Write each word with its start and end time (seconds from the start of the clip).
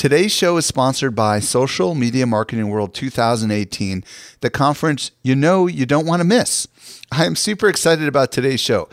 Today's 0.00 0.32
show 0.32 0.56
is 0.56 0.64
sponsored 0.64 1.14
by 1.14 1.40
Social 1.40 1.94
Media 1.94 2.26
Marketing 2.26 2.70
World 2.70 2.94
2018, 2.94 4.02
the 4.40 4.48
conference 4.48 5.10
you 5.22 5.36
know 5.36 5.66
you 5.66 5.84
don't 5.84 6.06
want 6.06 6.20
to 6.20 6.26
miss. 6.26 6.66
I 7.12 7.26
am 7.26 7.36
super 7.36 7.68
excited 7.68 8.08
about 8.08 8.32
today's 8.32 8.60
show. 8.60 8.88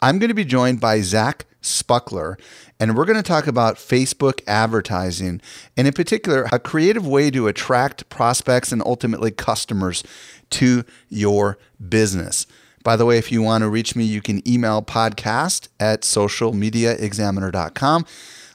I'm 0.00 0.20
going 0.20 0.28
to 0.28 0.34
be 0.34 0.44
joined 0.44 0.80
by 0.80 1.00
Zach 1.00 1.46
Spuckler, 1.62 2.38
and 2.78 2.96
we're 2.96 3.06
going 3.06 3.16
to 3.16 3.24
talk 3.24 3.48
about 3.48 3.74
Facebook 3.74 4.40
advertising, 4.46 5.40
and 5.76 5.88
in 5.88 5.94
particular, 5.94 6.46
a 6.52 6.60
creative 6.60 7.08
way 7.08 7.28
to 7.32 7.48
attract 7.48 8.08
prospects 8.08 8.70
and 8.70 8.84
ultimately 8.86 9.32
customers 9.32 10.04
to 10.50 10.84
your 11.08 11.58
business. 11.88 12.46
By 12.84 12.94
the 12.94 13.04
way, 13.04 13.18
if 13.18 13.32
you 13.32 13.42
want 13.42 13.62
to 13.62 13.68
reach 13.68 13.96
me, 13.96 14.04
you 14.04 14.22
can 14.22 14.48
email 14.48 14.80
podcast 14.80 15.66
at 15.80 16.02
socialmediaexaminer.com. 16.02 18.06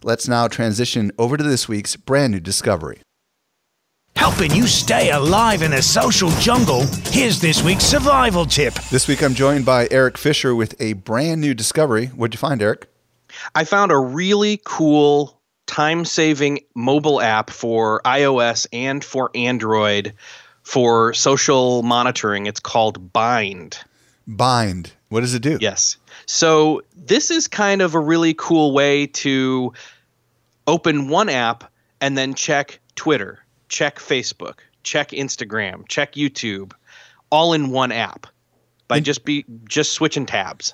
Let's 0.04 0.28
now 0.28 0.48
transition 0.48 1.12
over 1.18 1.38
to 1.38 1.44
this 1.44 1.68
week's 1.68 1.96
brand 1.96 2.34
new 2.34 2.40
discovery. 2.40 3.00
Helping 4.16 4.52
you 4.52 4.68
stay 4.68 5.12
alive 5.12 5.62
in 5.62 5.72
the 5.72 5.82
social 5.82 6.30
jungle, 6.40 6.86
here's 7.06 7.40
this 7.40 7.64
week's 7.64 7.84
survival 7.84 8.46
tip. 8.46 8.74
This 8.90 9.08
week 9.08 9.22
I'm 9.22 9.34
joined 9.34 9.66
by 9.66 9.88
Eric 9.92 10.18
Fisher 10.18 10.56
with 10.56 10.76
a 10.80 10.94
brand 10.94 11.42
new 11.42 11.54
discovery. 11.54 12.08
What'd 12.08 12.34
you 12.34 12.40
find, 12.40 12.62
Eric? 12.62 12.90
I 13.54 13.64
found 13.64 13.92
a 13.92 13.98
really 13.98 14.60
cool 14.66 15.40
time 15.68 16.06
saving 16.06 16.60
mobile 16.76 17.22
app 17.22 17.50
for 17.50 18.02
iOS 18.06 18.66
and 18.74 19.04
for 19.04 19.30
Android 19.36 20.14
for 20.64 21.14
social 21.14 21.84
monitoring. 21.84 22.46
It's 22.48 22.60
called 22.60 23.14
BYND. 23.14 23.78
BYND. 24.28 24.92
What 25.10 25.22
does 25.22 25.34
it 25.34 25.42
do? 25.42 25.58
Yes. 25.62 25.98
So 26.26 26.82
this 26.96 27.32
is 27.32 27.48
kind 27.48 27.82
of 27.82 27.96
a 27.96 28.00
really 28.00 28.34
cool 28.34 28.74
way 28.74 29.08
to 29.08 29.74
open 30.68 31.08
one 31.08 31.30
app 31.30 31.72
and 32.02 32.18
then 32.18 32.34
check 32.34 32.80
Twitter, 32.96 33.40
check 33.70 34.00
Facebook, 34.00 34.60
check 34.84 35.10
Instagram, 35.12 35.88
check 35.88 36.14
YouTube, 36.14 36.74
all 37.30 37.54
in 37.54 37.72
one 37.72 37.92
app 37.92 38.28
by 38.88 39.00
just 39.00 39.26
be 39.26 39.46
just 39.66 39.94
switching 39.94 40.26
tabs. 40.26 40.74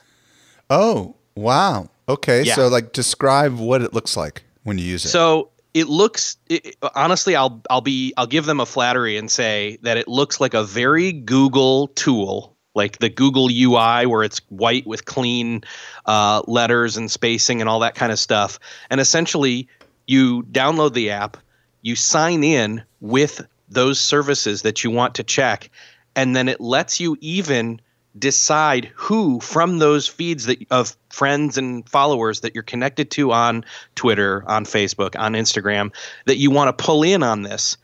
Oh, 0.69 1.15
wow. 1.35 1.89
Okay. 2.09 2.43
Yeah. 2.43 2.55
So 2.55 2.67
like 2.67 2.93
describe 2.93 3.57
what 3.57 3.81
it 3.81 3.93
looks 3.93 4.17
like 4.17 4.43
when 4.63 4.77
you 4.77 4.85
use 4.85 5.05
it. 5.05 5.09
So 5.09 5.49
it 5.73 5.87
looks 5.87 6.37
it, 6.49 6.75
honestly 6.95 7.35
I'll 7.35 7.61
I'll 7.69 7.81
be 7.81 8.13
I'll 8.17 8.27
give 8.27 8.45
them 8.45 8.59
a 8.59 8.65
flattery 8.65 9.17
and 9.17 9.29
say 9.31 9.77
that 9.81 9.97
it 9.97 10.07
looks 10.07 10.39
like 10.39 10.53
a 10.53 10.63
very 10.63 11.11
Google 11.11 11.87
tool 11.89 12.52
like 12.75 12.99
the 12.99 13.09
Google 13.09 13.49
UI 13.49 14.05
where 14.05 14.23
it's 14.23 14.39
white 14.49 14.85
with 14.85 15.05
clean 15.05 15.63
uh, 16.05 16.41
letters 16.47 16.97
and 16.97 17.09
spacing 17.09 17.61
and 17.61 17.69
all 17.69 17.79
that 17.79 17.95
kind 17.95 18.11
of 18.11 18.19
stuff. 18.19 18.59
And 18.89 18.99
essentially, 18.99 19.67
you 20.07 20.43
download 20.43 20.93
the 20.93 21.11
app, 21.11 21.37
you 21.81 21.95
sign 21.95 22.43
in 22.43 22.83
with 23.01 23.45
those 23.69 23.99
services 23.99 24.61
that 24.63 24.83
you 24.83 24.91
want 24.91 25.15
to 25.15 25.23
check, 25.23 25.69
and 26.15 26.35
then 26.35 26.47
it 26.47 26.59
lets 26.59 26.99
you 26.99 27.17
even 27.21 27.79
decide 28.17 28.91
who 28.93 29.39
from 29.39 29.79
those 29.79 30.07
feeds 30.07 30.45
that 30.45 30.59
of 30.69 30.95
friends 31.09 31.57
and 31.57 31.87
followers 31.89 32.41
that 32.41 32.53
you're 32.53 32.63
connected 32.63 33.09
to 33.11 33.31
on 33.31 33.65
Twitter, 33.95 34.43
on 34.47 34.65
Facebook, 34.65 35.19
on 35.19 35.33
Instagram 35.33 35.91
that 36.25 36.37
you 36.37 36.51
want 36.51 36.75
to 36.75 36.83
pull 36.83 37.03
in 37.03 37.23
on 37.23 37.41
this. 37.41 37.77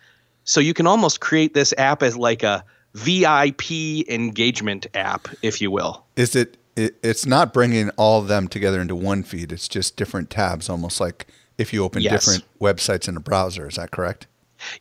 So 0.44 0.60
you 0.60 0.74
can 0.74 0.88
almost 0.88 1.20
create 1.20 1.54
this 1.54 1.74
app 1.78 2.04
as 2.04 2.16
like 2.16 2.44
a 2.44 2.64
VIP 2.94 4.08
engagement 4.10 4.88
app, 4.94 5.28
if 5.42 5.62
you 5.62 5.72
will. 5.72 6.06
Is 6.16 6.36
it, 6.36 6.58
it 6.76 6.96
it's 7.04 7.26
not 7.26 7.54
bringing 7.54 7.90
all 7.92 8.22
of 8.22 8.28
them 8.28 8.48
together 8.48 8.82
into 8.82 8.96
one 8.96 9.24
feed. 9.24 9.52
It's 9.52 9.68
just 9.68 9.96
different 9.96 10.30
tabs 10.30 10.70
almost 10.70 11.00
like 11.00 11.28
if 11.58 11.74
you 11.74 11.84
open 11.84 12.02
Yes. 12.02 12.26
different 12.26 12.44
websites 12.60 13.08
in 13.08 13.18
a 13.18 13.20
browser, 13.20 13.68
is 13.68 13.76
that 13.76 13.92
correct? 13.92 14.28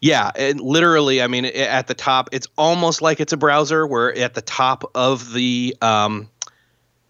Yeah, 0.01 0.31
and 0.35 0.61
literally, 0.61 1.23
I 1.23 1.29
mean, 1.29 1.45
at 1.45 1.87
the 1.87 1.95
top, 1.95 2.29
it's 2.33 2.49
almost 2.57 3.01
like 3.01 3.21
it's 3.21 3.33
a 3.33 3.37
browser. 3.37 3.87
Where 3.87 4.17
at 4.17 4.35
the 4.35 4.43
top 4.43 4.91
of 4.95 5.33
the, 5.33 5.77
um, 5.83 6.29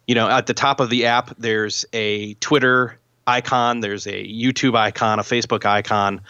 you 0.07 0.15
know, 0.15 0.29
at 0.29 0.47
the 0.47 0.55
top 0.55 0.81
of 0.81 0.91
the 0.91 1.07
app, 1.07 1.35
there's 1.39 1.87
a 1.93 2.35
Twitter 2.35 2.99
icon, 3.27 3.81
there's 3.81 4.07
a 4.07 4.25
YouTube 4.25 4.77
icon, 4.77 5.19
a 5.19 5.23
Facebook 5.23 5.65
icon, 5.65 6.21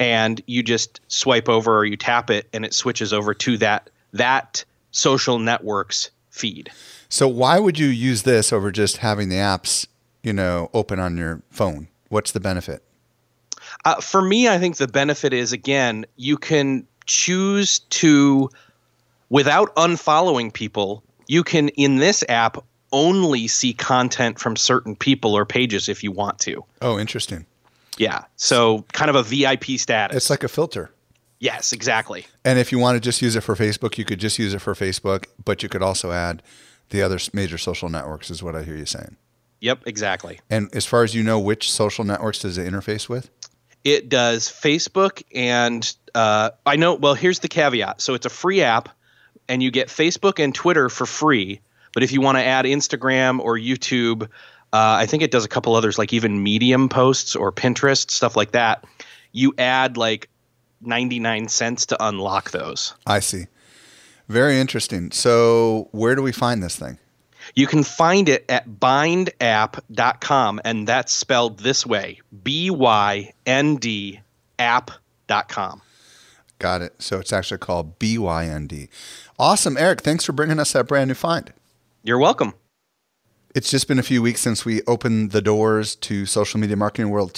and 0.00 0.40
you 0.46 0.62
just 0.62 1.00
swipe 1.08 1.48
over 1.48 1.78
or 1.78 1.84
you 1.84 1.96
tap 1.96 2.30
it, 2.30 2.48
and 2.52 2.64
it 2.64 2.74
switches 2.74 3.12
over 3.12 3.34
to 3.34 3.56
that 3.58 3.90
that 4.16 4.64
social 4.90 5.38
network's 5.38 6.10
feed. 6.30 6.70
So 7.08 7.28
why 7.28 7.58
would 7.58 7.78
you 7.78 7.86
use 7.86 8.22
this 8.22 8.52
over 8.52 8.70
just 8.70 8.98
having 8.98 9.28
the 9.28 9.36
apps, 9.36 9.86
you 10.22 10.32
know, 10.32 10.70
open 10.74 10.98
on 10.98 11.16
your 11.16 11.42
phone? 11.50 11.88
What's 12.08 12.32
the 12.32 12.40
benefit? 12.40 12.82
Uh, 13.84 14.00
for 14.00 14.22
me, 14.22 14.48
I 14.48 14.58
think 14.58 14.76
the 14.76 14.88
benefit 14.88 15.32
is 15.32 15.52
again, 15.52 16.06
you 16.16 16.36
can 16.36 16.86
choose 17.06 17.78
to, 17.78 18.50
without 19.28 19.74
unfollowing 19.76 20.52
people, 20.52 21.02
you 21.28 21.42
can 21.42 21.68
in 21.70 21.96
this 21.96 22.24
app 22.28 22.58
only 22.92 23.46
see 23.48 23.72
content 23.72 24.38
from 24.38 24.56
certain 24.56 24.94
people 24.94 25.34
or 25.34 25.44
pages 25.44 25.88
if 25.88 26.02
you 26.02 26.12
want 26.12 26.38
to. 26.40 26.64
Oh, 26.82 26.98
interesting. 26.98 27.46
Yeah. 27.98 28.24
So 28.36 28.84
kind 28.92 29.10
of 29.10 29.16
a 29.16 29.22
VIP 29.22 29.78
status. 29.78 30.16
It's 30.16 30.30
like 30.30 30.44
a 30.44 30.48
filter. 30.48 30.90
Yes, 31.38 31.72
exactly. 31.72 32.26
And 32.44 32.58
if 32.58 32.72
you 32.72 32.78
want 32.78 32.96
to 32.96 33.00
just 33.00 33.22
use 33.22 33.36
it 33.36 33.42
for 33.42 33.54
Facebook, 33.54 33.98
you 33.98 34.04
could 34.04 34.20
just 34.20 34.38
use 34.38 34.54
it 34.54 34.60
for 34.60 34.74
Facebook, 34.74 35.26
but 35.44 35.62
you 35.62 35.68
could 35.68 35.82
also 35.82 36.12
add 36.12 36.42
the 36.90 37.02
other 37.02 37.18
major 37.32 37.58
social 37.58 37.88
networks, 37.88 38.30
is 38.30 38.42
what 38.42 38.54
I 38.54 38.62
hear 38.62 38.76
you 38.76 38.86
saying. 38.86 39.16
Yep, 39.60 39.82
exactly. 39.86 40.40
And 40.50 40.72
as 40.74 40.86
far 40.86 41.02
as 41.02 41.14
you 41.14 41.22
know, 41.22 41.38
which 41.40 41.72
social 41.72 42.04
networks 42.04 42.40
does 42.40 42.58
it 42.58 42.70
interface 42.70 43.08
with? 43.08 43.30
It 43.84 44.08
does 44.08 44.48
Facebook 44.48 45.22
and 45.34 45.94
uh, 46.14 46.50
I 46.64 46.76
know. 46.76 46.94
Well, 46.94 47.14
here's 47.14 47.40
the 47.40 47.48
caveat. 47.48 48.00
So 48.00 48.14
it's 48.14 48.26
a 48.26 48.30
free 48.30 48.62
app, 48.62 48.88
and 49.48 49.62
you 49.62 49.70
get 49.70 49.88
Facebook 49.88 50.42
and 50.42 50.54
Twitter 50.54 50.88
for 50.88 51.06
free. 51.06 51.60
But 51.94 52.02
if 52.02 52.12
you 52.12 52.20
want 52.20 52.38
to 52.38 52.44
add 52.44 52.64
Instagram 52.64 53.38
or 53.38 53.56
YouTube, 53.56 54.24
uh, 54.24 54.28
I 54.72 55.06
think 55.06 55.22
it 55.22 55.30
does 55.30 55.44
a 55.44 55.48
couple 55.48 55.74
others, 55.74 55.98
like 55.98 56.12
even 56.12 56.42
Medium 56.42 56.88
posts 56.88 57.36
or 57.36 57.52
Pinterest 57.52 58.10
stuff 58.10 58.36
like 58.36 58.52
that. 58.52 58.84
You 59.32 59.54
add 59.56 59.96
like 59.96 60.28
99 60.80 61.48
cents 61.48 61.86
to 61.86 61.96
unlock 62.04 62.50
those. 62.50 62.94
I 63.06 63.20
see. 63.20 63.46
Very 64.28 64.58
interesting. 64.58 65.12
So, 65.12 65.88
where 65.92 66.14
do 66.14 66.22
we 66.22 66.32
find 66.32 66.62
this 66.62 66.76
thing? 66.76 66.98
You 67.54 67.66
can 67.66 67.84
find 67.84 68.28
it 68.28 68.44
at 68.48 68.68
byndapp.com, 68.68 70.60
and 70.64 70.86
that's 70.86 71.12
spelled 71.12 71.60
this 71.60 71.86
way 71.86 72.20
B 72.42 72.70
Y 72.70 73.32
N 73.46 73.76
D 73.76 74.20
app.com. 74.58 75.82
Got 76.58 76.82
it. 76.82 76.94
So, 77.00 77.20
it's 77.20 77.32
actually 77.32 77.58
called 77.58 77.98
BYND. 77.98 78.88
Awesome. 79.38 79.76
Eric, 79.76 80.00
thanks 80.00 80.24
for 80.24 80.32
bringing 80.32 80.58
us 80.58 80.72
that 80.72 80.88
brand 80.88 81.08
new 81.08 81.14
find. 81.14 81.52
You're 82.02 82.18
welcome. 82.18 82.54
It's 83.54 83.70
just 83.70 83.88
been 83.88 83.98
a 83.98 84.02
few 84.02 84.20
weeks 84.22 84.40
since 84.40 84.64
we 84.64 84.82
opened 84.82 85.30
the 85.30 85.40
doors 85.40 85.96
to 85.96 86.26
Social 86.26 86.60
Media 86.60 86.76
Marketing 86.76 87.10
World 87.10 87.32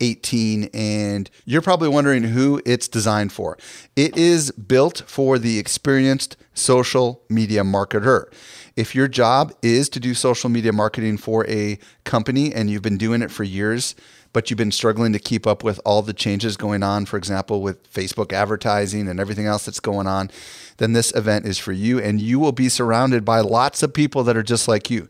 2018, 0.00 0.70
and 0.72 1.30
you're 1.44 1.62
probably 1.62 1.88
wondering 1.88 2.24
who 2.24 2.60
it's 2.64 2.88
designed 2.88 3.32
for. 3.32 3.58
It 3.96 4.16
is 4.16 4.50
built 4.52 5.02
for 5.06 5.38
the 5.38 5.58
experienced 5.58 6.36
social 6.54 7.22
media 7.28 7.62
marketer. 7.62 8.32
If 8.76 8.94
your 8.94 9.08
job 9.08 9.52
is 9.62 9.88
to 9.90 10.00
do 10.00 10.14
social 10.14 10.50
media 10.50 10.72
marketing 10.72 11.18
for 11.18 11.48
a 11.48 11.78
company 12.04 12.54
and 12.54 12.70
you've 12.70 12.82
been 12.82 12.98
doing 12.98 13.22
it 13.22 13.30
for 13.30 13.42
years, 13.42 13.96
but 14.32 14.50
you've 14.50 14.58
been 14.58 14.70
struggling 14.70 15.12
to 15.14 15.18
keep 15.18 15.46
up 15.46 15.64
with 15.64 15.80
all 15.84 16.02
the 16.02 16.12
changes 16.12 16.56
going 16.56 16.82
on, 16.82 17.06
for 17.06 17.16
example, 17.16 17.60
with 17.60 17.90
Facebook 17.92 18.32
advertising 18.32 19.08
and 19.08 19.18
everything 19.18 19.46
else 19.46 19.64
that's 19.64 19.80
going 19.80 20.06
on, 20.06 20.30
then 20.76 20.92
this 20.92 21.12
event 21.16 21.46
is 21.46 21.58
for 21.58 21.72
you. 21.72 21.98
And 21.98 22.20
you 22.20 22.38
will 22.38 22.52
be 22.52 22.68
surrounded 22.68 23.24
by 23.24 23.40
lots 23.40 23.82
of 23.82 23.94
people 23.94 24.22
that 24.24 24.36
are 24.36 24.42
just 24.42 24.68
like 24.68 24.90
you. 24.90 25.08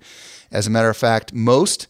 As 0.51 0.67
a 0.67 0.71
matter 0.71 0.89
of 0.89 0.97
fact, 0.97 1.35
most 1.35 1.89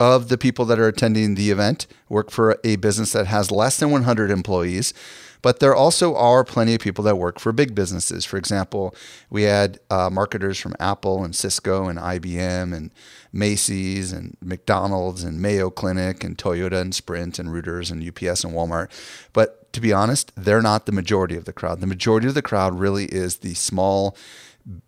of 0.00 0.30
the 0.30 0.38
people 0.38 0.64
that 0.64 0.78
are 0.78 0.88
attending 0.88 1.34
the 1.34 1.50
event 1.50 1.86
work 2.08 2.30
for 2.30 2.58
a 2.64 2.76
business 2.76 3.12
that 3.12 3.26
has 3.26 3.50
less 3.50 3.78
than 3.78 3.90
100 3.90 4.30
employees. 4.30 4.94
But 5.42 5.60
there 5.60 5.74
also 5.74 6.14
are 6.16 6.44
plenty 6.44 6.74
of 6.74 6.80
people 6.80 7.04
that 7.04 7.16
work 7.16 7.38
for 7.38 7.52
big 7.52 7.74
businesses. 7.74 8.24
For 8.24 8.36
example, 8.36 8.94
we 9.30 9.44
had 9.44 9.78
uh, 9.90 10.10
marketers 10.10 10.58
from 10.58 10.74
Apple 10.78 11.24
and 11.24 11.34
Cisco 11.34 11.86
and 11.86 11.98
IBM 11.98 12.74
and 12.74 12.90
Macy's 13.32 14.12
and 14.12 14.36
McDonald's 14.42 15.22
and 15.22 15.40
Mayo 15.40 15.70
Clinic 15.70 16.24
and 16.24 16.36
Toyota 16.36 16.80
and 16.80 16.94
Sprint 16.94 17.38
and 17.38 17.50
Reuters 17.50 17.90
and 17.90 18.06
UPS 18.06 18.44
and 18.44 18.52
Walmart. 18.52 18.90
But 19.32 19.72
to 19.72 19.80
be 19.80 19.92
honest, 19.92 20.32
they're 20.36 20.62
not 20.62 20.86
the 20.86 20.92
majority 20.92 21.36
of 21.36 21.44
the 21.44 21.52
crowd. 21.52 21.80
The 21.80 21.86
majority 21.86 22.26
of 22.26 22.34
the 22.34 22.42
crowd 22.42 22.78
really 22.78 23.06
is 23.06 23.38
the 23.38 23.54
small, 23.54 24.16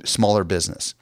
smaller 0.05 0.45
business. 0.45 0.95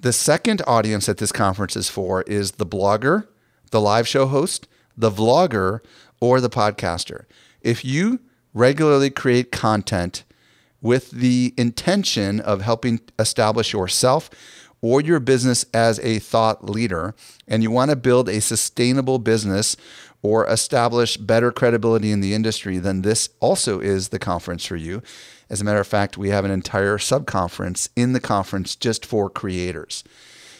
The 0.00 0.12
second 0.12 0.62
audience 0.66 1.06
that 1.06 1.18
this 1.18 1.30
conference 1.30 1.76
is 1.76 1.90
for 1.90 2.22
is 2.22 2.52
the 2.52 2.66
blogger, 2.66 3.26
the 3.70 3.80
live 3.80 4.06
show 4.06 4.26
host, 4.26 4.68
the 4.96 5.10
vlogger, 5.10 5.80
or 6.20 6.40
the 6.40 6.50
podcaster. 6.50 7.24
If 7.62 7.84
you 7.84 8.20
regularly 8.52 9.10
create 9.10 9.52
content 9.52 10.24
with 10.80 11.10
the 11.10 11.54
intention 11.56 12.40
of 12.40 12.62
helping 12.62 13.00
establish 13.18 13.72
yourself 13.72 14.30
or 14.82 15.00
your 15.00 15.20
business 15.20 15.64
as 15.74 15.98
a 16.00 16.18
thought 16.18 16.64
leader, 16.64 17.14
and 17.46 17.62
you 17.62 17.70
want 17.70 17.90
to 17.90 17.96
build 17.96 18.28
a 18.28 18.40
sustainable 18.40 19.18
business 19.18 19.76
or 20.22 20.46
establish 20.46 21.16
better 21.16 21.50
credibility 21.52 22.10
in 22.10 22.20
the 22.20 22.34
industry, 22.34 22.78
then 22.78 23.02
this 23.02 23.28
also 23.40 23.80
is 23.80 24.08
the 24.08 24.18
conference 24.18 24.64
for 24.64 24.76
you. 24.76 25.02
As 25.48 25.60
a 25.60 25.64
matter 25.64 25.80
of 25.80 25.86
fact, 25.86 26.18
we 26.18 26.28
have 26.30 26.44
an 26.44 26.50
entire 26.50 26.98
subconference 26.98 27.88
in 27.96 28.12
the 28.12 28.20
conference 28.20 28.76
just 28.76 29.04
for 29.04 29.28
creators. 29.28 30.04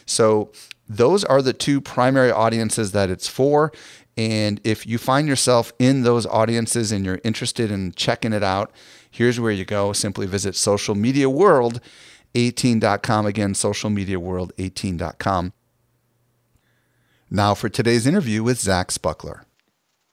So, 0.05 0.51
those 0.97 1.23
are 1.23 1.41
the 1.41 1.53
two 1.53 1.79
primary 1.81 2.31
audiences 2.31 2.91
that 2.91 3.09
it's 3.09 3.27
for. 3.27 3.71
And 4.17 4.59
if 4.63 4.85
you 4.85 4.97
find 4.97 5.25
yourself 5.27 5.71
in 5.79 6.03
those 6.03 6.25
audiences 6.25 6.91
and 6.91 7.05
you're 7.05 7.21
interested 7.23 7.71
in 7.71 7.93
checking 7.93 8.33
it 8.33 8.43
out, 8.43 8.73
here's 9.09 9.39
where 9.39 9.51
you 9.51 9.63
go. 9.63 9.93
Simply 9.93 10.27
visit 10.27 10.55
socialmediaworld18.com. 10.55 13.25
Again, 13.25 13.53
socialmediaworld18.com. 13.53 15.53
Now 17.29 17.53
for 17.53 17.69
today's 17.69 18.05
interview 18.05 18.43
with 18.43 18.59
Zach 18.59 18.89
Spuckler. 18.89 19.43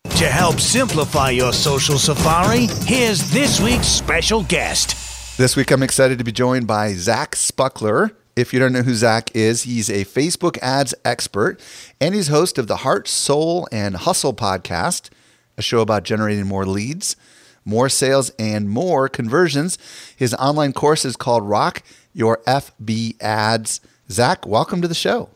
To 0.04 0.26
help 0.26 0.60
simplify 0.60 1.30
your 1.30 1.52
social 1.52 1.98
safari, 1.98 2.68
here's 2.86 3.32
this 3.32 3.60
week's 3.60 3.88
special 3.88 4.44
guest. 4.44 4.94
This 5.38 5.56
week, 5.56 5.70
I'm 5.70 5.82
excited 5.82 6.18
to 6.18 6.24
be 6.24 6.32
joined 6.32 6.66
by 6.66 6.94
Zach 6.94 7.36
Spuckler. 7.36 8.12
If 8.38 8.52
you 8.52 8.60
don't 8.60 8.72
know 8.72 8.82
who 8.82 8.94
Zach 8.94 9.34
is, 9.34 9.64
he's 9.64 9.90
a 9.90 10.04
Facebook 10.04 10.58
ads 10.62 10.94
expert 11.04 11.58
and 12.00 12.14
he's 12.14 12.28
host 12.28 12.56
of 12.56 12.68
the 12.68 12.76
Heart, 12.76 13.08
Soul, 13.08 13.66
and 13.72 13.96
Hustle 13.96 14.32
podcast, 14.32 15.10
a 15.56 15.62
show 15.62 15.80
about 15.80 16.04
generating 16.04 16.46
more 16.46 16.64
leads, 16.64 17.16
more 17.64 17.88
sales, 17.88 18.30
and 18.38 18.70
more 18.70 19.08
conversions. 19.08 19.76
His 20.16 20.34
online 20.34 20.72
course 20.72 21.04
is 21.04 21.16
called 21.16 21.48
Rock 21.48 21.82
Your 22.14 22.38
FB 22.46 23.20
Ads. 23.20 23.80
Zach, 24.08 24.46
welcome 24.46 24.82
to 24.82 24.88
the 24.88 24.94
show. 24.94 25.30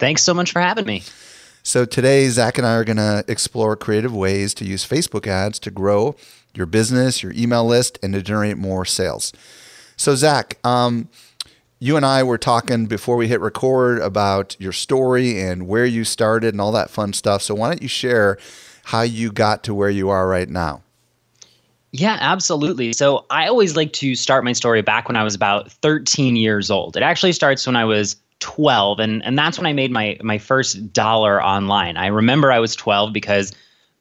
Thanks 0.00 0.24
so 0.24 0.34
much 0.34 0.50
for 0.50 0.60
having 0.60 0.86
me. 0.86 1.04
So, 1.62 1.84
today, 1.84 2.28
Zach 2.30 2.58
and 2.58 2.66
I 2.66 2.74
are 2.74 2.84
going 2.84 2.96
to 2.96 3.24
explore 3.28 3.76
creative 3.76 4.12
ways 4.12 4.54
to 4.54 4.64
use 4.64 4.84
Facebook 4.84 5.28
ads 5.28 5.60
to 5.60 5.70
grow 5.70 6.16
your 6.52 6.66
business, 6.66 7.22
your 7.22 7.32
email 7.32 7.64
list, 7.64 7.96
and 8.02 8.12
to 8.14 8.22
generate 8.22 8.56
more 8.56 8.84
sales. 8.84 9.32
So, 9.96 10.16
Zach, 10.16 10.58
um, 10.64 11.08
you 11.80 11.96
and 11.96 12.04
I 12.04 12.22
were 12.22 12.38
talking 12.38 12.86
before 12.86 13.16
we 13.16 13.26
hit 13.26 13.40
record 13.40 14.00
about 14.00 14.54
your 14.60 14.72
story 14.72 15.40
and 15.40 15.66
where 15.66 15.86
you 15.86 16.04
started 16.04 16.52
and 16.52 16.60
all 16.60 16.72
that 16.72 16.90
fun 16.90 17.14
stuff. 17.14 17.42
So, 17.42 17.54
why 17.54 17.68
don't 17.68 17.82
you 17.82 17.88
share 17.88 18.38
how 18.84 19.00
you 19.02 19.32
got 19.32 19.64
to 19.64 19.74
where 19.74 19.90
you 19.90 20.10
are 20.10 20.28
right 20.28 20.48
now? 20.48 20.82
Yeah, 21.92 22.18
absolutely. 22.20 22.92
So, 22.92 23.24
I 23.30 23.48
always 23.48 23.76
like 23.76 23.94
to 23.94 24.14
start 24.14 24.44
my 24.44 24.52
story 24.52 24.82
back 24.82 25.08
when 25.08 25.16
I 25.16 25.24
was 25.24 25.34
about 25.34 25.72
13 25.72 26.36
years 26.36 26.70
old. 26.70 26.98
It 26.98 27.02
actually 27.02 27.32
starts 27.32 27.66
when 27.66 27.76
I 27.76 27.86
was 27.86 28.16
12 28.40 29.00
and 29.00 29.24
and 29.24 29.38
that's 29.38 29.58
when 29.58 29.66
I 29.66 29.72
made 29.72 29.90
my 29.90 30.18
my 30.22 30.36
first 30.36 30.92
dollar 30.92 31.42
online. 31.42 31.96
I 31.96 32.06
remember 32.08 32.52
I 32.52 32.58
was 32.58 32.76
12 32.76 33.12
because 33.12 33.52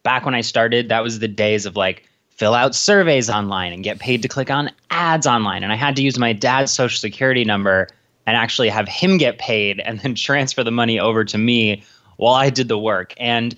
back 0.03 0.25
when 0.25 0.35
I 0.35 0.41
started, 0.41 0.89
that 0.89 1.03
was 1.03 1.19
the 1.19 1.27
days 1.27 1.65
of 1.65 1.77
like 1.77 2.08
fill 2.39 2.55
out 2.55 2.73
surveys 2.73 3.29
online 3.29 3.73
and 3.73 3.83
get 3.83 3.99
paid 3.99 4.21
to 4.21 4.29
click 4.29 4.49
on 4.49 4.71
ads 4.91 5.27
online. 5.27 5.61
And 5.61 5.73
I 5.73 5.75
had 5.75 5.97
to 5.97 6.01
use 6.01 6.17
my 6.17 6.31
dad's 6.31 6.71
social 6.71 6.97
security 6.97 7.43
number 7.43 7.89
and 8.25 8.37
actually 8.37 8.69
have 8.69 8.87
him 8.87 9.17
get 9.17 9.37
paid 9.37 9.81
and 9.81 9.99
then 9.99 10.15
transfer 10.27 10.63
the 10.63 10.71
money 10.71 10.97
over 10.99 11.25
to 11.25 11.37
me 11.37 11.83
while 12.15 12.35
I 12.35 12.49
did 12.49 12.69
the 12.69 12.79
work. 12.79 13.13
And 13.17 13.55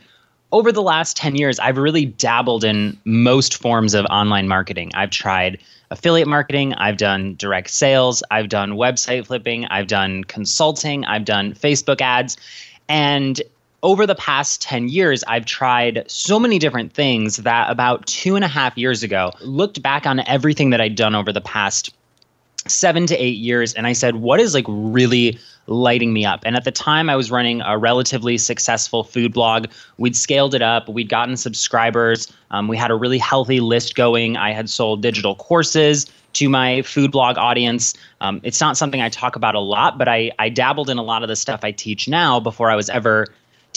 over 0.52 0.72
the 0.72 0.82
last 0.82 1.16
10 1.16 1.36
years, 1.36 1.60
I've 1.60 1.78
really 1.78 2.06
dabbled 2.06 2.64
in 2.64 3.00
most 3.06 3.56
forms 3.56 3.94
of 3.94 4.06
online 4.06 4.48
marketing. 4.48 4.92
I've 4.96 5.12
tried 5.12 5.60
affiliate 5.92 6.28
marketing, 6.28 6.74
I've 6.74 6.98
done 6.98 7.36
direct 7.36 7.70
sales, 7.70 8.24
I've 8.32 8.50
done 8.50 8.72
website 8.72 9.28
flipping, 9.28 9.66
I've 9.66 9.88
done 9.88 10.24
consulting, 10.24 11.06
I've 11.06 11.26
done 11.26 11.54
Facebook 11.54 12.02
ads. 12.02 12.36
And 12.90 13.42
over 13.84 14.06
the 14.06 14.16
past 14.16 14.62
10 14.62 14.90
years, 14.90 15.24
I've 15.28 15.46
tried 15.46 16.04
so 16.08 16.40
many 16.40 16.60
different 16.60 16.94
things 16.94 17.38
that 17.38 17.70
about 17.70 18.06
two 18.06 18.36
and 18.36 18.46
a 18.46 18.48
half 18.48 18.78
years 18.78 19.02
ago, 19.02 19.32
looked 19.42 19.82
back 19.82 20.06
on 20.06 20.20
everything 20.28 20.70
that 20.70 20.82
I'd 20.82 20.96
done 20.96 21.16
over 21.16 21.34
the 21.34 21.42
past 21.42 21.94
seven 22.68 23.08
to 23.08 23.16
eight 23.18 23.38
years 23.38 23.74
and 23.74 23.88
I 23.88 23.94
said, 23.94 24.18
what 24.18 24.40
is 24.40 24.54
like 24.54 24.66
really 24.68 25.40
lighting 25.66 26.14
me 26.14 26.26
up? 26.26 26.42
And 26.46 26.56
at 26.56 26.64
the 26.64 26.72
time, 26.72 27.10
I 27.10 27.16
was 27.16 27.32
running 27.32 27.62
a 27.62 27.76
relatively 27.76 28.38
successful 28.38 29.04
food 29.04 29.34
blog. 29.34 29.66
We'd 29.98 30.16
scaled 30.16 30.54
it 30.54 30.62
up, 30.62 30.88
we'd 30.88 31.10
gotten 31.10 31.38
subscribers, 31.38 32.32
um, 32.52 32.68
we 32.68 32.78
had 32.78 32.92
a 32.92 32.96
really 32.96 33.18
healthy 33.18 33.62
list 33.62 33.96
going. 33.96 34.38
I 34.38 34.52
had 34.52 34.70
sold 34.70 35.02
digital 35.02 35.34
courses 35.36 36.06
to 36.34 36.50
my 36.50 36.84
food 36.84 37.12
blog 37.12 37.38
audience. 37.38 37.96
Um, 38.22 38.40
it's 38.44 38.62
not 38.62 38.78
something 38.78 39.02
I 39.02 39.10
talk 39.10 39.36
about 39.36 39.56
a 39.56 39.60
lot, 39.60 39.98
but 39.98 40.08
I, 40.08 40.32
I 40.38 40.50
dabbled 40.50 40.90
in 40.90 40.98
a 40.98 41.04
lot 41.04 41.24
of 41.24 41.30
the 41.30 41.36
stuff 41.36 41.62
I 41.64 41.72
teach 41.72 42.08
now 42.08 42.40
before 42.40 42.70
I 42.70 42.76
was 42.76 42.90
ever 42.90 43.28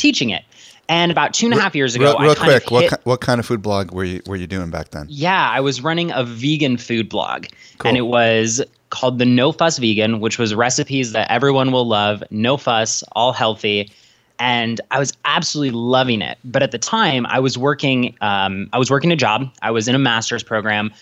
teaching 0.05 0.29
it. 0.29 0.45
And 0.87 1.11
about 1.11 1.33
two 1.33 1.47
and 1.47 1.55
a 1.55 1.59
half 1.59 1.75
years 1.75 1.95
ago, 1.95 2.13
real, 2.13 2.19
real 2.19 2.35
quick, 2.35 2.71
what 2.71 2.91
hit, 2.91 3.01
what 3.05 3.23
kind 3.23 3.41
of 3.41 3.47
food 3.47 3.63
blog 3.63 3.93
were 3.93 4.05
you 4.05 4.21
were 4.27 4.37
you 4.37 4.47
doing 4.47 4.69
back 4.69 4.91
then? 4.91 5.07
Yeah, 5.09 5.49
I 5.51 5.61
was 5.61 5.81
running 5.81 6.13
a 6.13 6.25
vegan 6.25 6.77
food 6.77 7.09
blog, 7.09 7.47
cool. 7.79 7.89
and 7.89 7.97
it 7.97 8.03
was 8.03 8.63
called 8.91 9.19
the 9.19 9.25
No 9.25 9.51
Fuss 9.51 9.79
Vegan, 9.79 10.21
which 10.21 10.39
was 10.39 10.55
recipes 10.55 11.13
that 11.13 11.31
everyone 11.31 11.73
will 11.73 11.89
love, 11.89 12.23
no 12.31 12.59
fuss, 12.59 13.03
all 13.13 13.33
healthy. 13.33 13.91
And 14.39 14.79
I 14.91 14.99
was 14.99 15.15
absolutely 15.25 15.71
loving 15.71 16.21
it. 16.21 16.37
But 16.45 16.63
at 16.63 16.71
the 16.71 16.79
time, 16.79 17.25
I 17.27 17.41
was 17.41 17.57
working. 17.57 18.15
Um, 18.21 18.69
I 18.75 18.79
was 18.79 18.91
working 18.91 19.11
a 19.11 19.17
job. 19.17 19.51
I 19.63 19.71
was 19.71 19.89
in 19.89 19.95
a 19.95 19.99
master's 19.99 20.43
program, 20.43 20.93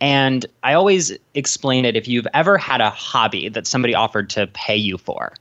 and 0.00 0.46
I 0.62 0.74
always 0.74 1.10
explain 1.34 1.84
it. 1.84 1.96
If 1.96 2.06
you've 2.06 2.28
ever 2.32 2.58
had 2.58 2.80
a 2.80 2.90
hobby 2.90 3.48
that 3.48 3.66
somebody 3.66 3.92
offered 3.92 4.30
to 4.30 4.46
pay 4.46 4.76
you 4.76 4.98
for, 4.98 5.32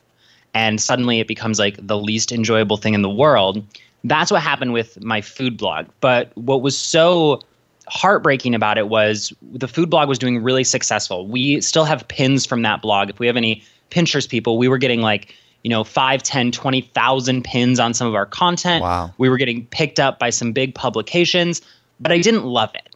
and 0.54 0.82
suddenly 0.82 1.20
it 1.20 1.28
becomes 1.28 1.60
like 1.60 1.76
the 1.86 1.98
least 1.98 2.32
enjoyable 2.32 2.78
thing 2.78 2.94
in 2.94 3.02
the 3.02 3.10
world. 3.10 3.66
That's 4.04 4.32
what 4.32 4.42
happened 4.42 4.74
with 4.74 5.02
my 5.04 5.22
food 5.22 5.58
blog. 5.58 5.88
But 6.00 6.32
what 6.36 6.62
was 6.62 6.78
so 6.78 7.40
heartbreaking 7.88 8.56
about 8.56 8.78
it 8.78 8.88
was 8.90 9.34
the 9.52 9.68
food 9.68 9.90
blog 9.90 10.08
was 10.08 10.18
doing 10.18 10.42
really 10.42 10.64
successful. 10.64 11.28
We 11.28 11.62
still 11.62 11.86
have 11.86 12.08
pins 12.08 12.46
from 12.46 12.62
that 12.62 12.82
blog. 12.82 13.10
If 13.10 13.20
we 13.20 13.28
have 13.28 13.38
any 13.38 13.64
Pinterest 13.90 14.30
people, 14.30 14.58
we 14.58 14.68
were 14.68 14.78
getting 14.78 15.02
like, 15.02 15.36
you 15.64 15.70
know, 15.70 15.84
5, 15.84 16.24
10, 16.24 16.52
20,000 16.52 17.44
pins 17.44 17.80
on 17.80 17.94
some 17.94 18.08
of 18.08 18.16
our 18.16 18.26
content. 18.26 18.82
Wow. 18.82 19.14
We 19.18 19.30
were 19.30 19.38
getting 19.38 19.66
picked 19.68 20.00
up 20.00 20.20
by 20.20 20.30
some 20.30 20.54
big 20.54 20.74
publications, 20.74 21.62
but 22.00 22.12
I 22.12 22.20
didn't 22.20 22.46
love 22.46 22.72
it. 22.74 22.96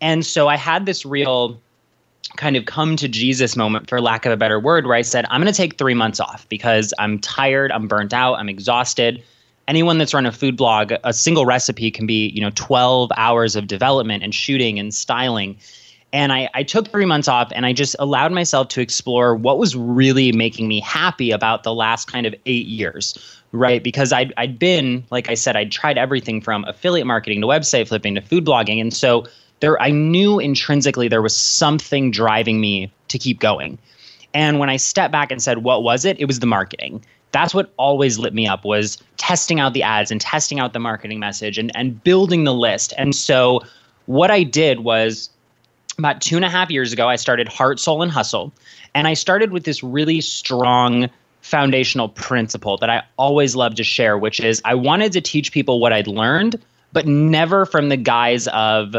And 0.00 0.24
so 0.24 0.48
I 0.48 0.56
had 0.56 0.86
this 0.86 1.04
real 1.04 1.60
kind 2.40 2.56
of 2.56 2.64
come 2.64 2.96
to 2.96 3.06
Jesus 3.06 3.54
moment, 3.54 3.88
for 3.88 4.00
lack 4.00 4.24
of 4.24 4.32
a 4.32 4.36
better 4.36 4.58
word, 4.58 4.86
where 4.86 4.96
I 4.96 5.02
said, 5.02 5.26
I'm 5.28 5.42
going 5.42 5.52
to 5.52 5.56
take 5.56 5.76
three 5.76 5.92
months 5.92 6.18
off 6.18 6.48
because 6.48 6.94
I'm 6.98 7.18
tired, 7.18 7.70
I'm 7.70 7.86
burnt 7.86 8.14
out, 8.14 8.34
I'm 8.36 8.48
exhausted. 8.48 9.22
Anyone 9.68 9.98
that's 9.98 10.14
run 10.14 10.24
a 10.24 10.32
food 10.32 10.56
blog, 10.56 10.94
a 11.04 11.12
single 11.12 11.44
recipe 11.44 11.90
can 11.90 12.06
be, 12.06 12.28
you 12.30 12.40
know, 12.40 12.50
12 12.54 13.10
hours 13.16 13.56
of 13.56 13.66
development 13.66 14.24
and 14.24 14.34
shooting 14.34 14.78
and 14.78 14.94
styling. 14.94 15.58
And 16.14 16.32
I, 16.32 16.48
I 16.54 16.62
took 16.62 16.88
three 16.88 17.04
months 17.04 17.28
off 17.28 17.52
and 17.54 17.66
I 17.66 17.74
just 17.74 17.94
allowed 17.98 18.32
myself 18.32 18.68
to 18.68 18.80
explore 18.80 19.36
what 19.36 19.58
was 19.58 19.76
really 19.76 20.32
making 20.32 20.66
me 20.66 20.80
happy 20.80 21.30
about 21.32 21.62
the 21.62 21.74
last 21.74 22.10
kind 22.10 22.24
of 22.24 22.34
eight 22.46 22.66
years, 22.66 23.18
right? 23.52 23.84
Because 23.84 24.14
I'd, 24.14 24.32
I'd 24.38 24.58
been, 24.58 25.04
like 25.10 25.28
I 25.28 25.34
said, 25.34 25.56
I'd 25.56 25.70
tried 25.70 25.98
everything 25.98 26.40
from 26.40 26.64
affiliate 26.64 27.06
marketing 27.06 27.42
to 27.42 27.46
website 27.46 27.86
flipping 27.86 28.14
to 28.14 28.22
food 28.22 28.46
blogging. 28.46 28.80
And 28.80 28.94
so 28.94 29.26
there 29.60 29.80
I 29.80 29.90
knew 29.90 30.38
intrinsically 30.38 31.08
there 31.08 31.22
was 31.22 31.36
something 31.36 32.10
driving 32.10 32.60
me 32.60 32.92
to 33.08 33.18
keep 33.18 33.40
going. 33.40 33.78
And 34.34 34.58
when 34.58 34.70
I 34.70 34.76
stepped 34.76 35.12
back 35.12 35.30
and 35.30 35.42
said, 35.42 35.58
what 35.58 35.82
was 35.82 36.04
it? 36.04 36.18
It 36.18 36.26
was 36.26 36.40
the 36.40 36.46
marketing. 36.46 37.04
That's 37.32 37.54
what 37.54 37.72
always 37.76 38.18
lit 38.18 38.34
me 38.34 38.46
up 38.46 38.64
was 38.64 38.98
testing 39.16 39.60
out 39.60 39.72
the 39.72 39.82
ads 39.82 40.10
and 40.10 40.20
testing 40.20 40.58
out 40.58 40.72
the 40.72 40.80
marketing 40.80 41.20
message 41.20 41.58
and, 41.58 41.70
and 41.76 42.02
building 42.02 42.44
the 42.44 42.54
list. 42.54 42.92
And 42.98 43.14
so 43.14 43.60
what 44.06 44.30
I 44.30 44.42
did 44.42 44.80
was 44.80 45.30
about 45.98 46.20
two 46.20 46.36
and 46.36 46.44
a 46.44 46.48
half 46.48 46.70
years 46.70 46.92
ago, 46.92 47.08
I 47.08 47.16
started 47.16 47.46
Heart, 47.46 47.78
Soul, 47.78 48.02
and 48.02 48.10
Hustle. 48.10 48.52
And 48.94 49.06
I 49.06 49.14
started 49.14 49.52
with 49.52 49.64
this 49.64 49.82
really 49.82 50.20
strong 50.20 51.08
foundational 51.42 52.08
principle 52.08 52.76
that 52.78 52.90
I 52.90 53.02
always 53.16 53.54
love 53.54 53.74
to 53.76 53.84
share, 53.84 54.18
which 54.18 54.40
is 54.40 54.60
I 54.64 54.74
wanted 54.74 55.12
to 55.12 55.20
teach 55.20 55.52
people 55.52 55.80
what 55.80 55.92
I'd 55.92 56.06
learned, 56.06 56.60
but 56.92 57.06
never 57.06 57.66
from 57.66 57.88
the 57.88 57.96
guise 57.96 58.48
of 58.48 58.96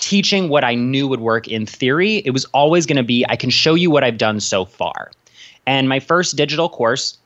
teaching 0.00 0.48
what 0.48 0.64
I 0.64 0.74
knew 0.74 1.06
would 1.08 1.20
work 1.20 1.46
in 1.48 1.66
theory. 1.66 2.16
It 2.24 2.30
was 2.30 2.44
always 2.46 2.86
going 2.86 2.96
to 2.96 3.02
be 3.02 3.24
I 3.28 3.36
can 3.36 3.50
show 3.50 3.74
you 3.74 3.90
what 3.90 4.02
I've 4.02 4.18
done 4.18 4.40
so 4.40 4.64
far. 4.64 5.10
And 5.66 5.88
my 5.88 6.00
first 6.00 6.36
digital 6.36 6.68
course 6.68 7.18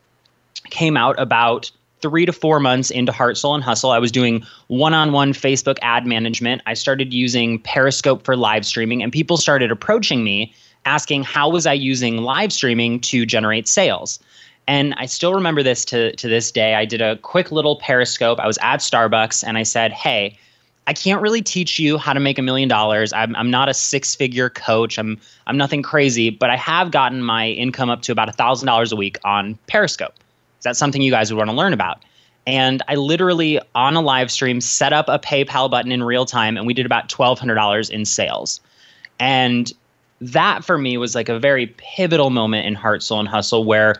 came 0.71 0.97
out 0.97 1.19
about 1.19 1.71
three 2.03 2.27
to 2.27 2.33
four 2.33 2.61
months 2.61 2.91
into 2.91 3.13
Heart, 3.13 3.39
Soul, 3.39 3.55
and 3.55 3.65
Hustle. 3.65 3.91
I 3.91 3.99
was 3.99 4.13
doing 4.13 4.45
one 4.67 4.93
on 4.93 5.13
one 5.13 5.33
Facebook 5.33 5.79
ad 5.81 6.07
management. 6.07 6.61
I 6.67 6.75
started 6.75 7.15
using 7.15 7.59
Periscope 7.61 8.25
for 8.25 8.37
live 8.37 8.67
streaming, 8.67 9.03
and 9.03 9.11
people 9.11 9.39
started 9.39 9.71
approaching 9.71 10.23
me 10.23 10.53
asking 10.85 11.23
how 11.23 11.49
was 11.49 11.67
I 11.67 11.73
using 11.73 12.19
live 12.19 12.53
streaming 12.53 13.01
to 13.01 13.25
generate 13.25 13.67
sales. 13.67 14.19
And 14.67 14.95
I 14.99 15.07
still 15.07 15.35
remember 15.35 15.63
this 15.63 15.85
to, 15.87 16.15
to 16.17 16.29
this 16.29 16.51
day. 16.51 16.75
I 16.75 16.85
did 16.85 17.01
a 17.01 17.17
quick 17.17 17.51
little 17.51 17.77
Periscope. 17.77 18.39
I 18.39 18.47
was 18.47 18.59
at 18.59 18.81
Starbucks 18.81 19.43
and 19.47 19.57
I 19.57 19.63
said, 19.63 19.93
Hey, 19.93 20.39
I 20.87 20.93
can't 20.93 21.23
really 21.23 21.41
teach 21.41 21.79
you 21.79 21.97
how 21.97 22.13
to 22.13 22.21
make 22.21 22.39
a 22.39 22.43
million 22.43 22.69
dollars. 22.69 23.13
I'm, 23.13 23.35
I'm 23.37 23.51
not 23.51 23.69
a 23.69 23.75
six 23.75 24.15
figure 24.15 24.51
coach. 24.51 24.99
I'm, 24.99 25.19
I'm 25.47 25.57
nothing 25.57 25.83
crazy, 25.83 26.31
but 26.31 26.51
I 26.51 26.57
have 26.57 26.91
gotten 26.91 27.23
my 27.23 27.49
income 27.49 27.89
up 27.89 28.03
to 28.03 28.13
about 28.13 28.29
a 28.29 28.33
$1,000 28.33 28.93
a 28.93 28.97
week 28.97 29.19
on 29.25 29.59
Periscope. 29.67 30.15
Is 30.59 30.65
that 30.65 30.77
something 30.77 31.01
you 31.01 31.11
guys 31.11 31.33
would 31.33 31.39
want 31.39 31.49
to 31.51 31.57
learn 31.57 31.73
about? 31.73 32.05
And 32.47 32.83
I 32.89 32.97
literally, 32.97 33.59
on 33.75 33.95
a 33.95 34.03
live 34.03 34.31
stream, 34.31 34.61
set 34.61 34.93
up 34.93 35.09
a 35.09 35.19
PayPal 35.19 35.71
button 35.71 35.91
in 35.91 36.03
real 36.03 36.27
time, 36.27 36.59
and 36.59 36.67
we 36.67 36.75
did 36.75 36.85
about 36.85 37.09
$1,200 37.09 37.91
in 37.91 38.05
sales. 38.05 38.61
And 39.19 39.73
that 40.21 40.65
for 40.65 40.77
me 40.77 40.97
was 40.97 41.15
like 41.15 41.29
a 41.29 41.39
very 41.39 41.69
pivotal 41.79 42.31
moment 42.31 42.67
in 42.67 42.75
Heart, 42.75 43.03
Soul, 43.03 43.21
and 43.21 43.29
Hustle 43.29 43.65
where 43.65 43.97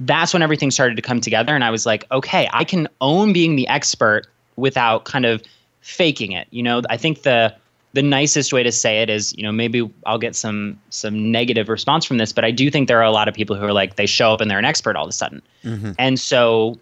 that's 0.00 0.32
when 0.32 0.42
everything 0.42 0.70
started 0.70 0.96
to 0.96 1.02
come 1.02 1.20
together. 1.20 1.54
And 1.54 1.62
I 1.62 1.70
was 1.70 1.86
like, 1.86 2.04
okay, 2.10 2.48
I 2.52 2.64
can 2.64 2.88
own 3.00 3.32
being 3.32 3.56
the 3.56 3.68
expert 3.68 4.26
without 4.56 5.04
kind 5.04 5.26
of 5.26 5.42
faking 5.84 6.32
it. 6.32 6.48
You 6.50 6.62
know, 6.62 6.80
I 6.88 6.96
think 6.96 7.22
the 7.22 7.54
the 7.92 8.02
nicest 8.02 8.52
way 8.52 8.62
to 8.64 8.72
say 8.72 9.02
it 9.02 9.08
is, 9.08 9.36
you 9.36 9.44
know, 9.44 9.52
maybe 9.52 9.88
I'll 10.06 10.18
get 10.18 10.34
some 10.34 10.80
some 10.88 11.30
negative 11.30 11.68
response 11.68 12.04
from 12.04 12.16
this, 12.16 12.32
but 12.32 12.44
I 12.44 12.50
do 12.50 12.70
think 12.70 12.88
there 12.88 12.98
are 12.98 13.04
a 13.04 13.10
lot 13.10 13.28
of 13.28 13.34
people 13.34 13.54
who 13.54 13.64
are 13.64 13.72
like 13.72 13.96
they 13.96 14.06
show 14.06 14.32
up 14.32 14.40
and 14.40 14.50
they're 14.50 14.58
an 14.58 14.64
expert 14.64 14.96
all 14.96 15.04
of 15.04 15.10
a 15.10 15.12
sudden. 15.12 15.42
Mm-hmm. 15.62 15.92
And 15.98 16.18
so 16.18 16.78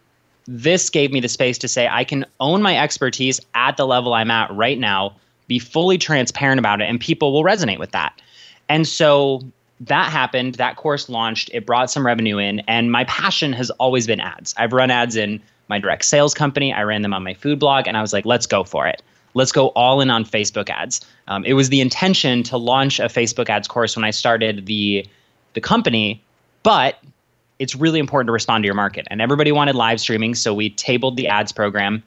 this 0.46 0.88
gave 0.88 1.12
me 1.12 1.20
the 1.20 1.28
space 1.28 1.58
to 1.58 1.68
say 1.68 1.88
I 1.88 2.04
can 2.04 2.24
own 2.40 2.62
my 2.62 2.78
expertise 2.78 3.40
at 3.54 3.76
the 3.76 3.86
level 3.86 4.14
I'm 4.14 4.30
at 4.30 4.50
right 4.54 4.78
now, 4.78 5.14
be 5.48 5.58
fully 5.58 5.98
transparent 5.98 6.60
about 6.60 6.80
it, 6.80 6.84
and 6.88 7.00
people 7.00 7.32
will 7.32 7.44
resonate 7.44 7.78
with 7.78 7.90
that. 7.90 8.22
And 8.68 8.86
so 8.86 9.42
that 9.80 10.10
happened. 10.12 10.54
That 10.54 10.76
course 10.76 11.08
launched. 11.08 11.50
It 11.52 11.66
brought 11.66 11.90
some 11.90 12.06
revenue 12.06 12.38
in. 12.38 12.60
And 12.60 12.92
my 12.92 13.04
passion 13.04 13.52
has 13.52 13.70
always 13.72 14.06
been 14.06 14.20
ads. 14.20 14.54
I've 14.56 14.72
run 14.72 14.90
ads 14.92 15.16
in 15.16 15.42
my 15.68 15.78
direct 15.78 16.04
sales 16.04 16.34
company, 16.34 16.72
I 16.72 16.82
ran 16.82 17.02
them 17.02 17.14
on 17.14 17.22
my 17.22 17.34
food 17.34 17.58
blog, 17.58 17.86
and 17.86 17.96
I 17.96 18.00
was 18.00 18.12
like, 18.12 18.24
let's 18.24 18.46
go 18.46 18.64
for 18.64 18.86
it. 18.86 19.02
Let's 19.34 19.52
go 19.52 19.68
all 19.68 20.00
in 20.00 20.10
on 20.10 20.24
Facebook 20.24 20.68
ads. 20.68 21.00
Um, 21.28 21.44
it 21.44 21.54
was 21.54 21.70
the 21.70 21.80
intention 21.80 22.42
to 22.44 22.56
launch 22.56 23.00
a 23.00 23.04
Facebook 23.04 23.48
ads 23.48 23.66
course 23.66 23.96
when 23.96 24.04
I 24.04 24.10
started 24.10 24.66
the 24.66 25.06
the 25.54 25.60
company, 25.60 26.22
but 26.62 26.98
it's 27.58 27.74
really 27.74 27.98
important 28.00 28.26
to 28.28 28.32
respond 28.32 28.64
to 28.64 28.66
your 28.66 28.74
market. 28.74 29.06
And 29.10 29.20
everybody 29.20 29.52
wanted 29.52 29.74
live 29.74 30.00
streaming, 30.00 30.34
so 30.34 30.52
we 30.52 30.70
tabled 30.70 31.16
the 31.16 31.28
ads 31.28 31.52
program. 31.52 32.02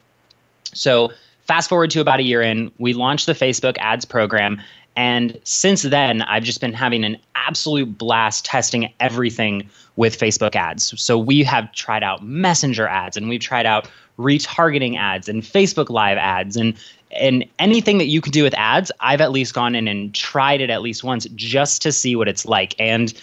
So 0.74 1.12
fast 1.46 1.70
forward 1.70 1.92
to 1.92 2.02
about 2.02 2.20
a 2.20 2.24
year 2.24 2.42
in, 2.42 2.72
we 2.78 2.94
launched 2.94 3.26
the 3.26 3.34
Facebook 3.34 3.78
ads 3.80 4.04
program. 4.06 4.62
And 4.96 5.40
since 5.44 5.82
then, 5.84 6.22
I've 6.24 6.44
just 6.44 6.62
been 6.62 6.74
having 6.74 7.04
an 7.04 7.18
absolute 7.36 7.98
blast 7.98 8.46
testing 8.46 8.92
everything 9.00 9.70
with 9.96 10.18
Facebook 10.18 10.56
ads. 10.56 11.00
So 11.02 11.18
we 11.18 11.44
have 11.44 11.72
tried 11.74 12.04
out 12.04 12.24
messenger 12.24 12.88
ads 12.88 13.18
and 13.18 13.30
we've 13.30 13.42
tried 13.42 13.66
out 13.66 13.90
retargeting 14.18 14.98
ads 14.98 15.28
and 15.28 15.42
Facebook 15.42 15.90
live 15.90 16.18
ads 16.18 16.56
and 16.56 16.74
and 17.12 17.46
anything 17.60 17.98
that 17.98 18.08
you 18.08 18.20
can 18.20 18.32
do 18.32 18.44
with 18.44 18.54
ads, 18.56 18.92
I've 19.00 19.22
at 19.22 19.32
least 19.32 19.54
gone 19.54 19.74
in 19.74 19.88
and 19.88 20.14
tried 20.14 20.60
it 20.60 20.70
at 20.70 20.82
least 20.82 21.04
once 21.04 21.26
just 21.36 21.82
to 21.84 21.92
see 21.94 22.16
what 22.16 22.28
it's 22.28 22.46
like. 22.46 22.76
And 22.78 23.14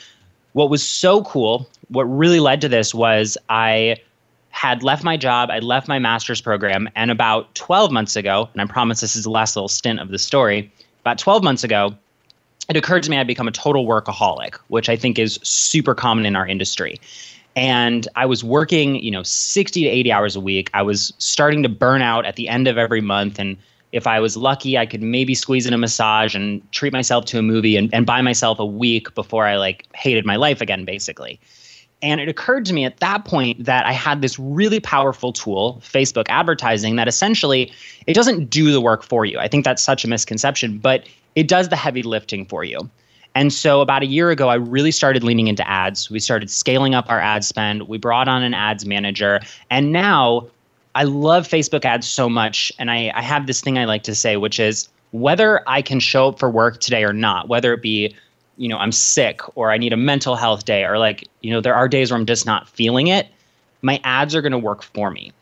what 0.52 0.70
was 0.70 0.86
so 0.86 1.24
cool, 1.24 1.68
what 1.88 2.04
really 2.04 2.40
led 2.40 2.60
to 2.62 2.68
this 2.68 2.94
was 2.94 3.36
I 3.50 3.96
had 4.50 4.82
left 4.82 5.04
my 5.04 5.16
job, 5.16 5.50
I 5.50 5.58
left 5.58 5.88
my 5.88 5.98
master's 5.98 6.40
program, 6.40 6.88
and 6.94 7.10
about 7.10 7.54
12 7.54 7.90
months 7.90 8.16
ago, 8.16 8.48
and 8.52 8.62
I 8.62 8.66
promise 8.66 9.00
this 9.00 9.16
is 9.16 9.24
the 9.24 9.30
last 9.30 9.56
little 9.56 9.68
stint 9.68 10.00
of 10.00 10.08
the 10.08 10.18
story, 10.18 10.70
about 11.02 11.18
12 11.18 11.42
months 11.42 11.62
ago, 11.62 11.94
it 12.68 12.76
occurred 12.76 13.02
to 13.02 13.10
me 13.10 13.18
I'd 13.18 13.26
become 13.26 13.48
a 13.48 13.52
total 13.52 13.86
workaholic, 13.86 14.54
which 14.68 14.88
I 14.88 14.96
think 14.96 15.18
is 15.18 15.38
super 15.42 15.94
common 15.94 16.26
in 16.26 16.36
our 16.36 16.46
industry. 16.46 17.00
And 17.54 18.08
I 18.16 18.24
was 18.24 18.42
working, 18.42 18.96
you 18.96 19.10
know, 19.10 19.22
60 19.22 19.82
to 19.82 19.88
80 19.88 20.12
hours 20.12 20.36
a 20.36 20.40
week. 20.40 20.70
I 20.72 20.82
was 20.82 21.12
starting 21.18 21.62
to 21.64 21.68
burn 21.68 22.00
out 22.00 22.24
at 22.24 22.36
the 22.36 22.48
end 22.48 22.66
of 22.66 22.78
every 22.78 23.02
month 23.02 23.38
and 23.38 23.56
if 23.92 24.06
I 24.06 24.20
was 24.20 24.36
lucky, 24.36 24.78
I 24.78 24.86
could 24.86 25.02
maybe 25.02 25.34
squeeze 25.34 25.66
in 25.66 25.74
a 25.74 25.78
massage 25.78 26.34
and 26.34 26.62
treat 26.72 26.92
myself 26.92 27.26
to 27.26 27.38
a 27.38 27.42
movie 27.42 27.76
and, 27.76 27.92
and 27.92 28.06
buy 28.06 28.22
myself 28.22 28.58
a 28.58 28.64
week 28.64 29.14
before 29.14 29.46
I 29.46 29.56
like 29.56 29.86
hated 29.94 30.24
my 30.24 30.36
life 30.36 30.62
again, 30.62 30.86
basically. 30.86 31.38
And 32.02 32.20
it 32.20 32.28
occurred 32.28 32.66
to 32.66 32.72
me 32.72 32.84
at 32.84 32.98
that 32.98 33.24
point 33.24 33.64
that 33.64 33.86
I 33.86 33.92
had 33.92 34.22
this 34.22 34.38
really 34.38 34.80
powerful 34.80 35.32
tool, 35.32 35.80
Facebook 35.84 36.26
advertising, 36.28 36.96
that 36.96 37.06
essentially 37.06 37.72
it 38.06 38.14
doesn't 38.14 38.50
do 38.50 38.72
the 38.72 38.80
work 38.80 39.04
for 39.04 39.24
you. 39.24 39.38
I 39.38 39.46
think 39.46 39.64
that's 39.64 39.82
such 39.82 40.04
a 40.04 40.08
misconception, 40.08 40.78
but 40.78 41.08
it 41.36 41.46
does 41.46 41.68
the 41.68 41.76
heavy 41.76 42.02
lifting 42.02 42.44
for 42.44 42.64
you. 42.64 42.90
And 43.34 43.52
so 43.52 43.80
about 43.80 44.02
a 44.02 44.06
year 44.06 44.30
ago, 44.30 44.48
I 44.48 44.56
really 44.56 44.90
started 44.90 45.24
leaning 45.24 45.48
into 45.48 45.66
ads. 45.66 46.10
We 46.10 46.20
started 46.20 46.50
scaling 46.50 46.94
up 46.94 47.08
our 47.08 47.20
ad 47.20 47.44
spend. 47.44 47.88
We 47.88 47.98
brought 47.98 48.28
on 48.28 48.42
an 48.42 48.52
ads 48.52 48.84
manager. 48.84 49.40
And 49.70 49.92
now 49.92 50.48
I 50.94 51.04
love 51.04 51.48
Facebook 51.48 51.84
ads 51.84 52.06
so 52.06 52.28
much. 52.28 52.72
And 52.78 52.90
I, 52.90 53.12
I 53.14 53.22
have 53.22 53.46
this 53.46 53.60
thing 53.60 53.78
I 53.78 53.86
like 53.86 54.02
to 54.02 54.14
say, 54.14 54.36
which 54.36 54.60
is 54.60 54.88
whether 55.12 55.66
I 55.68 55.82
can 55.82 56.00
show 56.00 56.28
up 56.28 56.38
for 56.38 56.50
work 56.50 56.80
today 56.80 57.04
or 57.04 57.12
not, 57.12 57.48
whether 57.48 57.72
it 57.72 57.80
be, 57.80 58.14
you 58.62 58.68
know, 58.68 58.78
I'm 58.78 58.92
sick 58.92 59.40
or 59.56 59.72
I 59.72 59.76
need 59.76 59.92
a 59.92 59.96
mental 59.96 60.36
health 60.36 60.64
day 60.64 60.84
or 60.84 60.96
like, 60.96 61.28
you 61.40 61.50
know, 61.50 61.60
there 61.60 61.74
are 61.74 61.88
days 61.88 62.12
where 62.12 62.18
I'm 62.18 62.26
just 62.26 62.46
not 62.46 62.68
feeling 62.68 63.08
it, 63.08 63.26
my 63.82 64.00
ads 64.04 64.36
are 64.36 64.40
going 64.40 64.52
to 64.52 64.58
work 64.58 64.84
for 64.84 65.10
me. 65.10 65.32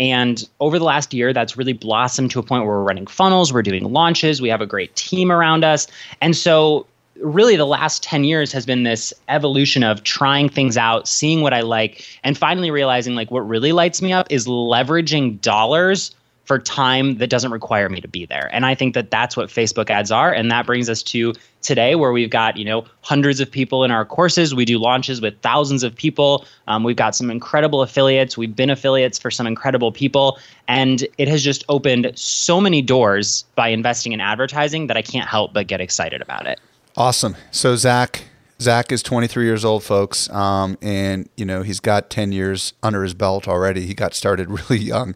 And 0.00 0.48
over 0.58 0.78
the 0.78 0.84
last 0.86 1.12
year, 1.12 1.34
that's 1.34 1.54
really 1.54 1.74
blossomed 1.74 2.30
to 2.30 2.38
a 2.38 2.42
point 2.42 2.64
where 2.64 2.78
we're 2.78 2.82
running 2.82 3.06
funnels, 3.06 3.52
we're 3.52 3.60
doing 3.60 3.92
launches, 3.92 4.40
we 4.40 4.48
have 4.48 4.62
a 4.62 4.66
great 4.66 4.96
team 4.96 5.30
around 5.30 5.64
us. 5.64 5.86
And 6.22 6.34
so 6.34 6.86
really 7.20 7.56
the 7.56 7.66
last 7.66 8.02
10 8.02 8.24
years 8.24 8.52
has 8.52 8.64
been 8.64 8.84
this 8.84 9.12
evolution 9.28 9.82
of 9.82 10.02
trying 10.04 10.48
things 10.48 10.78
out, 10.78 11.06
seeing 11.06 11.42
what 11.42 11.52
I 11.52 11.60
like, 11.60 12.06
and 12.24 12.38
finally 12.38 12.70
realizing 12.70 13.14
like 13.14 13.30
what 13.30 13.46
really 13.46 13.72
lights 13.72 14.00
me 14.00 14.14
up 14.14 14.28
is 14.30 14.46
leveraging 14.46 15.42
dollars 15.42 16.16
for 16.44 16.58
time 16.58 17.18
that 17.18 17.28
doesn't 17.28 17.52
require 17.52 17.90
me 17.90 18.00
to 18.00 18.08
be 18.08 18.24
there. 18.24 18.48
And 18.50 18.64
I 18.64 18.74
think 18.74 18.94
that 18.94 19.10
that's 19.10 19.36
what 19.36 19.50
Facebook 19.50 19.90
ads 19.90 20.10
are. 20.10 20.32
And 20.32 20.50
that 20.50 20.64
brings 20.64 20.88
us 20.88 21.02
to 21.04 21.34
today 21.62 21.94
where 21.94 22.12
we've 22.12 22.30
got, 22.30 22.56
you 22.56 22.64
know, 22.64 22.84
hundreds 23.00 23.40
of 23.40 23.50
people 23.50 23.84
in 23.84 23.90
our 23.90 24.04
courses. 24.04 24.54
We 24.54 24.64
do 24.64 24.78
launches 24.78 25.20
with 25.20 25.40
thousands 25.40 25.82
of 25.82 25.94
people. 25.94 26.44
Um, 26.66 26.84
we've 26.84 26.96
got 26.96 27.14
some 27.14 27.30
incredible 27.30 27.82
affiliates. 27.82 28.36
We've 28.36 28.54
been 28.54 28.70
affiliates 28.70 29.18
for 29.18 29.30
some 29.30 29.46
incredible 29.46 29.92
people. 29.92 30.38
And 30.68 31.06
it 31.18 31.28
has 31.28 31.42
just 31.42 31.64
opened 31.68 32.12
so 32.14 32.60
many 32.60 32.82
doors 32.82 33.44
by 33.54 33.68
investing 33.68 34.12
in 34.12 34.20
advertising 34.20 34.88
that 34.88 34.96
I 34.96 35.02
can't 35.02 35.28
help 35.28 35.52
but 35.52 35.66
get 35.66 35.80
excited 35.80 36.20
about 36.20 36.46
it. 36.46 36.60
Awesome. 36.96 37.36
So 37.50 37.76
Zach, 37.76 38.24
Zach 38.62 38.92
is 38.92 39.02
23 39.02 39.44
years 39.44 39.64
old, 39.64 39.84
folks, 39.84 40.30
um, 40.30 40.78
and 40.80 41.28
you 41.36 41.44
know 41.44 41.62
he's 41.62 41.80
got 41.80 42.10
10 42.10 42.32
years 42.32 42.72
under 42.82 43.02
his 43.02 43.14
belt 43.14 43.46
already. 43.46 43.86
He 43.86 43.94
got 43.94 44.14
started 44.14 44.50
really 44.70 44.78
young, 44.78 45.14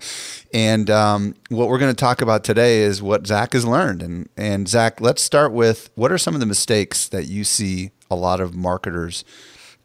and 0.52 0.90
um, 0.90 1.34
what 1.48 1.68
we're 1.68 1.78
going 1.78 1.94
to 1.94 1.98
talk 1.98 2.20
about 2.20 2.44
today 2.44 2.82
is 2.82 3.02
what 3.02 3.26
Zach 3.26 3.54
has 3.54 3.64
learned. 3.64 4.02
And 4.02 4.28
and 4.36 4.68
Zach, 4.68 5.00
let's 5.00 5.22
start 5.22 5.52
with 5.52 5.90
what 5.94 6.12
are 6.12 6.18
some 6.18 6.34
of 6.34 6.40
the 6.40 6.46
mistakes 6.46 7.08
that 7.08 7.26
you 7.26 7.44
see 7.44 7.90
a 8.10 8.16
lot 8.16 8.40
of 8.40 8.54
marketers 8.54 9.24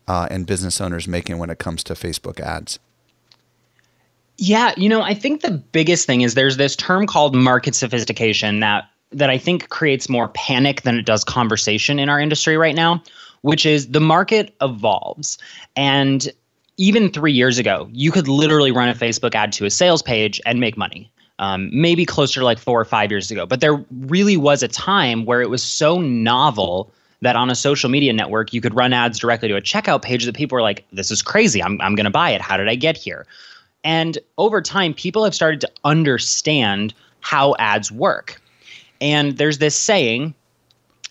uh, 0.07 0.27
and 0.29 0.45
business 0.45 0.81
owners 0.81 1.07
making 1.07 1.37
when 1.37 1.49
it 1.49 1.59
comes 1.59 1.83
to 1.85 1.93
Facebook 1.93 2.39
ads. 2.39 2.79
Yeah, 4.37 4.73
you 4.75 4.89
know, 4.89 5.01
I 5.01 5.13
think 5.13 5.41
the 5.41 5.51
biggest 5.51 6.07
thing 6.07 6.21
is 6.21 6.33
there's 6.33 6.57
this 6.57 6.75
term 6.75 7.05
called 7.05 7.35
market 7.35 7.75
sophistication 7.75 8.59
that 8.61 8.85
that 9.11 9.29
I 9.29 9.37
think 9.37 9.69
creates 9.69 10.09
more 10.09 10.29
panic 10.29 10.81
than 10.81 10.97
it 10.97 11.05
does 11.05 11.23
conversation 11.23 11.99
in 11.99 12.09
our 12.09 12.19
industry 12.19 12.57
right 12.57 12.75
now, 12.75 13.03
which 13.41 13.65
is 13.65 13.89
the 13.89 13.99
market 13.99 14.53
evolves. 14.61 15.37
And 15.75 16.31
even 16.77 17.11
three 17.11 17.33
years 17.33 17.57
ago, 17.57 17.89
you 17.91 18.11
could 18.11 18.27
literally 18.27 18.71
run 18.71 18.89
a 18.89 18.93
Facebook 18.93 19.35
ad 19.35 19.51
to 19.53 19.65
a 19.65 19.69
sales 19.69 20.01
page 20.01 20.41
and 20.45 20.59
make 20.59 20.77
money. 20.77 21.11
Um, 21.39 21.69
maybe 21.73 22.05
closer 22.05 22.39
to 22.39 22.45
like 22.45 22.59
four 22.59 22.79
or 22.79 22.85
five 22.85 23.09
years 23.09 23.31
ago. 23.31 23.47
But 23.47 23.61
there 23.61 23.83
really 24.01 24.37
was 24.37 24.61
a 24.61 24.67
time 24.67 25.25
where 25.25 25.41
it 25.41 25.49
was 25.49 25.63
so 25.63 25.99
novel 25.99 26.91
that 27.21 27.35
on 27.35 27.49
a 27.49 27.55
social 27.55 27.89
media 27.89 28.13
network, 28.13 28.53
you 28.53 28.61
could 28.61 28.75
run 28.75 28.93
ads 28.93 29.17
directly 29.17 29.47
to 29.47 29.55
a 29.55 29.61
checkout 29.61 30.03
page 30.03 30.25
that 30.25 30.35
people 30.35 30.55
were 30.55 30.61
like, 30.61 30.85
this 30.91 31.09
is 31.09 31.21
crazy. 31.23 31.61
I'm, 31.63 31.81
I'm 31.81 31.95
going 31.95 32.05
to 32.05 32.11
buy 32.11 32.31
it. 32.31 32.41
How 32.41 32.57
did 32.57 32.67
I 32.67 32.75
get 32.75 32.95
here? 32.95 33.25
And 33.83 34.19
over 34.37 34.61
time, 34.61 34.93
people 34.93 35.23
have 35.23 35.33
started 35.33 35.61
to 35.61 35.71
understand 35.83 36.93
how 37.21 37.55
ads 37.57 37.91
work. 37.91 38.39
And 38.99 39.37
there's 39.37 39.57
this 39.57 39.75
saying, 39.75 40.35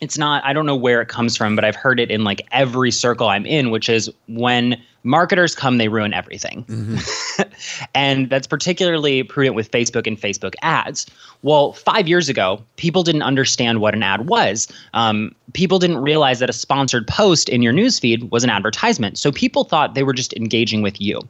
it's 0.00 0.16
not, 0.16 0.42
I 0.44 0.52
don't 0.52 0.66
know 0.66 0.76
where 0.76 1.02
it 1.02 1.08
comes 1.08 1.36
from, 1.36 1.54
but 1.54 1.64
I've 1.64 1.76
heard 1.76 2.00
it 2.00 2.10
in 2.10 2.24
like 2.24 2.46
every 2.52 2.90
circle 2.90 3.28
I'm 3.28 3.44
in, 3.44 3.70
which 3.70 3.88
is 3.88 4.10
when 4.28 4.80
marketers 5.02 5.54
come, 5.54 5.78
they 5.78 5.88
ruin 5.88 6.14
everything. 6.14 6.64
Mm-hmm. 6.64 7.42
and 7.94 8.30
that's 8.30 8.46
particularly 8.46 9.22
prudent 9.22 9.56
with 9.56 9.70
Facebook 9.70 10.06
and 10.06 10.18
Facebook 10.18 10.54
ads. 10.62 11.06
Well, 11.42 11.74
five 11.74 12.08
years 12.08 12.28
ago, 12.28 12.62
people 12.76 13.02
didn't 13.02 13.22
understand 13.22 13.80
what 13.80 13.94
an 13.94 14.02
ad 14.02 14.26
was. 14.26 14.68
Um, 14.94 15.34
people 15.52 15.78
didn't 15.78 15.98
realize 15.98 16.38
that 16.38 16.48
a 16.48 16.54
sponsored 16.54 17.06
post 17.06 17.48
in 17.48 17.60
your 17.60 17.72
newsfeed 17.72 18.30
was 18.30 18.42
an 18.42 18.50
advertisement. 18.50 19.18
So 19.18 19.30
people 19.30 19.64
thought 19.64 19.94
they 19.94 20.02
were 20.02 20.14
just 20.14 20.32
engaging 20.34 20.80
with 20.80 21.00
you. 21.00 21.20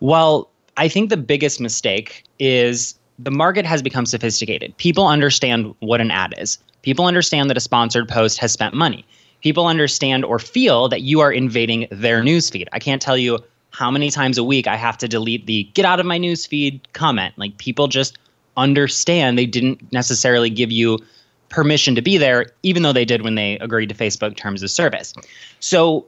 Well, 0.00 0.50
I 0.76 0.88
think 0.88 1.10
the 1.10 1.16
biggest 1.16 1.60
mistake 1.60 2.24
is 2.38 2.94
the 3.18 3.30
market 3.30 3.64
has 3.64 3.82
become 3.82 4.04
sophisticated. 4.04 4.76
People 4.76 5.06
understand 5.06 5.74
what 5.78 6.00
an 6.00 6.10
ad 6.10 6.34
is. 6.38 6.58
People 6.86 7.04
understand 7.04 7.50
that 7.50 7.58
a 7.58 7.60
sponsored 7.60 8.08
post 8.08 8.38
has 8.38 8.50
spent 8.50 8.72
money 8.72 9.04
people 9.46 9.68
understand 9.68 10.24
or 10.24 10.40
feel 10.40 10.88
that 10.88 11.02
you 11.02 11.20
are 11.20 11.32
invading 11.32 11.86
their 11.92 12.20
newsfeed. 12.20 12.66
I 12.72 12.80
can't 12.80 13.00
tell 13.00 13.16
you 13.16 13.38
how 13.70 13.92
many 13.92 14.10
times 14.10 14.38
a 14.38 14.42
week 14.42 14.66
I 14.66 14.74
have 14.74 14.98
to 14.98 15.06
delete 15.06 15.46
the 15.46 15.64
get 15.74 15.84
out 15.84 16.00
of 16.00 16.06
my 16.06 16.18
newsfeed 16.18 16.80
comment. 16.94 17.32
Like 17.36 17.56
people 17.58 17.86
just 17.86 18.18
understand 18.56 19.38
they 19.38 19.46
didn't 19.46 19.92
necessarily 19.92 20.50
give 20.50 20.72
you 20.72 20.98
permission 21.48 21.94
to 21.94 22.02
be 22.02 22.16
there, 22.18 22.46
even 22.64 22.82
though 22.82 22.92
they 22.92 23.04
did 23.04 23.22
when 23.22 23.36
they 23.36 23.56
agreed 23.60 23.88
to 23.90 23.94
Facebook 23.94 24.36
terms 24.36 24.64
of 24.64 24.70
service. 24.70 25.14
So 25.60 26.06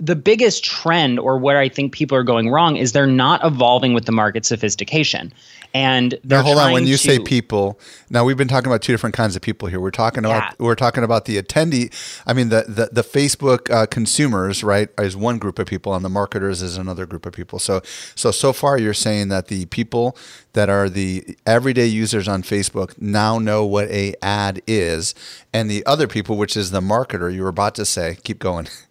the 0.00 0.16
biggest 0.16 0.64
trend 0.64 1.20
or 1.20 1.38
where 1.38 1.58
I 1.58 1.68
think 1.68 1.92
people 1.92 2.16
are 2.16 2.22
going 2.22 2.48
wrong 2.48 2.76
is 2.76 2.92
they're 2.92 3.06
not 3.06 3.44
evolving 3.44 3.92
with 3.92 4.06
the 4.06 4.12
market 4.12 4.46
sophistication. 4.46 5.32
And 5.72 6.18
now, 6.24 6.42
hold 6.42 6.58
on. 6.58 6.72
When 6.72 6.86
you 6.86 6.96
to, 6.96 6.98
say 6.98 7.18
people, 7.20 7.78
now 8.08 8.24
we've 8.24 8.36
been 8.36 8.48
talking 8.48 8.66
about 8.66 8.82
two 8.82 8.92
different 8.92 9.14
kinds 9.14 9.36
of 9.36 9.42
people 9.42 9.68
here. 9.68 9.78
We're 9.78 9.92
talking 9.92 10.24
about 10.24 10.58
we're 10.58 10.74
talking 10.74 11.04
about 11.04 11.26
the 11.26 11.40
attendee. 11.40 11.92
I 12.26 12.32
mean, 12.32 12.48
the 12.48 12.64
the, 12.66 12.88
the 12.90 13.02
Facebook 13.02 13.72
uh, 13.72 13.86
consumers, 13.86 14.64
right, 14.64 14.88
is 14.98 15.16
one 15.16 15.38
group 15.38 15.60
of 15.60 15.66
people, 15.66 15.94
and 15.94 16.04
the 16.04 16.08
marketers 16.08 16.60
is 16.60 16.76
another 16.76 17.06
group 17.06 17.24
of 17.24 17.34
people. 17.34 17.60
So 17.60 17.82
so 18.16 18.32
so 18.32 18.52
far, 18.52 18.78
you're 18.78 18.94
saying 18.94 19.28
that 19.28 19.46
the 19.46 19.66
people 19.66 20.16
that 20.54 20.68
are 20.68 20.88
the 20.88 21.36
everyday 21.46 21.86
users 21.86 22.26
on 22.26 22.42
Facebook 22.42 23.00
now 23.00 23.38
know 23.38 23.64
what 23.64 23.88
a 23.90 24.14
ad 24.22 24.62
is, 24.66 25.14
and 25.52 25.70
the 25.70 25.86
other 25.86 26.08
people, 26.08 26.36
which 26.36 26.56
is 26.56 26.72
the 26.72 26.80
marketer, 26.80 27.32
you 27.32 27.42
were 27.42 27.48
about 27.48 27.76
to 27.76 27.84
say, 27.84 28.18
keep 28.24 28.40
going. 28.40 28.66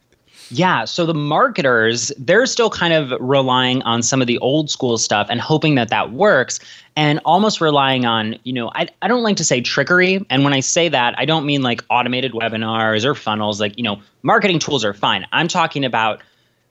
Yeah. 0.51 0.85
So 0.85 1.05
the 1.05 1.13
marketers, 1.13 2.11
they're 2.17 2.47
still 2.47 2.71
kind 2.71 2.93
of 2.93 3.13
relying 3.19 3.83
on 3.83 4.01
some 4.01 4.19
of 4.19 4.27
the 4.27 4.39
old 4.39 4.69
school 4.69 4.97
stuff 4.97 5.27
and 5.29 5.39
hoping 5.39 5.75
that 5.75 5.89
that 5.89 6.11
works 6.11 6.59
and 6.95 7.19
almost 7.23 7.61
relying 7.61 8.05
on, 8.05 8.35
you 8.43 8.53
know, 8.53 8.71
I, 8.73 8.87
I 9.03 9.07
don't 9.07 9.21
like 9.21 9.37
to 9.37 9.43
say 9.43 9.61
trickery. 9.61 10.25
And 10.29 10.43
when 10.43 10.53
I 10.53 10.59
say 10.59 10.89
that, 10.89 11.13
I 11.17 11.25
don't 11.25 11.45
mean 11.45 11.61
like 11.61 11.83
automated 11.89 12.31
webinars 12.31 13.05
or 13.05 13.13
funnels. 13.13 13.59
Like, 13.59 13.77
you 13.77 13.83
know, 13.83 14.01
marketing 14.23 14.57
tools 14.57 14.83
are 14.83 14.93
fine. 14.93 15.25
I'm 15.31 15.47
talking 15.47 15.85
about 15.85 16.21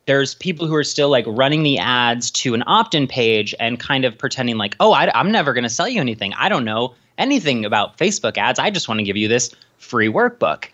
there's 0.07 0.35
people 0.35 0.67
who 0.67 0.75
are 0.75 0.85
still 0.85 1.11
like 1.11 1.25
running 1.29 1.63
the 1.63 1.79
ads 1.79 2.31
to 2.33 2.55
an 2.55 2.65
opt 2.67 2.95
in 2.95 3.07
page 3.07 3.55
and 3.61 3.79
kind 3.79 4.05
of 4.05 4.19
pretending 4.19 4.57
like, 4.57 4.75
oh, 4.81 4.93
I, 4.93 5.11
I'm 5.15 5.31
never 5.31 5.53
going 5.53 5.65
to 5.65 5.71
sell 5.71 5.89
you 5.89 6.01
anything. 6.01 6.33
I 6.35 6.49
don't 6.49 6.65
know 6.65 6.95
anything 7.19 7.65
about 7.65 7.97
Facebook 7.97 8.39
ads. 8.39 8.59
I 8.59 8.71
just 8.71 8.89
want 8.89 8.99
to 8.99 9.05
give 9.05 9.17
you 9.17 9.29
this 9.29 9.55
free 9.77 10.09
workbook. 10.09 10.65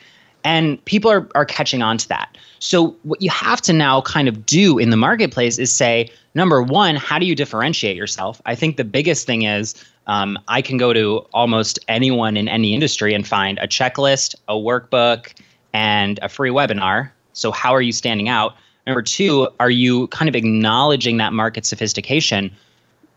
And 0.44 0.82
people 0.84 1.10
are, 1.10 1.28
are 1.34 1.44
catching 1.44 1.82
on 1.82 1.98
to 1.98 2.08
that. 2.08 2.36
So, 2.64 2.96
what 3.02 3.20
you 3.20 3.28
have 3.28 3.60
to 3.62 3.74
now 3.74 4.00
kind 4.00 4.26
of 4.26 4.46
do 4.46 4.78
in 4.78 4.88
the 4.88 4.96
marketplace 4.96 5.58
is 5.58 5.70
say, 5.70 6.10
number 6.34 6.62
one, 6.62 6.96
how 6.96 7.18
do 7.18 7.26
you 7.26 7.34
differentiate 7.34 7.94
yourself? 7.94 8.40
I 8.46 8.54
think 8.54 8.78
the 8.78 8.84
biggest 8.84 9.26
thing 9.26 9.42
is 9.42 9.74
um, 10.06 10.38
I 10.48 10.62
can 10.62 10.78
go 10.78 10.94
to 10.94 11.26
almost 11.34 11.78
anyone 11.88 12.38
in 12.38 12.48
any 12.48 12.72
industry 12.72 13.12
and 13.12 13.28
find 13.28 13.58
a 13.58 13.68
checklist, 13.68 14.34
a 14.48 14.54
workbook, 14.54 15.34
and 15.74 16.18
a 16.22 16.30
free 16.30 16.48
webinar. 16.48 17.10
So, 17.34 17.52
how 17.52 17.74
are 17.74 17.82
you 17.82 17.92
standing 17.92 18.30
out? 18.30 18.54
Number 18.86 19.02
two, 19.02 19.46
are 19.60 19.70
you 19.70 20.06
kind 20.06 20.30
of 20.30 20.34
acknowledging 20.34 21.18
that 21.18 21.34
market 21.34 21.66
sophistication? 21.66 22.50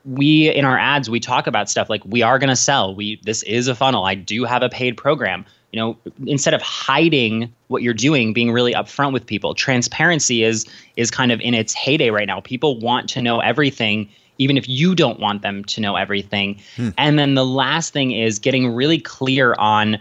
We 0.04 0.50
in 0.50 0.66
our 0.66 0.78
ads 0.78 1.10
we 1.10 1.22
talk 1.22 1.48
about 1.48 1.70
stuff 1.70 1.90
like 1.90 2.04
we 2.04 2.22
are 2.22 2.38
going 2.38 2.50
to 2.50 2.56
sell. 2.58 2.94
We 2.94 3.22
this 3.24 3.44
is 3.44 3.70
a 3.70 3.76
funnel. 3.76 4.04
I 4.04 4.16
do 4.16 4.44
have 4.44 4.62
a 4.62 4.68
paid 4.68 4.98
program 4.98 5.46
you 5.72 5.80
know 5.80 5.98
instead 6.26 6.54
of 6.54 6.62
hiding 6.62 7.54
what 7.68 7.82
you're 7.82 7.94
doing 7.94 8.34
being 8.34 8.52
really 8.52 8.74
upfront 8.74 9.14
with 9.14 9.26
people 9.26 9.54
transparency 9.54 10.44
is 10.44 10.66
is 10.96 11.12
kind 11.12 11.32
of 11.32 11.40
in 11.42 11.54
its 11.54 11.74
heyday 11.74 12.10
right 12.10 12.28
now 12.28 12.40
people 12.40 12.80
want 12.80 13.10
to 13.10 13.22
know 13.22 13.40
everything 13.40 14.10
even 14.40 14.56
if 14.56 14.70
you 14.70 14.94
don't 14.94 15.20
want 15.20 15.42
them 15.42 15.64
to 15.66 15.82
know 15.82 15.96
everything 15.96 16.60
hmm. 16.76 16.90
and 16.98 17.20
then 17.20 17.36
the 17.36 17.46
last 17.46 17.94
thing 17.94 18.12
is 18.12 18.40
getting 18.40 18.74
really 18.74 19.00
clear 19.00 19.56
on 19.58 19.98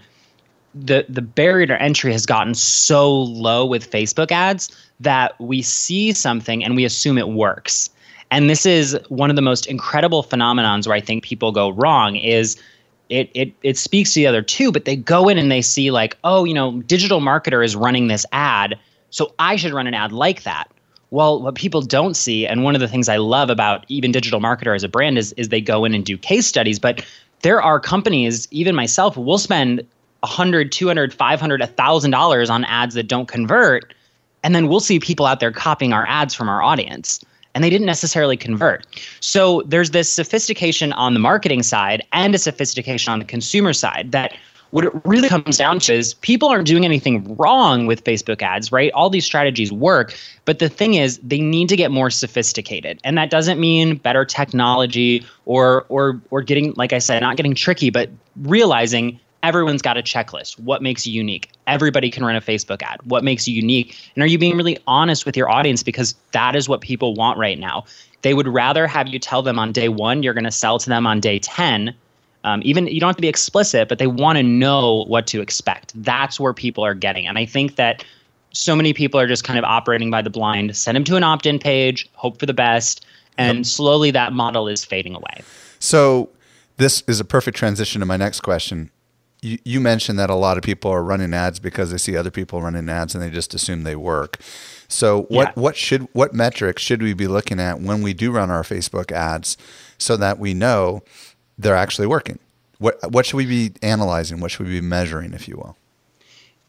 the 0.77 1.07
the 1.09 1.23
barrier 1.23 1.67
to 1.67 1.81
entry 1.81 2.13
has 2.13 2.27
gotten 2.27 2.55
so 2.55 3.23
low 3.23 3.65
with 3.65 3.91
Facebook 3.91 4.31
ads 4.31 4.71
that 5.01 5.39
we 5.41 5.63
see 5.63 6.13
something 6.13 6.65
and 6.65 6.77
we 6.77 6.85
assume 6.85 7.19
it 7.19 7.29
works. 7.29 7.91
And 8.31 8.51
this 8.51 8.67
is 8.67 8.99
one 9.09 9.31
of 9.31 9.37
the 9.37 9.43
most 9.43 9.67
incredible 9.67 10.23
phenomenons 10.23 10.87
where 10.87 10.97
I 10.97 11.01
think 11.01 11.23
people 11.25 11.53
go 11.53 11.71
wrong 11.71 12.17
is 12.17 12.57
it 13.09 13.31
it 13.35 13.53
it 13.63 13.79
speaks 13.79 14.13
to 14.15 14.21
the 14.21 14.27
other 14.27 14.43
two, 14.43 14.73
but 14.73 14.85
they 14.85 14.97
go 14.97 15.29
in 15.29 15.39
and 15.39 15.51
they 15.51 15.63
see 15.63 15.91
like, 15.91 16.17
oh, 16.25 16.45
you 16.45 16.55
know, 16.55 16.73
DigitalMarketer 16.87 17.65
is 17.65 17.77
running 17.77 18.09
this 18.09 18.27
ad, 18.33 18.79
so 19.11 19.33
I 19.39 19.57
should 19.57 19.73
run 19.73 19.87
an 19.87 19.95
ad 19.95 20.13
like 20.13 20.43
that. 20.43 20.71
Well, 21.11 21.41
what 21.41 21.55
people 21.55 21.83
don't 21.83 22.15
see, 22.15 22.47
and 22.47 22.65
one 22.65 22.75
of 22.75 22.81
the 22.81 22.89
things 22.89 23.09
I 23.09 23.17
love 23.17 23.49
about 23.49 23.85
even 23.89 24.13
DigitalMarketer 24.13 24.75
as 24.75 24.83
a 24.83 24.89
brand 24.89 25.19
is 25.19 25.33
is 25.33 25.49
they 25.49 25.61
go 25.61 25.85
in 25.85 25.95
and 25.95 26.05
do 26.05 26.19
case 26.19 26.47
studies, 26.47 26.79
but 26.79 27.05
there 27.43 27.63
are 27.63 27.79
companies, 27.79 28.49
even 28.51 28.75
myself, 28.75 29.17
will 29.17 29.39
spend 29.39 29.87
100 30.21 30.73
200 30.73 31.15
500 31.15 31.61
1000 31.61 32.11
dollars 32.11 32.51
on 32.51 32.65
ads 32.65 32.95
that 32.95 33.07
don't 33.07 33.29
convert 33.29 33.95
and 34.43 34.55
then 34.55 34.69
we'll 34.69 34.81
see 34.81 34.99
people 34.99 35.27
out 35.27 35.41
there 35.41 35.53
copying 35.53 35.93
our 35.93 36.07
ads 36.09 36.35
from 36.35 36.49
our 36.49 36.63
audience 36.63 37.25
and 37.57 37.65
they 37.65 37.71
didn't 37.71 37.87
necessarily 37.87 38.37
convert. 38.37 38.87
So 39.21 39.63
there's 39.63 39.93
this 39.93 40.13
sophistication 40.13 40.93
on 40.93 41.15
the 41.15 41.21
marketing 41.21 41.63
side 41.63 42.03
and 42.13 42.35
a 42.35 42.39
sophistication 42.39 43.11
on 43.15 43.19
the 43.19 43.25
consumer 43.25 43.73
side 43.73 44.13
that 44.13 44.37
what 44.73 44.85
it 44.85 44.93
really 45.07 45.31
comes 45.31 45.57
down 45.57 45.79
to 45.79 45.95
is 45.95 46.13
people 46.13 46.51
aren't 46.51 46.67
doing 46.67 46.85
anything 46.85 47.35
wrong 47.37 47.87
with 47.87 48.05
Facebook 48.05 48.43
ads, 48.43 48.71
right? 48.73 48.93
All 48.93 49.09
these 49.09 49.25
strategies 49.25 49.73
work, 49.73 50.15
but 50.45 50.59
the 50.59 50.69
thing 50.69 50.95
is 50.95 51.19
they 51.23 51.41
need 51.41 51.71
to 51.71 51.77
get 51.77 51.91
more 51.91 52.11
sophisticated. 52.11 53.01
And 53.03 53.17
that 53.17 53.31
doesn't 53.31 53.59
mean 53.59 53.97
better 53.97 54.27
technology 54.27 55.25
or 55.47 55.87
or 55.89 56.21
or 56.31 56.43
getting 56.43 56.75
like 56.77 56.93
I 56.93 56.99
said, 56.99 57.21
not 57.21 57.39
getting 57.39 57.55
tricky, 57.55 57.89
but 57.89 58.11
realizing 58.43 59.19
everyone's 59.47 59.81
got 59.81 59.97
a 59.97 60.03
checklist. 60.03 60.59
What 60.59 60.83
makes 60.83 61.07
you 61.07 61.13
unique? 61.13 61.51
Everybody 61.69 62.11
can 62.11 62.25
run 62.25 62.35
a 62.35 62.41
Facebook 62.41 62.83
ad. 62.83 62.99
What 63.05 63.23
makes 63.23 63.47
you 63.47 63.55
unique? 63.55 63.97
And 64.15 64.25
are 64.25 64.27
you 64.27 64.39
being 64.39 64.57
really 64.57 64.77
honest 64.89 65.25
with 65.25 65.37
your 65.37 65.49
audience? 65.49 65.85
Because 65.85 66.17
that 66.33 66.57
is 66.57 66.69
what 66.69 66.81
people 66.81 67.15
want 67.15 67.39
right 67.39 67.59
now. 67.59 67.85
They 68.23 68.35
would 68.35 68.49
rather 68.49 68.89
have 68.89 69.07
you 69.07 69.21
tell 69.21 69.43
them 69.43 69.57
on 69.57 69.71
day 69.71 69.89
one 69.89 70.25
you're 70.25 70.35
going 70.35 70.45
to 70.45 70.51
sell 70.51 70.81
to 70.81 70.89
them 70.89 71.07
on 71.07 71.21
day 71.21 71.39
10. 71.39 71.95
Um, 72.43 72.61
even 72.65 72.89
you 72.89 72.99
don't 72.99 73.09
have 73.09 73.17
to 73.17 73.23
be 73.23 73.29
explicit, 73.29 73.89
but 73.89 73.99
they 73.99 74.09
want 74.09 74.37
to 74.37 74.43
know 74.43 75.05
what 75.07 75.29
to 75.29 75.41
expect. 75.41 75.93
That's 76.03 76.41
where 76.41 76.53
people 76.53 76.85
are 76.85 76.95
getting. 76.95 77.27
And 77.27 77.39
I 77.39 77.47
think 77.47 77.77
that 77.77 78.05
so 78.53 78.75
many 78.75 78.93
people 78.93 79.21
are 79.21 79.29
just 79.29 79.45
kind 79.45 79.59
of 79.61 79.65
operating 79.65 80.11
by 80.11 80.23
the 80.23 80.31
blind. 80.31 80.77
Send 80.77 80.97
them 80.97 81.05
to 81.05 81.17
an 81.17 81.23
opt 81.23 81.47
in 81.47 81.61
page, 81.61 82.09
hope 82.15 82.41
for 82.41 82.47
the 82.47 82.55
best. 82.55 83.07
And 83.39 83.59
yep. 83.59 83.67
slowly 83.67 84.11
that 84.11 84.33
model 84.33 84.67
is 84.67 84.85
fading 84.85 85.15
away. 85.15 85.43
So, 85.79 86.31
this 86.79 87.03
is 87.07 87.21
a 87.21 87.25
perfect 87.25 87.57
transition 87.57 88.01
to 88.01 88.07
my 88.07 88.17
next 88.17 88.41
question 88.41 88.91
you, 89.47 89.59
you 89.65 89.81
mentioned 89.81 90.19
that 90.19 90.29
a 90.29 90.35
lot 90.35 90.57
of 90.57 90.65
people 90.65 90.91
are 90.91 91.03
running 91.03 91.33
ads 91.33 91.59
because 91.59 91.91
they 91.91 91.99
see 91.99 92.17
other 92.17 92.31
people 92.31 92.61
running 92.61 92.89
ads 92.89 93.15
and 93.15 93.23
they 93.23 93.31
just 93.31 93.55
assume 93.55 93.85
they 93.85 93.97
work. 93.97 94.39
So 94.89 95.23
what 95.23 95.49
yeah. 95.49 95.63
what 95.63 95.77
should 95.77 96.09
what 96.13 96.35
metrics 96.35 96.83
should 96.83 97.03
we 97.03 97.15
be 97.15 97.29
looking 97.29 97.61
at 97.61 97.81
when 97.81 98.03
we 98.03 98.13
do 98.13 98.33
run 98.33 98.51
our 98.51 98.63
Facebook 98.63 99.13
ads 99.13 99.57
so 99.99 100.17
that 100.17 100.39
we 100.39 100.53
know 100.55 101.03
they're 101.59 101.77
actually 101.77 102.07
working? 102.07 102.39
What 102.79 102.99
what 103.13 103.27
should 103.27 103.37
we 103.37 103.47
be 103.47 103.73
analyzing? 103.83 104.41
What 104.41 104.51
should 104.51 104.67
we 104.67 104.81
be 104.81 104.87
measuring, 104.87 105.33
if 105.33 105.49
you 105.49 105.57
will? 105.57 105.77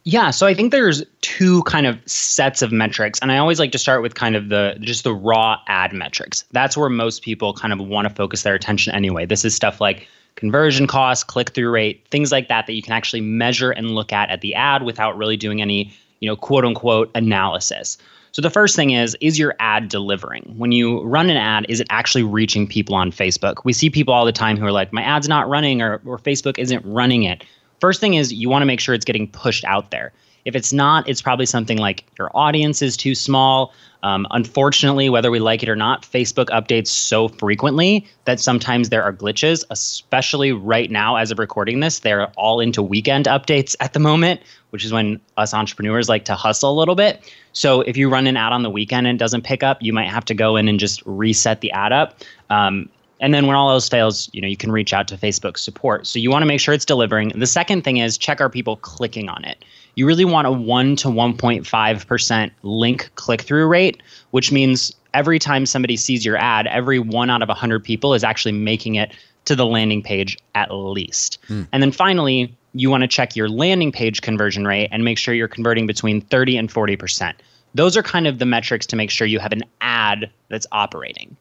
Yeah, 0.04 0.30
so 0.32 0.48
I 0.48 0.54
think 0.54 0.72
there's 0.72 1.04
two 1.20 1.64
kind 1.64 1.86
of 1.86 2.00
sets 2.06 2.62
of 2.62 2.72
metrics, 2.72 3.20
and 3.20 3.30
I 3.30 3.38
always 3.40 3.60
like 3.60 3.74
to 3.74 3.78
start 3.78 4.02
with 4.02 4.16
kind 4.16 4.38
of 4.38 4.48
the 4.48 4.78
just 4.80 5.04
the 5.04 5.14
raw 5.14 5.58
ad 5.68 5.92
metrics. 5.92 6.46
That's 6.54 6.78
where 6.78 6.90
most 6.90 7.24
people 7.24 7.54
kind 7.54 7.74
of 7.74 7.80
want 7.80 8.08
to 8.08 8.14
focus 8.14 8.44
their 8.44 8.56
attention 8.56 8.96
anyway. 8.96 9.26
This 9.26 9.44
is 9.44 9.54
stuff 9.54 9.82
like 9.82 10.08
conversion 10.38 10.88
costs, 10.88 11.24
click 11.24 11.50
through 11.50 11.70
rate, 11.70 12.08
things 12.10 12.32
like 12.32 12.48
that 12.48 12.68
that 12.68 12.74
you 12.74 12.82
can 12.82 12.94
actually 12.94 13.22
measure 13.22 13.72
and 13.72 13.92
look 13.92 14.14
at 14.14 14.30
at 14.30 14.40
the 14.40 14.56
ad 14.56 14.84
without 14.84 15.18
really 15.18 15.36
doing 15.36 15.62
any, 15.62 15.92
you 16.22 16.30
know, 16.30 16.38
quote 16.38 16.64
unquote 16.64 17.12
analysis. 17.14 17.98
So 18.32 18.42
the 18.42 18.50
first 18.50 18.76
thing 18.76 18.92
is 18.92 19.18
is 19.20 19.38
your 19.38 19.56
ad 19.60 19.90
delivering? 19.90 20.54
When 20.56 20.72
you 20.72 21.02
run 21.02 21.30
an 21.30 21.38
ad, 21.38 21.66
is 21.68 21.80
it 21.80 21.88
actually 21.90 22.24
reaching 22.24 22.68
people 22.68 22.96
on 22.96 23.12
Facebook? 23.12 23.66
We 23.66 23.74
see 23.74 23.90
people 23.90 24.14
all 24.14 24.26
the 24.26 24.32
time 24.32 24.58
who 24.58 24.66
are 24.66 24.72
like 24.72 24.94
my 24.94 25.02
ad's 25.02 25.28
not 25.28 25.50
running 25.50 25.82
or 25.82 26.00
or 26.06 26.20
Facebook 26.20 26.58
isn't 26.58 26.86
running 26.86 27.24
it. 27.24 27.44
First 27.82 28.00
thing 28.00 28.14
is 28.14 28.32
you 28.32 28.48
want 28.50 28.62
to 28.62 28.68
make 28.68 28.80
sure 28.80 28.96
it's 28.96 29.06
getting 29.06 29.28
pushed 29.28 29.66
out 29.66 29.92
there. 29.92 30.14
If 30.48 30.56
it's 30.56 30.72
not, 30.72 31.08
it's 31.10 31.22
probably 31.22 31.46
something 31.46 31.78
like 31.78 32.06
your 32.18 32.32
audience 32.34 32.82
is 32.82 32.96
too 32.96 33.16
small. 33.16 33.74
Um, 34.02 34.26
unfortunately, 34.32 35.10
whether 35.10 35.30
we 35.30 35.40
like 35.40 35.62
it 35.62 35.68
or 35.68 35.76
not, 35.76 36.04
Facebook 36.04 36.46
updates 36.46 36.88
so 36.88 37.28
frequently 37.28 38.08
that 38.24 38.40
sometimes 38.40 38.88
there 38.88 39.04
are 39.04 39.12
glitches, 39.12 39.66
especially 39.72 40.54
right 40.54 40.90
now 40.90 41.18
as 41.18 41.32
of 41.32 41.40
recording 41.40 41.82
this. 41.82 42.00
They're 42.00 42.28
all 42.38 42.62
into 42.62 42.82
weekend 42.82 43.26
updates 43.26 43.76
at 43.82 43.92
the 43.92 44.00
moment, 44.00 44.40
which 44.70 44.86
is 44.86 44.94
when 44.94 45.20
us 45.36 45.54
entrepreneurs 45.54 46.08
like 46.08 46.24
to 46.26 46.36
hustle 46.36 46.72
a 46.72 46.78
little 46.80 46.96
bit. 46.96 47.30
So 47.52 47.82
if 47.82 47.98
you 47.98 48.10
run 48.10 48.26
an 48.26 48.38
ad 48.38 48.54
on 48.54 48.64
the 48.64 48.70
weekend 48.70 49.06
and 49.06 49.16
it 49.16 49.20
doesn't 49.20 49.44
pick 49.44 49.64
up, 49.64 49.82
you 49.82 49.92
might 49.92 50.10
have 50.10 50.24
to 50.26 50.34
go 50.34 50.56
in 50.56 50.70
and 50.70 50.80
just 50.80 51.04
reset 51.06 51.60
the 51.60 51.72
ad 51.72 51.92
up. 51.92 52.22
Um, 52.50 52.88
and 53.20 53.34
then 53.34 53.48
when 53.48 53.58
all 53.58 53.72
else 53.72 53.90
fails, 53.90 54.30
you 54.32 54.42
know, 54.42 54.48
you 54.48 54.56
can 54.56 54.72
reach 54.72 54.94
out 54.94 55.08
to 55.10 55.18
Facebook 55.18 55.58
support. 55.58 56.08
So 56.08 56.20
you 56.20 56.30
want 56.30 56.44
to 56.44 56.46
make 56.46 56.62
sure 56.62 56.74
it's 56.74 56.86
delivering. 56.86 57.30
The 57.30 57.48
second 57.48 57.84
thing 57.84 57.98
is 57.98 58.18
check 58.18 58.40
are 58.40 58.50
people 58.50 58.78
clicking 58.78 59.28
on 59.28 59.44
it. 59.44 59.66
You 59.98 60.06
really 60.06 60.26
want 60.26 60.46
a 60.46 60.52
1 60.52 60.96
to 60.98 61.08
1.5% 61.08 62.52
link 62.62 63.10
click 63.16 63.42
through 63.42 63.66
rate, 63.66 64.04
which 64.30 64.52
means 64.52 64.94
every 65.16 65.40
time 65.40 65.66
somebody 65.66 65.98
sees 65.98 66.24
your 66.24 66.38
ad, 66.38 66.68
every 66.68 67.00
1 67.00 67.32
out 67.32 67.42
of 67.42 67.50
100 67.50 67.84
people 67.84 68.14
is 68.14 68.24
actually 68.24 68.52
making 68.52 68.94
it 68.94 69.12
to 69.46 69.56
the 69.56 69.66
landing 69.66 70.04
page 70.04 70.38
at 70.54 70.72
least. 70.72 71.40
Mm. 71.48 71.68
And 71.72 71.82
then 71.82 71.92
finally, 71.92 72.56
you 72.74 72.92
want 72.92 73.02
to 73.02 73.08
check 73.08 73.36
your 73.36 73.50
landing 73.50 73.92
page 73.92 74.22
conversion 74.22 74.68
rate 74.68 74.90
and 74.92 75.04
make 75.04 75.18
sure 75.18 75.34
you're 75.34 75.48
converting 75.48 75.88
between 75.88 76.22
30 76.22 76.58
and 76.58 76.70
40%. 76.70 77.34
Those 77.74 77.98
are 77.98 78.04
kind 78.04 78.28
of 78.28 78.38
the 78.38 78.46
metrics 78.46 78.86
to 78.86 78.96
make 78.96 79.10
sure 79.10 79.26
you 79.26 79.40
have 79.40 79.52
an 79.52 79.64
ad 79.82 80.30
that's 80.50 80.68
operating. 80.72 81.36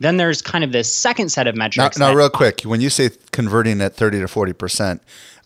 Then 0.00 0.16
there's 0.16 0.42
kind 0.42 0.64
of 0.64 0.72
this 0.72 0.92
second 0.92 1.28
set 1.28 1.46
of 1.46 1.54
metrics. 1.54 1.96
Now, 1.96 2.08
now 2.08 2.16
real 2.16 2.28
quick, 2.28 2.62
when 2.62 2.80
you 2.80 2.90
say 2.90 3.10
converting 3.30 3.80
at 3.80 3.94
30 3.94 4.18
to 4.18 4.26
40%, 4.26 4.98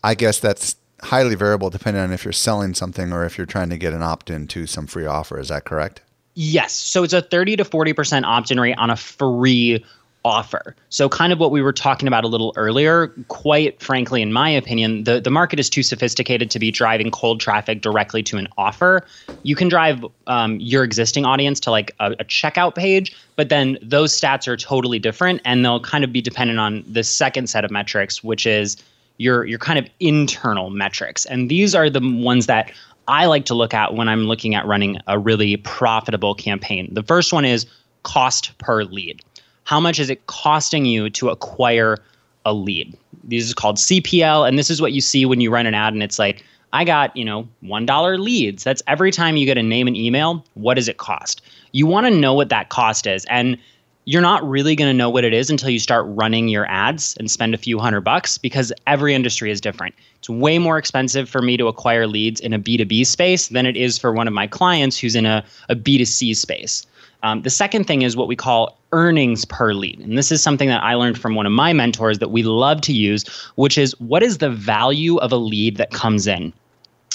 I 0.03 0.15
guess 0.15 0.39
that's 0.39 0.77
highly 1.05 1.35
variable 1.35 1.69
depending 1.69 2.03
on 2.03 2.11
if 2.11 2.25
you're 2.25 2.33
selling 2.33 2.73
something 2.73 3.13
or 3.13 3.25
if 3.25 3.37
you're 3.37 3.47
trying 3.47 3.69
to 3.69 3.77
get 3.77 3.93
an 3.93 4.03
opt 4.03 4.29
in 4.29 4.47
to 4.47 4.67
some 4.67 4.87
free 4.87 5.05
offer. 5.05 5.39
Is 5.39 5.47
that 5.49 5.65
correct? 5.65 6.01
Yes. 6.35 6.73
So 6.73 7.03
it's 7.03 7.13
a 7.13 7.21
30 7.21 7.57
to 7.57 7.63
40% 7.63 8.23
opt 8.23 8.51
in 8.51 8.59
rate 8.59 8.77
on 8.77 8.89
a 8.89 8.95
free 8.95 9.83
offer. 10.25 10.75
So 10.89 11.07
kind 11.07 11.31
of 11.31 11.39
what 11.39 11.51
we 11.51 11.61
were 11.61 11.71
talking 11.71 12.07
about 12.07 12.23
a 12.23 12.27
little 12.27 12.51
earlier, 12.57 13.09
quite 13.27 13.79
frankly 13.79 14.23
in 14.23 14.33
my 14.33 14.49
opinion, 14.49 15.03
the 15.03 15.21
the 15.21 15.29
market 15.29 15.59
is 15.59 15.69
too 15.69 15.83
sophisticated 15.83 16.49
to 16.49 16.59
be 16.59 16.71
driving 16.71 17.11
cold 17.11 17.39
traffic 17.39 17.81
directly 17.81 18.23
to 18.23 18.37
an 18.37 18.47
offer. 18.57 19.05
You 19.43 19.55
can 19.55 19.69
drive 19.69 20.03
um, 20.25 20.59
your 20.59 20.83
existing 20.83 21.25
audience 21.25 21.59
to 21.61 21.71
like 21.71 21.91
a, 21.99 22.13
a 22.13 22.25
checkout 22.25 22.73
page, 22.73 23.15
but 23.35 23.49
then 23.49 23.77
those 23.83 24.19
stats 24.19 24.47
are 24.47 24.57
totally 24.57 24.97
different 24.97 25.41
and 25.45 25.63
they'll 25.63 25.79
kind 25.79 26.03
of 26.03 26.11
be 26.11 26.21
dependent 26.21 26.59
on 26.59 26.83
the 26.91 27.03
second 27.03 27.47
set 27.47 27.63
of 27.63 27.69
metrics, 27.69 28.23
which 28.23 28.47
is 28.47 28.77
your 29.17 29.45
your 29.45 29.59
kind 29.59 29.79
of 29.79 29.87
internal 29.99 30.69
metrics. 30.69 31.25
And 31.25 31.49
these 31.49 31.75
are 31.75 31.89
the 31.89 32.01
ones 32.01 32.47
that 32.47 32.71
I 33.07 33.25
like 33.25 33.45
to 33.45 33.53
look 33.53 33.73
at 33.73 33.93
when 33.93 34.09
I'm 34.09 34.25
looking 34.25 34.55
at 34.55 34.65
running 34.65 34.97
a 35.07 35.19
really 35.19 35.57
profitable 35.57 36.35
campaign. 36.35 36.93
The 36.93 37.03
first 37.03 37.31
one 37.33 37.45
is 37.45 37.65
cost 38.03 38.57
per 38.57 38.83
lead 38.83 39.21
how 39.65 39.79
much 39.79 39.99
is 39.99 40.09
it 40.09 40.25
costing 40.27 40.85
you 40.85 41.09
to 41.09 41.29
acquire 41.29 41.97
a 42.45 42.53
lead? 42.53 42.95
This 43.23 43.43
is 43.43 43.53
called 43.53 43.77
CPL, 43.77 44.47
and 44.47 44.57
this 44.57 44.69
is 44.69 44.81
what 44.81 44.93
you 44.93 45.01
see 45.01 45.25
when 45.25 45.41
you 45.41 45.51
run 45.51 45.65
an 45.65 45.73
ad, 45.73 45.93
and 45.93 46.01
it's 46.01 46.17
like, 46.17 46.43
I 46.71 46.83
got, 46.83 47.15
you 47.15 47.25
know, 47.25 47.47
$1 47.63 48.19
leads. 48.19 48.63
That's 48.63 48.83
every 48.87 49.11
time 49.11 49.37
you 49.37 49.45
get 49.45 49.57
a 49.57 49.63
name 49.63 49.87
and 49.87 49.97
email, 49.97 50.45
what 50.53 50.75
does 50.75 50.87
it 50.87 50.97
cost? 50.97 51.41
You 51.71 51.87
want 51.87 52.05
to 52.05 52.11
know 52.11 52.33
what 52.33 52.49
that 52.49 52.69
cost 52.69 53.07
is. 53.07 53.25
And 53.25 53.57
you're 54.05 54.21
not 54.21 54.47
really 54.47 54.75
going 54.75 54.89
to 54.89 54.93
know 54.93 55.09
what 55.09 55.23
it 55.23 55.33
is 55.33 55.49
until 55.49 55.69
you 55.69 55.79
start 55.79 56.05
running 56.07 56.47
your 56.47 56.67
ads 56.67 57.17
and 57.17 57.29
spend 57.29 57.53
a 57.55 57.57
few 57.57 57.79
hundred 57.79 58.01
bucks 58.01 58.37
because 58.37 58.71
every 58.85 59.15
industry 59.15 59.49
is 59.49 59.59
different. 59.59 59.95
It's 60.19 60.29
way 60.29 60.59
more 60.59 60.77
expensive 60.77 61.27
for 61.27 61.41
me 61.41 61.57
to 61.57 61.67
acquire 61.67 62.05
leads 62.05 62.39
in 62.39 62.53
a 62.53 62.59
B2B 62.59 63.05
space 63.07 63.47
than 63.47 63.65
it 63.65 63.75
is 63.75 63.97
for 63.97 64.13
one 64.13 64.27
of 64.27 64.33
my 64.33 64.45
clients 64.45 64.97
who's 64.97 65.15
in 65.15 65.25
a, 65.25 65.43
a 65.69 65.75
B2C 65.75 66.35
space. 66.35 66.85
Um, 67.23 67.41
the 67.41 67.49
second 67.49 67.85
thing 67.85 68.03
is 68.03 68.15
what 68.15 68.27
we 68.27 68.35
call 68.35 68.77
earnings 68.91 69.45
per 69.45 69.73
lead. 69.73 69.99
And 69.99 70.15
this 70.17 70.31
is 70.31 70.43
something 70.43 70.69
that 70.69 70.83
I 70.83 70.93
learned 70.93 71.17
from 71.17 71.33
one 71.33 71.47
of 71.47 71.51
my 71.51 71.73
mentors 71.73 72.19
that 72.19 72.29
we 72.29 72.43
love 72.43 72.81
to 72.81 72.93
use, 72.93 73.27
which 73.55 73.77
is 73.79 73.99
what 73.99 74.21
is 74.21 74.37
the 74.37 74.51
value 74.51 75.17
of 75.17 75.31
a 75.31 75.37
lead 75.37 75.77
that 75.77 75.89
comes 75.89 76.27
in? 76.27 76.53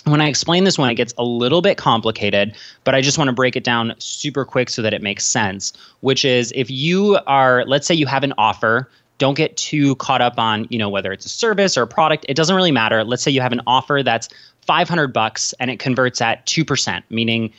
When 0.05 0.21
I 0.21 0.29
explain 0.29 0.65
this 0.65 0.79
one, 0.79 0.89
it 0.89 0.95
gets 0.95 1.13
a 1.19 1.25
little 1.25 1.61
bit 1.61 1.77
complicated, 1.77 2.57
but 2.85 2.95
I 2.95 3.03
just 3.03 3.19
want 3.19 3.29
to 3.29 3.35
break 3.35 3.55
it 3.55 3.65
down 3.65 3.95
super 3.99 4.47
quick 4.47 4.71
so 4.71 4.81
that 4.81 4.95
it 4.95 5.03
makes 5.03 5.27
sense. 5.27 5.73
Which 6.01 6.25
is 6.25 6.53
if 6.57 6.71
you 6.71 7.19
are, 7.27 7.65
let's 7.67 7.87
say 7.87 7.95
you 7.95 8.07
have 8.07 8.25
an 8.25 8.33
offer, 8.39 8.89
don't 9.19 9.35
get 9.35 9.55
too 9.59 9.95
caught 9.97 10.23
up 10.23 10.39
on, 10.39 10.67
you 10.71 10.79
know, 10.79 10.89
whether 10.89 11.13
it's 11.13 11.27
a 11.27 11.29
service 11.29 11.77
or 11.77 11.83
a 11.83 11.87
product. 11.87 12.25
It 12.29 12.35
doesn't 12.35 12.57
really 12.57 12.73
matter. 12.73 13.05
Let's 13.05 13.23
say 13.23 13.31
you 13.31 13.43
have 13.43 13.53
an 13.53 13.61
offer 13.67 14.03
that's 14.03 14.31
500 14.63 15.13
bucks 15.13 15.53
and 15.61 15.71
it 15.71 15.79
converts 15.79 16.23
at 16.23 16.47
2%, 16.47 17.03
meaning 17.11 17.53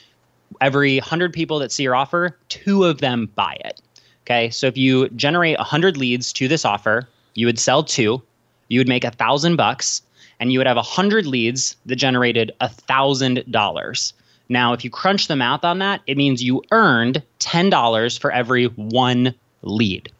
every 0.59 0.97
100 0.97 1.31
people 1.31 1.59
that 1.59 1.71
see 1.71 1.83
your 1.83 1.95
offer, 1.95 2.35
two 2.49 2.83
of 2.83 2.97
them 2.97 3.29
buy 3.35 3.57
it. 3.63 3.79
Okay. 4.25 4.49
So 4.49 4.65
if 4.65 4.75
you 4.75 5.07
generate 5.09 5.57
100 5.57 5.97
leads 5.97 6.33
to 6.33 6.47
this 6.47 6.65
offer, 6.65 7.07
you 7.35 7.45
would 7.45 7.59
sell 7.59 7.83
two, 7.83 8.21
you 8.69 8.79
would 8.79 8.89
make 8.89 9.03
a 9.03 9.11
thousand 9.11 9.55
bucks, 9.55 10.01
and 10.41 10.51
you 10.51 10.59
would 10.59 10.67
have 10.67 10.75
100 10.75 11.25
leads 11.27 11.77
that 11.85 11.95
generated 11.95 12.51
a 12.59 12.67
thousand 12.67 13.43
dollars. 13.49 14.13
Now, 14.49 14.73
if 14.73 14.83
you 14.83 14.89
crunch 14.89 15.27
the 15.27 15.37
math 15.37 15.63
on 15.63 15.79
that, 15.79 16.01
it 16.07 16.17
means 16.17 16.43
you 16.43 16.61
earned 16.71 17.23
$10 17.39 18.19
for 18.19 18.31
every 18.31 18.65
one 18.65 19.33
lead. 19.61 20.11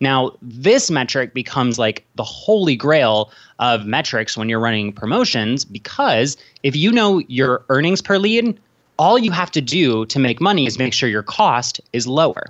Now, 0.00 0.32
this 0.40 0.90
metric 0.90 1.34
becomes 1.34 1.78
like 1.78 2.06
the 2.14 2.24
holy 2.24 2.76
grail 2.76 3.30
of 3.58 3.84
metrics 3.84 4.36
when 4.36 4.48
you're 4.48 4.60
running 4.60 4.92
promotions 4.92 5.64
because 5.64 6.36
if 6.62 6.74
you 6.74 6.90
know 6.90 7.18
your 7.28 7.64
earnings 7.68 8.00
per 8.00 8.16
lead, 8.16 8.58
all 8.96 9.18
you 9.18 9.32
have 9.32 9.50
to 9.50 9.60
do 9.60 10.06
to 10.06 10.18
make 10.18 10.40
money 10.40 10.66
is 10.66 10.78
make 10.78 10.92
sure 10.92 11.08
your 11.08 11.22
cost 11.22 11.80
is 11.92 12.06
lower. 12.06 12.46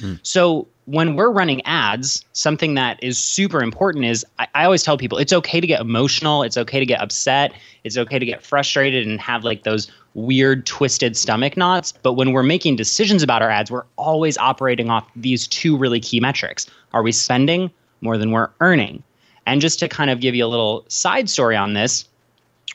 Mm. 0.00 0.20
So 0.22 0.68
when 0.86 1.16
we're 1.16 1.30
running 1.30 1.64
ads, 1.66 2.24
something 2.32 2.74
that 2.74 3.02
is 3.02 3.18
super 3.18 3.62
important 3.62 4.04
is 4.04 4.24
I, 4.38 4.46
I, 4.54 4.64
always 4.64 4.84
tell 4.84 4.96
people 4.96 5.18
it's 5.18 5.32
okay 5.32 5.60
to 5.60 5.66
get 5.66 5.80
emotional, 5.80 6.44
it's 6.44 6.56
okay 6.56 6.78
to 6.78 6.86
get 6.86 7.00
upset, 7.00 7.52
it's 7.84 7.98
okay 7.98 8.18
to 8.18 8.24
get 8.24 8.42
frustrated 8.42 9.06
and 9.06 9.20
have 9.20 9.44
like 9.44 9.64
those 9.64 9.90
weird 10.14 10.64
twisted 10.64 11.16
stomach 11.16 11.56
knots. 11.56 11.92
But 12.02 12.14
when 12.14 12.32
we're 12.32 12.44
making 12.44 12.76
decisions 12.76 13.22
about 13.22 13.42
our 13.42 13.50
ads, 13.50 13.70
we're 13.70 13.84
always 13.96 14.38
operating 14.38 14.88
off 14.88 15.08
these 15.16 15.48
two 15.48 15.76
really 15.76 16.00
key 16.00 16.20
metrics. 16.20 16.66
Are 16.92 17.02
we 17.02 17.12
spending 17.12 17.70
more 18.00 18.16
than 18.16 18.30
we're 18.30 18.50
earning? 18.60 19.02
And 19.44 19.60
just 19.60 19.80
to 19.80 19.88
kind 19.88 20.10
of 20.10 20.20
give 20.20 20.34
you 20.34 20.44
a 20.44 20.48
little 20.48 20.84
side 20.88 21.28
story 21.28 21.56
on 21.56 21.74
this, 21.74 22.04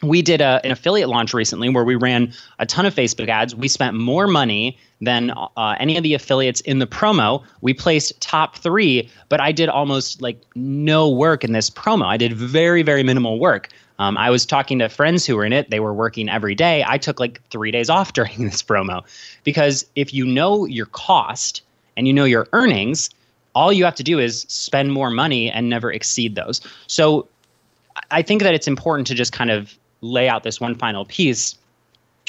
we 0.02 0.22
did 0.22 0.42
a, 0.42 0.60
an 0.64 0.72
affiliate 0.72 1.10
launch 1.10 1.34
recently 1.34 1.70
where 1.70 1.84
we 1.84 1.96
ran 1.96 2.34
a 2.60 2.66
ton 2.66 2.86
of 2.86 2.96
Facebook 2.96 3.30
ads. 3.30 3.56
We 3.56 3.68
spent 3.68 3.96
more 3.96 4.28
money 4.28 4.78
than 5.00 5.32
uh, 5.32 5.76
any 5.80 5.98
of 5.98 6.04
the 6.04 6.14
affiliates 6.14 6.62
in 6.62 6.80
the 6.80 6.88
promo. 6.88 7.44
We 7.62 7.74
placed 7.74 8.20
top 8.22 8.58
three, 8.58 9.10
but 9.30 9.40
I 9.40 9.52
did 9.52 9.70
almost 9.70 10.22
like 10.22 10.42
no 10.56 11.10
work 11.10 11.44
in 11.44 11.52
this 11.52 11.70
promo. 11.70 12.06
I 12.06 12.18
did 12.18 12.34
very, 12.34 12.84
very 12.84 13.04
minimal 13.04 13.40
work. 13.40 13.70
Um, 14.00 14.18
I 14.18 14.32
was 14.32 14.46
talking 14.46 14.80
to 14.80 14.90
friends 14.90 15.26
who 15.26 15.36
were 15.36 15.46
in 15.46 15.54
it. 15.54 15.70
They 15.70 15.80
were 15.80 15.94
working 15.94 16.30
every 16.30 16.56
day. 16.56 16.84
I 16.88 16.98
took 16.98 17.20
like 17.20 17.42
three 17.50 17.70
days 17.70 17.90
off 17.90 18.14
during 18.14 18.46
this 18.46 18.64
promo 18.64 19.04
because 19.44 19.86
if 19.96 20.14
you 20.14 20.26
know 20.26 20.66
your 20.66 20.88
cost 20.88 21.62
and 21.96 22.08
you 22.08 22.14
know 22.14 22.26
your 22.26 22.48
earnings, 22.54 23.10
all 23.54 23.72
you 23.72 23.86
have 23.86 23.96
to 23.96 24.04
do 24.04 24.18
is 24.18 24.42
spend 24.48 24.92
more 24.94 25.12
money 25.12 25.52
and 25.52 25.70
never 25.70 25.92
exceed 25.92 26.36
those. 26.36 26.62
So 26.88 27.28
I 28.10 28.22
think 28.22 28.42
that 28.42 28.54
it's 28.54 28.68
important 28.68 29.08
to 29.08 29.16
just 29.16 29.34
kind 29.34 29.52
of 29.52 29.78
lay 30.02 30.28
out 30.28 30.44
this 30.44 30.60
one 30.60 30.76
final 30.76 31.06
piece, 31.06 31.56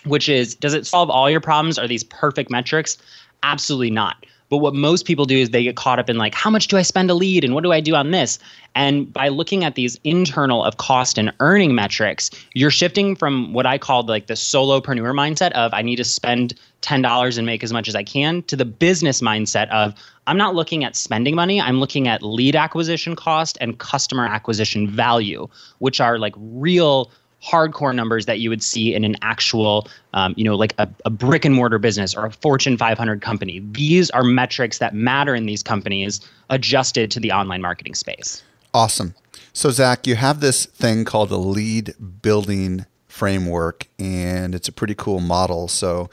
which 0.04 0.28
is 0.28 0.54
does 0.54 0.74
it 0.74 0.86
solve 0.86 1.10
all 1.10 1.30
your 1.30 1.40
problems? 1.40 1.78
Are 1.78 1.88
these 1.88 2.04
perfect 2.04 2.50
metrics? 2.50 2.98
Absolutely 3.42 3.90
not. 3.90 4.24
But 4.52 4.58
what 4.58 4.74
most 4.74 5.06
people 5.06 5.24
do 5.24 5.38
is 5.38 5.48
they 5.48 5.62
get 5.62 5.76
caught 5.76 5.98
up 5.98 6.10
in 6.10 6.18
like, 6.18 6.34
how 6.34 6.50
much 6.50 6.68
do 6.68 6.76
I 6.76 6.82
spend 6.82 7.08
a 7.08 7.14
lead 7.14 7.42
and 7.42 7.54
what 7.54 7.64
do 7.64 7.72
I 7.72 7.80
do 7.80 7.94
on 7.94 8.10
this? 8.10 8.38
And 8.74 9.10
by 9.10 9.28
looking 9.28 9.64
at 9.64 9.76
these 9.76 9.98
internal 10.04 10.62
of 10.62 10.76
cost 10.76 11.16
and 11.16 11.32
earning 11.40 11.74
metrics, 11.74 12.28
you're 12.52 12.70
shifting 12.70 13.16
from 13.16 13.54
what 13.54 13.64
I 13.64 13.78
called 13.78 14.10
like 14.10 14.26
the 14.26 14.34
solopreneur 14.34 15.14
mindset 15.14 15.52
of 15.52 15.72
I 15.72 15.80
need 15.80 15.96
to 15.96 16.04
spend 16.04 16.52
$10 16.82 17.38
and 17.38 17.46
make 17.46 17.64
as 17.64 17.72
much 17.72 17.88
as 17.88 17.94
I 17.94 18.02
can 18.02 18.42
to 18.42 18.54
the 18.54 18.66
business 18.66 19.22
mindset 19.22 19.70
of 19.70 19.94
I'm 20.26 20.36
not 20.36 20.54
looking 20.54 20.84
at 20.84 20.96
spending 20.96 21.34
money, 21.34 21.58
I'm 21.58 21.80
looking 21.80 22.06
at 22.06 22.22
lead 22.22 22.54
acquisition 22.54 23.16
cost 23.16 23.56
and 23.58 23.78
customer 23.78 24.26
acquisition 24.26 24.86
value, 24.86 25.48
which 25.78 25.98
are 25.98 26.18
like 26.18 26.34
real 26.36 27.10
hardcore 27.44 27.94
numbers 27.94 28.26
that 28.26 28.38
you 28.38 28.50
would 28.50 28.62
see 28.62 28.94
in 28.94 29.04
an 29.04 29.16
actual, 29.22 29.88
um, 30.14 30.34
you 30.36 30.44
know, 30.44 30.54
like 30.54 30.74
a, 30.78 30.88
a 31.04 31.10
brick 31.10 31.44
and 31.44 31.54
mortar 31.54 31.78
business 31.78 32.14
or 32.14 32.26
a 32.26 32.30
Fortune 32.30 32.76
500 32.76 33.20
company. 33.20 33.60
These 33.72 34.10
are 34.10 34.22
metrics 34.22 34.78
that 34.78 34.94
matter 34.94 35.34
in 35.34 35.46
these 35.46 35.62
companies 35.62 36.20
adjusted 36.50 37.10
to 37.10 37.20
the 37.20 37.32
online 37.32 37.60
marketing 37.60 37.94
space. 37.94 38.42
Awesome. 38.72 39.14
So, 39.52 39.70
Zach, 39.70 40.06
you 40.06 40.14
have 40.14 40.40
this 40.40 40.66
thing 40.66 41.04
called 41.04 41.28
the 41.28 41.38
lead 41.38 41.94
building 42.22 42.86
framework, 43.06 43.86
and 43.98 44.54
it's 44.54 44.68
a 44.68 44.72
pretty 44.72 44.94
cool 44.94 45.20
model. 45.20 45.68
So, 45.68 46.08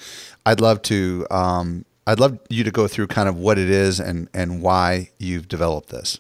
I'd 0.46 0.60
love 0.60 0.82
to, 0.84 1.26
um, 1.32 1.86
I'd 2.06 2.20
love 2.20 2.40
you 2.50 2.64
to 2.64 2.72
go 2.72 2.88
through 2.88 3.08
kind 3.08 3.30
of 3.30 3.38
what 3.38 3.60
it 3.60 3.70
is 3.70 4.00
and 4.00 4.30
and 4.34 4.64
why 4.64 5.12
you've 5.20 5.48
developed 5.48 5.90
this. 5.90 6.20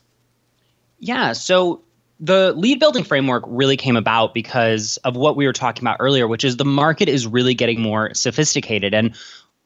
Yeah. 0.99 1.33
So 1.33 1.81
the 2.19 2.53
lead 2.53 2.79
building 2.79 3.03
framework 3.03 3.43
really 3.47 3.77
came 3.77 3.95
about 3.95 4.33
because 4.33 4.97
of 4.97 5.15
what 5.15 5.35
we 5.35 5.45
were 5.45 5.53
talking 5.53 5.83
about 5.83 5.97
earlier, 5.99 6.27
which 6.27 6.43
is 6.43 6.57
the 6.57 6.65
market 6.65 7.07
is 7.07 7.25
really 7.25 7.53
getting 7.53 7.81
more 7.81 8.13
sophisticated. 8.13 8.93
And 8.93 9.15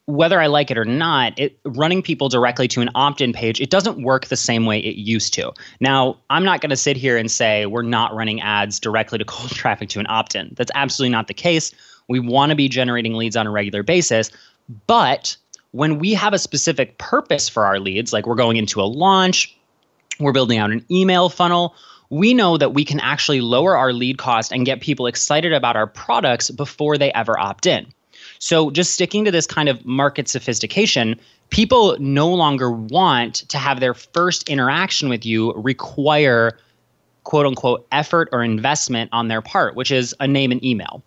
whether 0.05 0.39
I 0.39 0.47
like 0.47 0.69
it 0.69 0.77
or 0.77 0.85
not, 0.85 1.37
it 1.39 1.57
running 1.63 2.03
people 2.03 2.29
directly 2.29 2.67
to 2.67 2.81
an 2.81 2.89
opt-in 2.93 3.33
page, 3.33 3.61
it 3.61 3.69
doesn't 3.69 4.03
work 4.03 4.27
the 4.27 4.35
same 4.35 4.65
way 4.65 4.79
it 4.79 4.97
used 4.97 5.33
to. 5.35 5.51
Now, 5.79 6.17
I'm 6.29 6.43
not 6.43 6.61
going 6.61 6.69
to 6.69 6.75
sit 6.75 6.97
here 6.97 7.17
and 7.17 7.31
say 7.31 7.65
we're 7.65 7.81
not 7.81 8.13
running 8.13 8.41
ads 8.41 8.79
directly 8.79 9.17
to 9.17 9.25
cold 9.27 9.51
traffic 9.51 9.89
to 9.89 9.99
an 9.99 10.05
opt-in. 10.09 10.53
That's 10.55 10.71
absolutely 10.75 11.11
not 11.11 11.27
the 11.27 11.33
case. 11.33 11.73
We 12.09 12.19
want 12.19 12.49
to 12.49 12.55
be 12.55 12.67
generating 12.67 13.13
leads 13.13 13.37
on 13.37 13.47
a 13.47 13.51
regular 13.51 13.81
basis, 13.81 14.29
but 14.87 15.37
when 15.71 15.97
we 15.97 16.13
have 16.13 16.33
a 16.33 16.39
specific 16.39 16.97
purpose 16.99 17.49
for 17.49 17.65
our 17.65 17.79
leads, 17.79 18.13
like 18.13 18.27
we're 18.27 18.35
going 18.35 18.57
into 18.57 18.79
a 18.79 18.83
launch, 18.83 19.57
we're 20.19 20.31
building 20.31 20.59
out 20.59 20.71
an 20.71 20.85
email 20.91 21.29
funnel, 21.29 21.75
we 22.09 22.33
know 22.33 22.57
that 22.57 22.73
we 22.73 22.85
can 22.85 22.99
actually 22.99 23.41
lower 23.41 23.77
our 23.77 23.93
lead 23.93 24.17
cost 24.17 24.51
and 24.51 24.65
get 24.65 24.81
people 24.81 25.07
excited 25.07 25.53
about 25.53 25.75
our 25.75 25.87
products 25.87 26.49
before 26.51 26.97
they 26.97 27.11
ever 27.13 27.39
opt 27.39 27.65
in. 27.65 27.85
So, 28.39 28.71
just 28.71 28.93
sticking 28.93 29.25
to 29.25 29.31
this 29.31 29.47
kind 29.47 29.69
of 29.69 29.85
market 29.85 30.27
sophistication, 30.27 31.19
people 31.49 31.97
no 31.99 32.29
longer 32.29 32.71
want 32.71 33.35
to 33.49 33.57
have 33.57 33.79
their 33.79 33.93
first 33.93 34.49
interaction 34.49 35.09
with 35.09 35.25
you 35.25 35.53
require 35.53 36.57
quote 37.23 37.45
unquote 37.45 37.87
effort 37.91 38.29
or 38.31 38.43
investment 38.43 39.09
on 39.13 39.27
their 39.27 39.41
part, 39.41 39.75
which 39.75 39.91
is 39.91 40.13
a 40.19 40.27
name 40.27 40.51
and 40.51 40.63
email. 40.63 41.01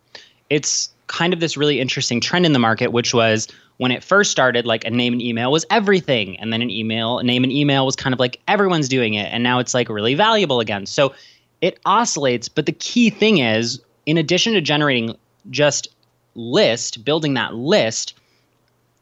It's 0.51 0.91
kind 1.09 1.33
of 1.33 1.41
this 1.41 1.57
really 1.57 1.81
interesting 1.81 2.21
trend 2.21 2.47
in 2.47 2.53
the 2.53 2.59
market, 2.59 2.93
which 2.93 3.15
was 3.15 3.49
when 3.79 3.91
it 3.91 4.03
first 4.03 4.31
started, 4.31 4.67
like 4.67 4.85
a 4.85 4.91
name 4.91 5.13
and 5.13 5.23
email 5.23 5.53
was 5.53 5.67
everything. 5.71 6.39
And 6.39 6.53
then 6.53 6.63
an 6.63 6.71
email, 6.71 7.19
a 7.19 7.23
name 7.23 7.45
and 7.45 7.53
email 7.53 7.85
was 7.85 7.97
kind 7.97 8.13
of 8.13 8.21
like 8.21 8.41
everyone's 8.49 8.89
doing 8.89 9.15
it. 9.15 9.33
And 9.33 9.43
now 9.43 9.59
it's 9.59 9.75
like 9.75 9.89
really 9.89 10.15
valuable 10.15 10.61
again. 10.61 10.87
So 10.87 11.15
it 11.61 11.79
oscillates. 11.85 12.49
But 12.49 12.67
the 12.67 12.73
key 12.73 13.11
thing 13.11 13.39
is, 13.39 13.81
in 14.07 14.17
addition 14.17 14.55
to 14.55 14.61
generating 14.61 15.17
just 15.51 15.89
list, 16.35 17.05
building 17.05 17.35
that 17.35 17.55
list, 17.55 18.15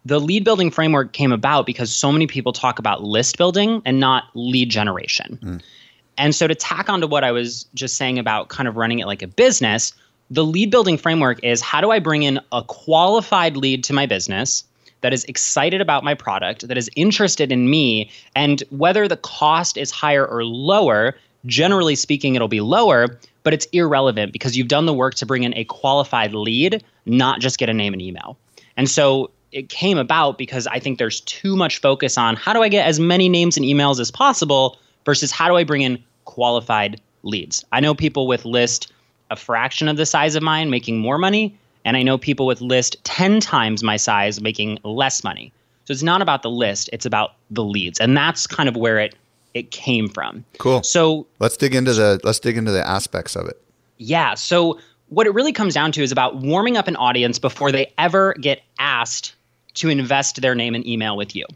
the 0.04 0.20
lead 0.20 0.44
building 0.44 0.70
framework 0.70 1.12
came 1.12 1.32
about 1.32 1.66
because 1.66 1.94
so 1.94 2.12
many 2.12 2.26
people 2.26 2.52
talk 2.52 2.78
about 2.78 3.02
list 3.02 3.38
building 3.38 3.80
and 3.84 4.00
not 4.00 4.24
lead 4.34 4.70
generation. 4.70 5.38
Mm. 5.42 5.62
And 6.16 6.34
so 6.34 6.46
to 6.46 6.54
tack 6.54 6.88
onto 6.88 7.06
what 7.06 7.24
I 7.24 7.32
was 7.32 7.66
just 7.74 7.96
saying 7.96 8.18
about 8.18 8.48
kind 8.48 8.68
of 8.68 8.76
running 8.76 8.98
it 8.98 9.06
like 9.06 9.22
a 9.22 9.26
business, 9.26 9.92
the 10.30 10.44
lead 10.44 10.70
building 10.70 10.96
framework 10.96 11.42
is 11.42 11.60
how 11.60 11.80
do 11.80 11.90
I 11.90 11.98
bring 11.98 12.22
in 12.22 12.40
a 12.52 12.62
qualified 12.62 13.56
lead 13.56 13.84
to 13.84 13.92
my 13.92 14.06
business 14.06 14.64
that 15.02 15.12
is 15.12 15.24
excited 15.24 15.80
about 15.80 16.02
my 16.02 16.14
product, 16.14 16.66
that 16.66 16.78
is 16.78 16.90
interested 16.96 17.52
in 17.52 17.68
me, 17.68 18.10
and 18.34 18.62
whether 18.70 19.06
the 19.06 19.18
cost 19.18 19.76
is 19.76 19.90
higher 19.90 20.26
or 20.26 20.44
lower, 20.44 21.14
generally 21.44 21.94
speaking, 21.94 22.34
it'll 22.34 22.48
be 22.48 22.62
lower, 22.62 23.18
but 23.42 23.52
it's 23.52 23.66
irrelevant 23.66 24.32
because 24.32 24.56
you've 24.56 24.68
done 24.68 24.86
the 24.86 24.94
work 24.94 25.14
to 25.16 25.26
bring 25.26 25.42
in 25.42 25.54
a 25.54 25.64
qualified 25.64 26.32
lead 26.32 26.82
not 27.06 27.40
just 27.40 27.58
get 27.58 27.68
a 27.68 27.74
name 27.74 27.92
and 27.92 28.00
email. 28.00 28.38
And 28.76 28.88
so 28.88 29.30
it 29.52 29.68
came 29.68 29.98
about 29.98 30.38
because 30.38 30.66
I 30.66 30.78
think 30.78 30.98
there's 30.98 31.20
too 31.20 31.54
much 31.54 31.78
focus 31.78 32.18
on 32.18 32.36
how 32.36 32.52
do 32.52 32.62
I 32.62 32.68
get 32.68 32.86
as 32.86 32.98
many 32.98 33.28
names 33.28 33.56
and 33.56 33.64
emails 33.64 34.00
as 34.00 34.10
possible 34.10 34.78
versus 35.04 35.30
how 35.30 35.48
do 35.48 35.56
I 35.56 35.64
bring 35.64 35.82
in 35.82 36.02
qualified 36.24 37.00
leads. 37.22 37.64
I 37.72 37.80
know 37.80 37.94
people 37.94 38.26
with 38.26 38.44
list 38.44 38.92
a 39.34 39.36
fraction 39.36 39.88
of 39.88 39.96
the 39.96 40.06
size 40.06 40.34
of 40.34 40.42
mine 40.42 40.70
making 40.70 40.98
more 40.98 41.18
money, 41.18 41.56
and 41.84 41.96
I 41.96 42.02
know 42.02 42.16
people 42.16 42.46
with 42.46 42.60
list 42.60 42.96
10 43.04 43.40
times 43.40 43.82
my 43.82 43.96
size 43.96 44.40
making 44.40 44.78
less 44.84 45.22
money. 45.22 45.52
So 45.84 45.92
it's 45.92 46.02
not 46.02 46.22
about 46.22 46.42
the 46.42 46.50
list, 46.50 46.88
it's 46.92 47.04
about 47.04 47.32
the 47.50 47.64
leads. 47.64 48.00
And 48.00 48.16
that's 48.16 48.46
kind 48.46 48.68
of 48.68 48.76
where 48.76 48.98
it 48.98 49.14
it 49.52 49.70
came 49.70 50.08
from. 50.08 50.44
Cool. 50.58 50.82
So 50.82 51.26
let's 51.38 51.56
dig 51.56 51.74
into 51.74 51.92
the 51.92 52.20
let's 52.24 52.40
dig 52.40 52.56
into 52.56 52.72
the 52.72 52.86
aspects 52.86 53.36
of 53.36 53.46
it. 53.46 53.60
Yeah. 53.98 54.34
So 54.34 54.80
what 55.08 55.26
it 55.26 55.34
really 55.34 55.52
comes 55.52 55.74
down 55.74 55.92
to 55.92 56.02
is 56.02 56.10
about 56.10 56.36
warming 56.36 56.76
up 56.76 56.88
an 56.88 56.96
audience 56.96 57.38
before 57.38 57.70
they 57.70 57.92
ever 57.98 58.34
get 58.34 58.62
asked 58.78 59.34
to 59.74 59.88
invest 59.88 60.40
their 60.40 60.54
name 60.54 60.74
and 60.74 60.86
email 60.86 61.16
with 61.16 61.34
you. 61.36 61.46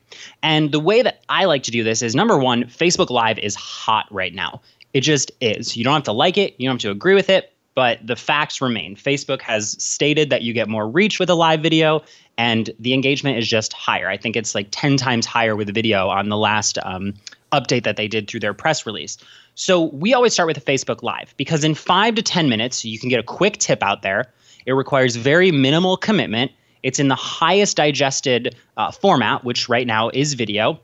And 0.43 0.73
the 0.73 0.81
way 0.81 1.03
that 1.03 1.23
I 1.29 1.45
like 1.45 1.63
to 1.65 1.71
do 1.71 1.83
this 1.83 2.03
is 2.03 2.15
number 2.15 2.39
one, 2.39 2.65
Facebook 2.65 3.11
Live 3.11 3.39
is 3.39 3.55
hot 3.55 4.07
right 4.11 4.35
now. 4.35 4.61
It 4.93 5.01
just 5.01 5.31
is. 5.41 5.77
You 5.77 5.85
don't 5.85 5.95
have 5.95 6.03
to 6.05 6.13
like 6.13 6.37
it, 6.39 6.55
you 6.59 6.69
don't 6.69 6.75
have 6.75 6.83
to 6.83 6.91
agree 6.91 7.15
with 7.15 7.31
it, 7.31 7.53
but 7.79 8.05
the 8.05 8.17
facts 8.17 8.61
remain. 8.61 8.97
Facebook 8.97 9.41
has 9.41 9.81
stated 9.81 10.31
that 10.31 10.43
you 10.43 10.53
get 10.53 10.69
more 10.69 10.89
reach 10.89 11.21
with 11.21 11.31
a 11.31 11.37
live 11.37 11.61
video, 11.61 12.03
and 12.37 12.71
the 12.81 12.93
engagement 12.93 13.39
is 13.39 13.47
just 13.47 13.73
higher. 13.73 14.09
I 14.09 14.17
think 14.17 14.35
it's 14.35 14.53
like 14.53 14.67
10 14.73 14.97
times 14.97 15.27
higher 15.27 15.55
with 15.55 15.69
the 15.69 15.73
video 15.73 16.09
on 16.09 16.29
the 16.29 16.37
last 16.37 16.77
um, 16.83 17.15
update 17.53 17.85
that 17.85 17.97
they 17.97 18.09
did 18.09 18.27
through 18.27 18.41
their 18.41 18.53
press 18.53 18.85
release. 18.85 19.17
So 19.55 19.81
we 19.81 20.13
always 20.13 20.33
start 20.33 20.49
with 20.49 20.57
a 20.57 20.61
Facebook 20.61 21.05
Live 21.05 21.33
because 21.37 21.63
in 21.63 21.77
five 21.77 22.17
to 22.17 22.23
10 22.23 22.49
minutes, 22.49 22.85
you 22.85 22.99
can 22.99 23.11
get 23.11 23.21
a 23.21 23.23
quick 23.23 23.59
tip 23.59 23.81
out 23.81 24.03
there. 24.03 24.25
It 24.67 24.73
requires 24.73 25.15
very 25.15 25.53
minimal 25.53 25.97
commitment. 25.97 26.51
It's 26.83 26.99
in 26.99 27.07
the 27.07 27.15
highest 27.15 27.77
digested 27.77 28.57
uh, 28.77 28.91
format, 28.91 29.45
which 29.45 29.69
right 29.69 29.87
now 29.87 30.09
is 30.09 30.35
video. 30.35 30.81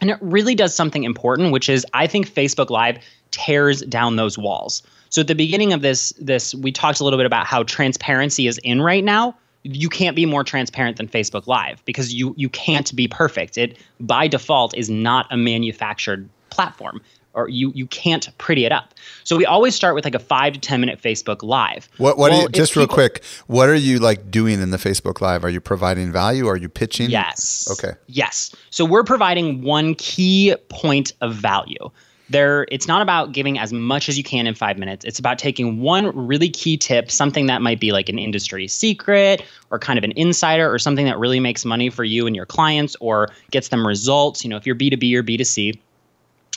And 0.00 0.08
it 0.08 0.16
really 0.22 0.54
does 0.54 0.74
something 0.74 1.04
important, 1.04 1.52
which 1.52 1.68
is 1.68 1.84
I 1.92 2.06
think 2.06 2.26
Facebook 2.26 2.70
Live 2.70 3.00
tears 3.32 3.82
down 3.82 4.16
those 4.16 4.38
walls. 4.38 4.82
So 5.12 5.20
at 5.20 5.26
the 5.26 5.34
beginning 5.34 5.74
of 5.74 5.82
this, 5.82 6.14
this 6.18 6.54
we 6.54 6.72
talked 6.72 6.98
a 6.98 7.04
little 7.04 7.18
bit 7.18 7.26
about 7.26 7.46
how 7.46 7.64
transparency 7.64 8.46
is 8.46 8.58
in 8.64 8.80
right 8.80 9.04
now. 9.04 9.36
You 9.62 9.90
can't 9.90 10.16
be 10.16 10.24
more 10.24 10.42
transparent 10.42 10.96
than 10.96 11.06
Facebook 11.06 11.46
Live 11.46 11.84
because 11.84 12.14
you 12.14 12.34
you 12.38 12.48
can't 12.48 12.96
be 12.96 13.06
perfect. 13.06 13.58
It 13.58 13.76
by 14.00 14.26
default 14.26 14.74
is 14.74 14.88
not 14.88 15.26
a 15.30 15.36
manufactured 15.36 16.30
platform 16.48 17.02
or 17.34 17.50
you 17.50 17.72
you 17.74 17.86
can't 17.86 18.30
pretty 18.38 18.64
it 18.64 18.72
up. 18.72 18.94
So 19.24 19.36
we 19.36 19.44
always 19.44 19.74
start 19.74 19.94
with 19.94 20.06
like 20.06 20.14
a 20.14 20.18
five 20.18 20.54
to 20.54 20.58
ten 20.58 20.80
minute 20.80 20.98
Facebook 20.98 21.42
Live. 21.42 21.90
What 21.98 22.16
what 22.16 22.30
well, 22.30 22.42
you, 22.42 22.48
just 22.48 22.72
people, 22.72 22.86
real 22.86 22.88
quick? 22.88 23.22
What 23.48 23.68
are 23.68 23.74
you 23.74 23.98
like 23.98 24.30
doing 24.30 24.62
in 24.62 24.70
the 24.70 24.78
Facebook 24.78 25.20
Live? 25.20 25.44
Are 25.44 25.50
you 25.50 25.60
providing 25.60 26.10
value? 26.10 26.46
Are 26.46 26.56
you 26.56 26.70
pitching? 26.70 27.10
Yes. 27.10 27.68
Okay. 27.70 27.98
Yes. 28.06 28.56
So 28.70 28.86
we're 28.86 29.04
providing 29.04 29.62
one 29.62 29.94
key 29.94 30.56
point 30.70 31.12
of 31.20 31.34
value. 31.34 31.90
There, 32.30 32.66
it's 32.70 32.88
not 32.88 33.02
about 33.02 33.32
giving 33.32 33.58
as 33.58 33.72
much 33.72 34.08
as 34.08 34.16
you 34.16 34.24
can 34.24 34.46
in 34.46 34.54
five 34.54 34.78
minutes. 34.78 35.04
It's 35.04 35.18
about 35.18 35.38
taking 35.38 35.80
one 35.80 36.06
really 36.14 36.48
key 36.48 36.76
tip, 36.76 37.10
something 37.10 37.46
that 37.46 37.60
might 37.62 37.80
be 37.80 37.92
like 37.92 38.08
an 38.08 38.18
industry 38.18 38.68
secret 38.68 39.42
or 39.70 39.78
kind 39.78 39.98
of 39.98 40.04
an 40.04 40.12
insider 40.12 40.72
or 40.72 40.78
something 40.78 41.04
that 41.06 41.18
really 41.18 41.40
makes 41.40 41.64
money 41.64 41.90
for 41.90 42.04
you 42.04 42.26
and 42.26 42.34
your 42.34 42.46
clients 42.46 42.96
or 43.00 43.28
gets 43.50 43.68
them 43.68 43.86
results. 43.86 44.44
You 44.44 44.50
know, 44.50 44.56
if 44.56 44.66
you're 44.66 44.76
B2B 44.76 45.14
or 45.14 45.22
B2C 45.22 45.78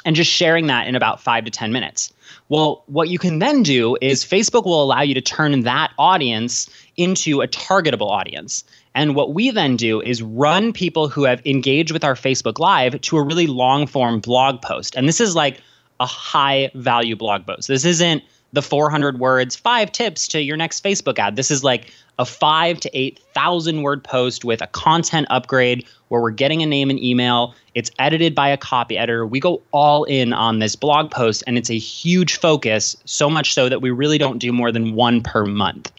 and 0.06 0.15
just 0.15 0.32
sharing 0.32 0.68
that 0.68 0.88
in 0.88 0.96
about 0.96 1.20
five 1.20 1.44
to 1.46 1.52
10 1.52 1.74
minutes. 1.74 2.13
Well, 2.48 2.84
what 2.86 3.10
you 3.10 3.18
can 3.18 3.39
then 3.39 3.63
do 3.63 3.98
is 4.02 4.24
Facebook 4.24 4.65
will 4.65 4.82
allow 4.84 5.02
you 5.02 5.15
to 5.15 5.22
turn 5.22 5.62
that 5.62 5.91
audience 5.98 6.70
into 6.96 7.41
a 7.41 7.48
targetable 7.48 8.10
audience. 8.10 8.63
And 8.94 9.15
what 9.15 9.34
we 9.34 9.50
then 9.50 9.76
do 9.76 10.00
is 10.02 10.22
run 10.22 10.72
people 10.72 11.10
who 11.10 11.24
have 11.24 11.46
engaged 11.46 11.91
with 11.91 12.04
our 12.04 12.13
Facebook 12.13 12.60
Live 12.60 13.02
to 13.02 13.18
a 13.18 13.24
really 13.24 13.48
long 13.48 13.88
form 13.88 14.20
blog 14.20 14.62
post. 14.62 14.96
And 14.96 15.08
this 15.08 15.20
is 15.20 15.36
like 15.36 15.60
a 16.00 16.06
high 16.06 16.72
value 16.76 17.15
blog 17.15 17.46
post. 17.46 17.68
This 17.68 17.84
isn't 17.84 18.24
the 18.53 18.62
400 18.62 19.19
words, 19.19 19.55
five 19.55 19.91
tips 19.91 20.27
to 20.29 20.41
your 20.41 20.58
next 20.58 20.84
Facebook 20.84 21.19
ad. 21.19 21.36
This 21.36 21.51
is 21.51 21.63
like 21.63 21.91
a 22.17 22.25
five 22.25 22.79
to 22.79 22.97
8,000 22.97 23.81
word 23.81 24.03
post 24.03 24.45
with 24.45 24.62
a 24.62 24.67
content 24.67 25.27
upgrade 25.29 25.86
where 26.08 26.21
we're 26.21 26.31
getting 26.31 26.62
a 26.62 26.65
name 26.65 26.89
and 26.89 27.01
email. 27.01 27.53
It's 27.73 27.91
edited 27.99 28.34
by 28.34 28.47
a 28.49 28.58
copy 28.58 28.97
editor. 28.97 29.25
We 29.25 29.39
go 29.39 29.62
all 29.71 30.05
in 30.05 30.31
on 30.31 30.60
this 30.60 30.75
blog 30.75 31.12
post, 31.12 31.43
and 31.45 31.58
it's 31.58 31.69
a 31.69 31.77
huge 31.77 32.38
focus, 32.38 32.95
so 33.05 33.29
much 33.29 33.53
so 33.53 33.67
that 33.67 33.81
we 33.81 33.91
really 33.91 34.17
don't 34.17 34.39
do 34.39 34.53
more 34.53 34.71
than 34.71 34.95
one 34.95 35.21
per 35.21 35.45
month. 35.45 35.91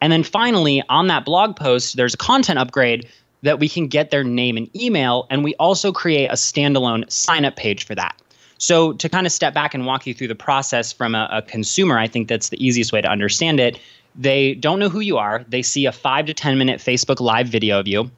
And 0.00 0.12
then 0.12 0.24
finally, 0.24 0.82
on 0.90 1.06
that 1.06 1.24
blog 1.24 1.56
post, 1.56 1.96
there's 1.96 2.14
a 2.14 2.18
content 2.18 2.58
upgrade 2.58 3.08
that 3.42 3.58
we 3.58 3.68
can 3.68 3.86
get 3.86 4.10
their 4.10 4.24
name 4.24 4.56
and 4.56 4.74
email, 4.76 5.26
and 5.30 5.42
we 5.42 5.54
also 5.54 5.92
create 5.92 6.26
a 6.26 6.34
standalone 6.34 7.10
sign 7.10 7.44
up 7.44 7.56
page 7.56 7.84
for 7.84 7.94
that. 7.94 8.20
So, 8.58 8.94
to 8.94 9.08
kind 9.08 9.26
of 9.26 9.32
step 9.32 9.52
back 9.52 9.74
and 9.74 9.84
walk 9.84 10.06
you 10.06 10.14
through 10.14 10.28
the 10.28 10.34
process 10.34 10.92
from 10.92 11.14
a, 11.14 11.28
a, 11.30 11.42
consumer, 11.42 11.98
I 11.98 12.06
think 12.06 12.28
that's 12.28 12.48
the 12.48 12.64
easiest 12.64 12.92
way 12.92 13.02
to 13.02 13.08
understand 13.08 13.60
it. 13.60 13.78
They 14.14 14.54
don't 14.54 14.78
know 14.78 14.88
who 14.88 15.00
you 15.00 15.18
are. 15.18 15.44
They 15.48 15.60
see 15.60 15.84
a 15.84 15.92
five 15.92 16.26
to 16.26 16.34
10 16.34 16.56
minute 16.56 16.80
Facebook 16.80 17.20
Live 17.20 17.48
video 17.48 17.78
of 17.78 17.86
you. 17.86 18.10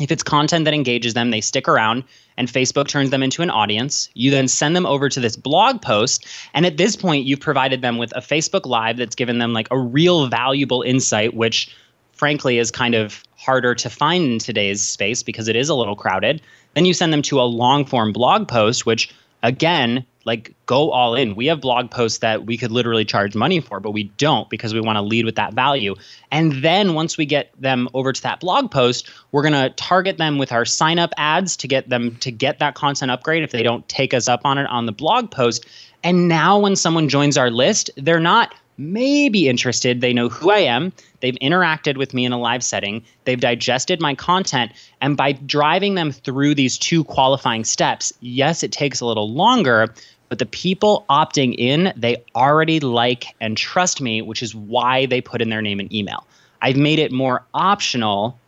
If 0.00 0.10
it's 0.12 0.22
content 0.22 0.64
that 0.64 0.74
engages 0.74 1.14
them, 1.14 1.30
they 1.30 1.40
stick 1.40 1.68
around 1.68 2.04
and 2.36 2.48
Facebook 2.48 2.86
turns 2.86 3.10
them 3.10 3.22
into 3.22 3.42
an 3.42 3.50
audience. 3.50 4.08
You 4.14 4.30
then 4.30 4.46
send 4.46 4.76
them 4.76 4.86
over 4.86 5.08
to 5.08 5.20
this 5.20 5.36
blog 5.36 5.82
post. 5.82 6.24
And 6.54 6.64
at 6.64 6.76
this 6.76 6.94
point, 6.94 7.26
you've 7.26 7.40
provided 7.40 7.82
them 7.82 7.98
with 7.98 8.16
a 8.16 8.20
Facebook 8.20 8.64
Live 8.64 8.96
that's 8.96 9.16
given 9.16 9.38
them 9.38 9.52
like 9.52 9.66
a 9.70 9.78
real 9.78 10.28
valuable 10.28 10.82
insight, 10.82 11.34
which 11.34 11.74
frankly 12.12 12.58
is 12.58 12.70
kind 12.70 12.94
of 12.94 13.24
harder 13.36 13.74
to 13.74 13.90
find 13.90 14.24
in 14.24 14.38
today's 14.38 14.80
space 14.80 15.22
because 15.22 15.48
it 15.48 15.56
is 15.56 15.68
a 15.68 15.74
little 15.74 15.96
crowded. 15.96 16.40
Then 16.74 16.84
you 16.84 16.94
send 16.94 17.12
them 17.12 17.22
to 17.22 17.40
a 17.40 17.42
long 17.42 17.84
form 17.84 18.12
blog 18.12 18.46
post, 18.46 18.86
which 18.86 19.12
again, 19.42 20.04
like 20.24 20.54
go 20.66 20.90
all 20.90 21.14
in. 21.14 21.34
We 21.36 21.46
have 21.46 21.60
blog 21.60 21.90
posts 21.90 22.18
that 22.18 22.44
we 22.44 22.58
could 22.58 22.70
literally 22.70 23.04
charge 23.04 23.34
money 23.34 23.60
for, 23.60 23.80
but 23.80 23.92
we 23.92 24.04
don't 24.04 24.48
because 24.50 24.74
we 24.74 24.80
want 24.80 24.96
to 24.96 25.02
lead 25.02 25.24
with 25.24 25.36
that 25.36 25.54
value. 25.54 25.94
And 26.30 26.52
then 26.62 26.92
once 26.92 27.16
we 27.16 27.24
get 27.24 27.50
them 27.58 27.88
over 27.94 28.12
to 28.12 28.22
that 28.22 28.40
blog 28.40 28.70
post, 28.70 29.10
we're 29.32 29.42
going 29.42 29.54
to 29.54 29.70
target 29.70 30.18
them 30.18 30.36
with 30.36 30.52
our 30.52 30.66
sign 30.66 30.98
up 30.98 31.14
ads 31.16 31.56
to 31.58 31.68
get 31.68 31.88
them 31.88 32.16
to 32.16 32.30
get 32.30 32.58
that 32.58 32.74
content 32.74 33.10
upgrade 33.10 33.42
if 33.42 33.52
they 33.52 33.62
don't 33.62 33.88
take 33.88 34.12
us 34.12 34.28
up 34.28 34.42
on 34.44 34.58
it 34.58 34.66
on 34.66 34.84
the 34.84 34.92
blog 34.92 35.30
post. 35.30 35.64
And 36.04 36.28
now 36.28 36.58
when 36.58 36.76
someone 36.76 37.08
joins 37.08 37.38
our 37.38 37.50
list, 37.50 37.90
they're 37.96 38.20
not 38.20 38.54
maybe 38.78 39.48
interested. 39.48 40.00
They 40.00 40.12
know 40.12 40.28
who 40.28 40.50
I 40.50 40.60
am. 40.60 40.92
They've 41.20 41.36
interacted 41.42 41.96
with 41.96 42.14
me 42.14 42.24
in 42.24 42.32
a 42.32 42.38
live 42.38 42.62
setting. 42.64 43.04
They've 43.24 43.40
digested 43.40 44.00
my 44.00 44.14
content. 44.14 44.72
And 45.00 45.16
by 45.16 45.32
driving 45.32 45.96
them 45.96 46.12
through 46.12 46.54
these 46.54 46.78
two 46.78 47.04
qualifying 47.04 47.64
steps, 47.64 48.12
yes, 48.20 48.62
it 48.62 48.72
takes 48.72 49.00
a 49.00 49.06
little 49.06 49.30
longer, 49.30 49.92
but 50.28 50.38
the 50.38 50.46
people 50.46 51.04
opting 51.10 51.54
in, 51.56 51.92
they 51.96 52.22
already 52.34 52.80
like 52.80 53.34
and 53.40 53.56
trust 53.56 54.00
me, 54.00 54.22
which 54.22 54.42
is 54.42 54.54
why 54.54 55.06
they 55.06 55.20
put 55.20 55.42
in 55.42 55.50
their 55.50 55.62
name 55.62 55.80
and 55.80 55.92
email. 55.92 56.26
I've 56.62 56.76
made 56.76 56.98
it 56.98 57.12
more 57.12 57.44
optional, 57.54 58.38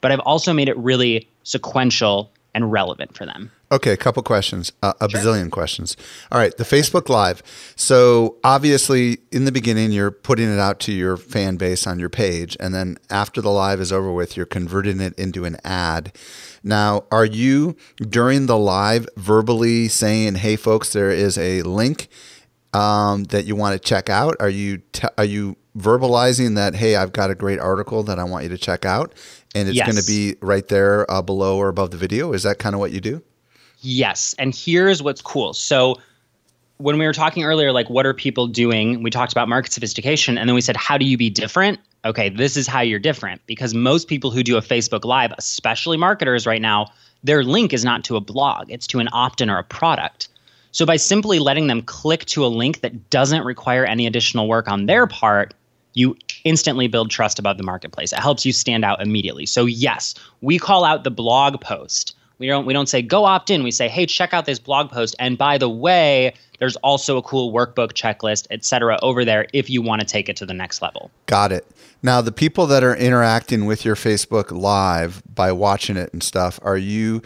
but 0.00 0.12
I've 0.12 0.20
also 0.20 0.52
made 0.52 0.68
it 0.68 0.76
really 0.76 1.28
sequential 1.44 2.30
and 2.54 2.70
relevant 2.70 3.16
for 3.16 3.26
them. 3.26 3.50
Okay, 3.72 3.90
a 3.90 3.96
couple 3.96 4.22
questions, 4.22 4.72
uh, 4.82 4.92
a 5.00 5.10
sure. 5.10 5.20
bazillion 5.20 5.50
questions. 5.50 5.96
All 6.30 6.38
right, 6.38 6.56
the 6.56 6.64
Facebook 6.64 7.08
Live. 7.08 7.42
So 7.74 8.36
obviously, 8.44 9.18
in 9.32 9.44
the 9.44 9.52
beginning, 9.52 9.90
you're 9.90 10.12
putting 10.12 10.48
it 10.48 10.60
out 10.60 10.78
to 10.80 10.92
your 10.92 11.16
fan 11.16 11.56
base 11.56 11.86
on 11.86 11.98
your 11.98 12.08
page, 12.08 12.56
and 12.60 12.72
then 12.72 12.98
after 13.10 13.40
the 13.40 13.50
live 13.50 13.80
is 13.80 13.90
over 13.92 14.12
with, 14.12 14.36
you're 14.36 14.46
converting 14.46 15.00
it 15.00 15.18
into 15.18 15.44
an 15.44 15.56
ad. 15.64 16.16
Now, 16.62 17.04
are 17.10 17.24
you 17.24 17.76
during 17.98 18.46
the 18.46 18.56
live 18.56 19.08
verbally 19.16 19.88
saying, 19.88 20.36
"Hey, 20.36 20.54
folks, 20.56 20.92
there 20.92 21.10
is 21.10 21.36
a 21.36 21.62
link 21.62 22.08
um, 22.72 23.24
that 23.24 23.44
you 23.44 23.56
want 23.56 23.74
to 23.74 23.78
check 23.78 24.08
out"? 24.08 24.36
Are 24.38 24.48
you 24.48 24.78
te- 24.92 25.08
are 25.18 25.24
you 25.24 25.56
verbalizing 25.76 26.54
that, 26.54 26.76
"Hey, 26.76 26.94
I've 26.94 27.12
got 27.12 27.30
a 27.30 27.34
great 27.34 27.58
article 27.58 28.04
that 28.04 28.18
I 28.20 28.24
want 28.24 28.44
you 28.44 28.50
to 28.50 28.58
check 28.58 28.84
out," 28.84 29.12
and 29.54 29.68
it's 29.68 29.76
yes. 29.76 29.86
going 29.86 30.02
to 30.02 30.06
be 30.06 30.36
right 30.40 30.66
there 30.68 31.10
uh, 31.10 31.22
below 31.22 31.56
or 31.56 31.68
above 31.68 31.90
the 31.90 31.96
video? 31.96 32.32
Is 32.32 32.42
that 32.42 32.58
kind 32.58 32.74
of 32.74 32.80
what 32.80 32.92
you 32.92 33.00
do? 33.00 33.22
Yes. 33.80 34.34
And 34.38 34.54
here's 34.54 35.02
what's 35.02 35.22
cool. 35.22 35.52
So 35.52 35.96
when 36.78 36.98
we 36.98 37.06
were 37.06 37.12
talking 37.12 37.44
earlier, 37.44 37.72
like 37.72 37.88
what 37.88 38.06
are 38.06 38.14
people 38.14 38.46
doing? 38.46 39.02
We 39.02 39.10
talked 39.10 39.32
about 39.32 39.48
market 39.48 39.72
sophistication, 39.72 40.36
and 40.38 40.48
then 40.48 40.54
we 40.54 40.60
said, 40.60 40.76
how 40.76 40.98
do 40.98 41.04
you 41.04 41.16
be 41.16 41.30
different? 41.30 41.78
Okay, 42.04 42.28
this 42.28 42.56
is 42.56 42.66
how 42.66 42.80
you're 42.80 42.98
different 42.98 43.40
because 43.46 43.72
most 43.72 44.08
people 44.08 44.30
who 44.30 44.42
do 44.42 44.56
a 44.56 44.60
Facebook 44.60 45.04
Live, 45.04 45.32
especially 45.38 45.96
marketers 45.96 46.46
right 46.46 46.60
now, 46.60 46.86
their 47.22 47.42
link 47.42 47.72
is 47.72 47.84
not 47.84 48.04
to 48.04 48.16
a 48.16 48.20
blog, 48.20 48.70
it's 48.70 48.86
to 48.88 48.98
an 48.98 49.08
opt 49.12 49.40
in 49.40 49.48
or 49.48 49.58
a 49.58 49.64
product. 49.64 50.28
So 50.72 50.84
by 50.84 50.96
simply 50.96 51.38
letting 51.38 51.68
them 51.68 51.80
click 51.82 52.24
to 52.26 52.44
a 52.44 52.48
link 52.48 52.80
that 52.80 53.08
doesn't 53.08 53.44
require 53.44 53.84
any 53.84 54.06
additional 54.06 54.48
work 54.48 54.68
on 54.68 54.86
their 54.86 55.06
part, 55.06 55.54
you 55.94 56.16
instantly 56.44 56.86
build 56.86 57.10
trust 57.10 57.38
above 57.38 57.56
the 57.56 57.64
marketplace. 57.64 58.12
It 58.12 58.20
helps 58.20 58.44
you 58.46 58.52
stand 58.52 58.84
out 58.84 59.02
immediately. 59.02 59.46
So 59.46 59.66
yes, 59.66 60.14
we 60.40 60.58
call 60.58 60.84
out 60.84 61.04
the 61.04 61.10
blog 61.10 61.60
post 61.60 62.14
we 62.38 62.46
don't 62.46 62.66
we 62.66 62.72
don't 62.72 62.88
say 62.88 63.02
go 63.02 63.24
opt 63.24 63.50
in. 63.50 63.62
We 63.62 63.70
say, 63.70 63.88
hey, 63.88 64.06
check 64.06 64.34
out 64.34 64.44
this 64.44 64.58
blog 64.58 64.90
post. 64.90 65.14
And 65.18 65.38
by 65.38 65.58
the 65.58 65.68
way, 65.68 66.34
there's 66.58 66.76
also 66.76 67.16
a 67.16 67.22
cool 67.22 67.52
workbook 67.52 67.92
checklist, 67.92 68.46
et 68.50 68.64
cetera, 68.64 68.98
over 69.02 69.24
there 69.24 69.46
if 69.52 69.70
you 69.70 69.82
want 69.82 70.00
to 70.00 70.06
take 70.06 70.28
it 70.28 70.36
to 70.36 70.46
the 70.46 70.54
next 70.54 70.82
level. 70.82 71.10
Got 71.26 71.52
it. 71.52 71.66
Now, 72.02 72.20
the 72.20 72.32
people 72.32 72.66
that 72.66 72.84
are 72.84 72.94
interacting 72.94 73.64
with 73.64 73.84
your 73.84 73.94
Facebook 73.94 74.50
Live 74.50 75.22
by 75.32 75.52
watching 75.52 75.96
it 75.96 76.12
and 76.12 76.22
stuff, 76.22 76.60
are 76.62 76.76
you 76.76 77.22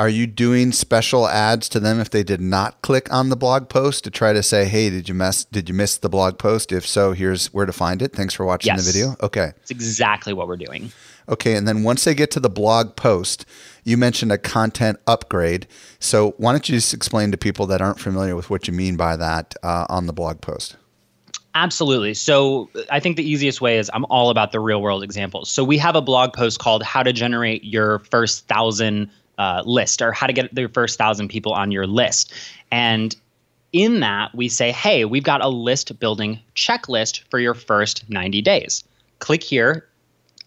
are 0.00 0.08
you 0.08 0.26
doing 0.26 0.72
special 0.72 1.28
ads 1.28 1.68
to 1.68 1.78
them 1.78 2.00
if 2.00 2.08
they 2.08 2.22
did 2.22 2.40
not 2.40 2.80
click 2.80 3.12
on 3.12 3.28
the 3.28 3.36
blog 3.36 3.68
post 3.68 4.02
to 4.04 4.10
try 4.10 4.32
to 4.32 4.42
say, 4.42 4.64
"Hey, 4.64 4.88
did 4.88 5.10
you 5.10 5.14
miss 5.14 5.44
did 5.44 5.68
you 5.68 5.74
miss 5.74 5.98
the 5.98 6.08
blog 6.08 6.38
post? 6.38 6.72
If 6.72 6.86
so, 6.86 7.12
here's 7.12 7.52
where 7.52 7.66
to 7.66 7.72
find 7.72 8.00
it. 8.00 8.14
Thanks 8.14 8.32
for 8.32 8.46
watching 8.46 8.72
yes. 8.74 8.86
the 8.86 8.90
video." 8.90 9.14
Okay. 9.22 9.52
It's 9.60 9.70
exactly 9.70 10.32
what 10.32 10.48
we're 10.48 10.56
doing. 10.56 10.90
Okay, 11.28 11.54
and 11.54 11.68
then 11.68 11.82
once 11.82 12.04
they 12.04 12.14
get 12.14 12.30
to 12.30 12.40
the 12.40 12.48
blog 12.48 12.96
post, 12.96 13.44
you 13.84 13.98
mentioned 13.98 14.32
a 14.32 14.38
content 14.38 14.98
upgrade. 15.06 15.66
So 15.98 16.30
why 16.38 16.52
don't 16.52 16.66
you 16.66 16.76
just 16.76 16.94
explain 16.94 17.30
to 17.32 17.36
people 17.36 17.66
that 17.66 17.82
aren't 17.82 18.00
familiar 18.00 18.34
with 18.34 18.48
what 18.48 18.66
you 18.66 18.72
mean 18.72 18.96
by 18.96 19.16
that 19.16 19.54
uh, 19.62 19.84
on 19.90 20.06
the 20.06 20.14
blog 20.14 20.40
post? 20.40 20.76
Absolutely. 21.54 22.14
So 22.14 22.70
I 22.90 23.00
think 23.00 23.18
the 23.18 23.28
easiest 23.28 23.60
way 23.60 23.76
is 23.76 23.90
I'm 23.92 24.06
all 24.06 24.30
about 24.30 24.52
the 24.52 24.60
real 24.60 24.80
world 24.80 25.02
examples. 25.02 25.50
So 25.50 25.62
we 25.62 25.76
have 25.76 25.94
a 25.94 26.00
blog 26.00 26.32
post 26.32 26.58
called 26.58 26.82
How 26.82 27.02
to 27.02 27.12
Generate 27.12 27.64
Your 27.64 27.98
First 27.98 28.48
Thousand 28.48 29.10
uh, 29.40 29.62
List 29.64 30.02
or 30.02 30.12
How 30.12 30.26
to 30.26 30.34
Get 30.34 30.56
Your 30.56 30.68
First 30.68 30.98
Thousand 30.98 31.28
People 31.28 31.52
on 31.54 31.72
Your 31.72 31.86
List. 31.86 32.32
And 32.70 33.16
in 33.72 34.00
that, 34.00 34.34
we 34.34 34.48
say, 34.48 34.70
hey, 34.70 35.06
we've 35.06 35.24
got 35.24 35.42
a 35.42 35.48
list 35.48 35.98
building 35.98 36.38
checklist 36.54 37.22
for 37.30 37.38
your 37.38 37.54
first 37.54 38.08
90 38.10 38.42
days. 38.42 38.84
Click 39.18 39.42
here 39.42 39.86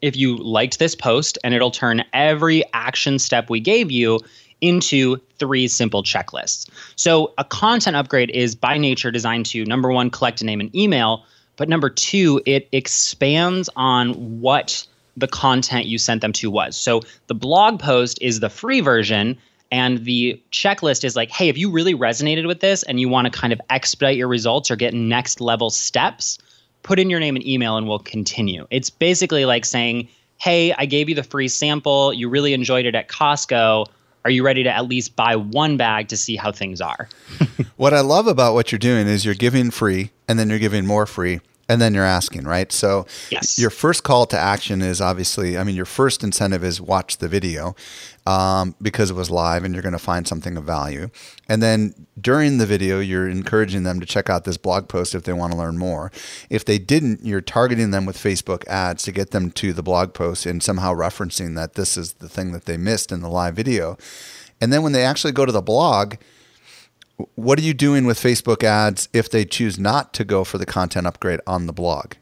if 0.02 0.16
you 0.16 0.38
liked 0.38 0.78
this 0.80 0.96
post, 0.96 1.38
and 1.44 1.54
it'll 1.54 1.72
turn 1.72 2.04
every 2.12 2.64
action 2.74 3.18
step 3.18 3.50
we 3.50 3.60
gave 3.60 3.90
you 3.90 4.20
into 4.62 5.18
three 5.40 5.68
simple 5.68 6.04
checklists. 6.04 6.70
So, 6.96 7.34
a 7.38 7.46
content 7.46 7.96
upgrade 7.96 8.30
is 8.30 8.54
by 8.54 8.78
nature 8.78 9.12
designed 9.12 9.46
to 9.48 9.66
number 9.66 9.92
one, 9.92 10.10
collect 10.10 10.42
a 10.42 10.46
name 10.46 10.60
and 10.60 10.76
email, 10.76 11.26
but 11.56 11.70
number 11.70 11.90
two, 11.90 12.42
it 12.46 12.68
expands 12.74 13.70
on 13.76 14.42
what 14.42 14.86
the 15.18 15.28
content 15.28 15.86
you 15.86 15.98
sent 15.98 16.22
them 16.22 16.34
to 16.34 16.50
was. 16.50 16.76
So, 16.76 17.02
the 17.28 17.36
blog 17.36 17.80
post 17.80 18.18
is 18.22 18.40
the 18.40 18.50
free 18.50 18.82
version. 18.82 19.38
And 19.72 20.06
the 20.06 20.40
checklist 20.52 21.04
is 21.04 21.16
like, 21.16 21.32
hey, 21.32 21.50
if 21.50 21.58
you 21.58 21.72
really 21.72 21.96
resonated 21.96 22.46
with 22.46 22.60
this 22.60 22.84
and 22.84 23.00
you 23.00 23.10
want 23.10 23.26
to 23.26 23.32
kind 23.32 23.52
of 23.52 23.60
expedite 23.72 24.16
your 24.16 24.28
results 24.28 24.70
or 24.70 24.76
get 24.76 24.94
next 24.94 25.42
level 25.42 25.72
steps, 25.72 26.38
put 26.84 27.00
in 27.00 27.10
your 27.10 27.20
name 27.20 27.36
and 27.36 27.44
email 27.44 27.76
and 27.76 27.88
we'll 27.88 27.98
continue. 27.98 28.68
It's 28.70 28.92
basically 28.92 29.46
like 29.46 29.66
saying, 29.66 30.10
hey, 30.38 30.74
I 30.78 30.86
gave 30.86 31.10
you 31.10 31.16
the 31.16 31.24
free 31.24 31.48
sample. 31.48 32.14
You 32.14 32.30
really 32.30 32.54
enjoyed 32.54 32.86
it 32.86 32.94
at 32.94 33.08
Costco. 33.08 33.88
Are 34.26 34.30
you 34.30 34.46
ready 34.46 34.64
to 34.64 34.70
at 34.70 34.86
least 34.86 35.16
buy 35.16 35.36
one 35.36 35.76
bag 35.76 36.08
to 36.10 36.18
see 36.18 36.36
how 36.36 36.52
things 36.52 36.80
are? 36.80 37.10
what 37.78 37.94
I 37.94 38.02
love 38.02 38.28
about 38.28 38.54
what 38.54 38.72
you're 38.72 38.80
doing 38.80 39.08
is 39.08 39.26
you're 39.26 39.34
giving 39.34 39.72
free 39.72 40.12
and 40.28 40.38
then 40.38 40.50
you're 40.50 40.60
giving 40.60 40.86
more 40.86 41.06
free 41.06 41.40
and 41.70 41.82
then 41.82 41.94
you're 41.94 42.04
asking, 42.04 42.44
right? 42.44 42.72
So 42.72 43.06
yes. 43.30 43.58
your 43.58 43.70
first 43.70 44.04
call 44.04 44.26
to 44.28 44.38
action 44.38 44.82
is 44.82 45.00
obviously, 45.00 45.58
I 45.58 45.64
mean, 45.64 45.76
your 45.76 45.86
first 45.86 46.24
incentive 46.24 46.64
is 46.64 46.82
watch 46.82 47.18
the 47.18 47.30
video 47.30 47.76
um, 48.26 48.76
because 48.82 49.10
it 49.10 49.16
was 49.16 49.32
live 49.32 49.64
and 49.64 49.74
you're 49.74 49.82
going 49.82 49.94
to 49.94 50.00
find 50.00 50.28
something 50.28 50.58
of 50.58 50.66
value. 50.66 51.10
And 51.48 51.64
then 51.64 52.08
during 52.20 52.58
the 52.58 52.66
video, 52.66 53.00
you're 53.00 53.30
encouraging 53.30 53.84
them 53.84 54.02
to 54.02 54.06
check 54.06 54.30
out 54.30 54.44
this 54.44 54.58
blog 54.58 54.90
post 54.90 55.16
if 55.16 55.24
they 55.24 55.34
want 55.34 55.54
to 55.54 55.58
learn 55.58 55.78
more. 55.78 56.12
If 56.50 56.66
they 56.66 56.80
didn't, 56.80 57.26
you're 57.26 57.42
targeting 57.42 57.92
them 57.92 58.06
with 58.06 58.18
Facebook 58.18 58.68
ads 58.68 59.04
to 59.04 59.14
get 59.14 59.32
them 59.32 59.50
to 59.52 59.72
the 59.72 59.84
blog 59.84 60.14
post 60.14 60.46
and 60.46 60.62
somehow 60.62 60.94
referencing 60.94 61.56
that 61.56 61.76
this 61.76 61.96
is 61.96 62.14
the 62.14 62.30
thing 62.30 62.52
that 62.52 62.66
they 62.66 62.76
missed 62.76 63.12
in 63.12 63.22
the 63.22 63.30
live 63.30 63.56
video. 63.56 63.98
And 64.60 64.72
then 64.72 64.84
when 64.84 64.92
they 64.92 65.04
actually 65.04 65.34
go 65.34 65.46
to 65.46 65.52
the 65.52 65.62
blog, 65.62 66.16
what 67.36 67.60
are 67.60 67.64
you 67.64 67.74
doing 67.74 68.06
with 68.06 68.20
Facebook 68.20 68.64
ads 68.64 69.10
if 69.14 69.30
they 69.30 69.46
choose 69.46 69.80
not 69.80 70.14
to 70.16 70.24
go 70.24 70.44
for 70.44 70.58
the 70.58 70.66
content 70.66 71.08
upgrade 71.08 71.40
on 71.46 71.68
the 71.68 71.74
blog? 71.74 72.14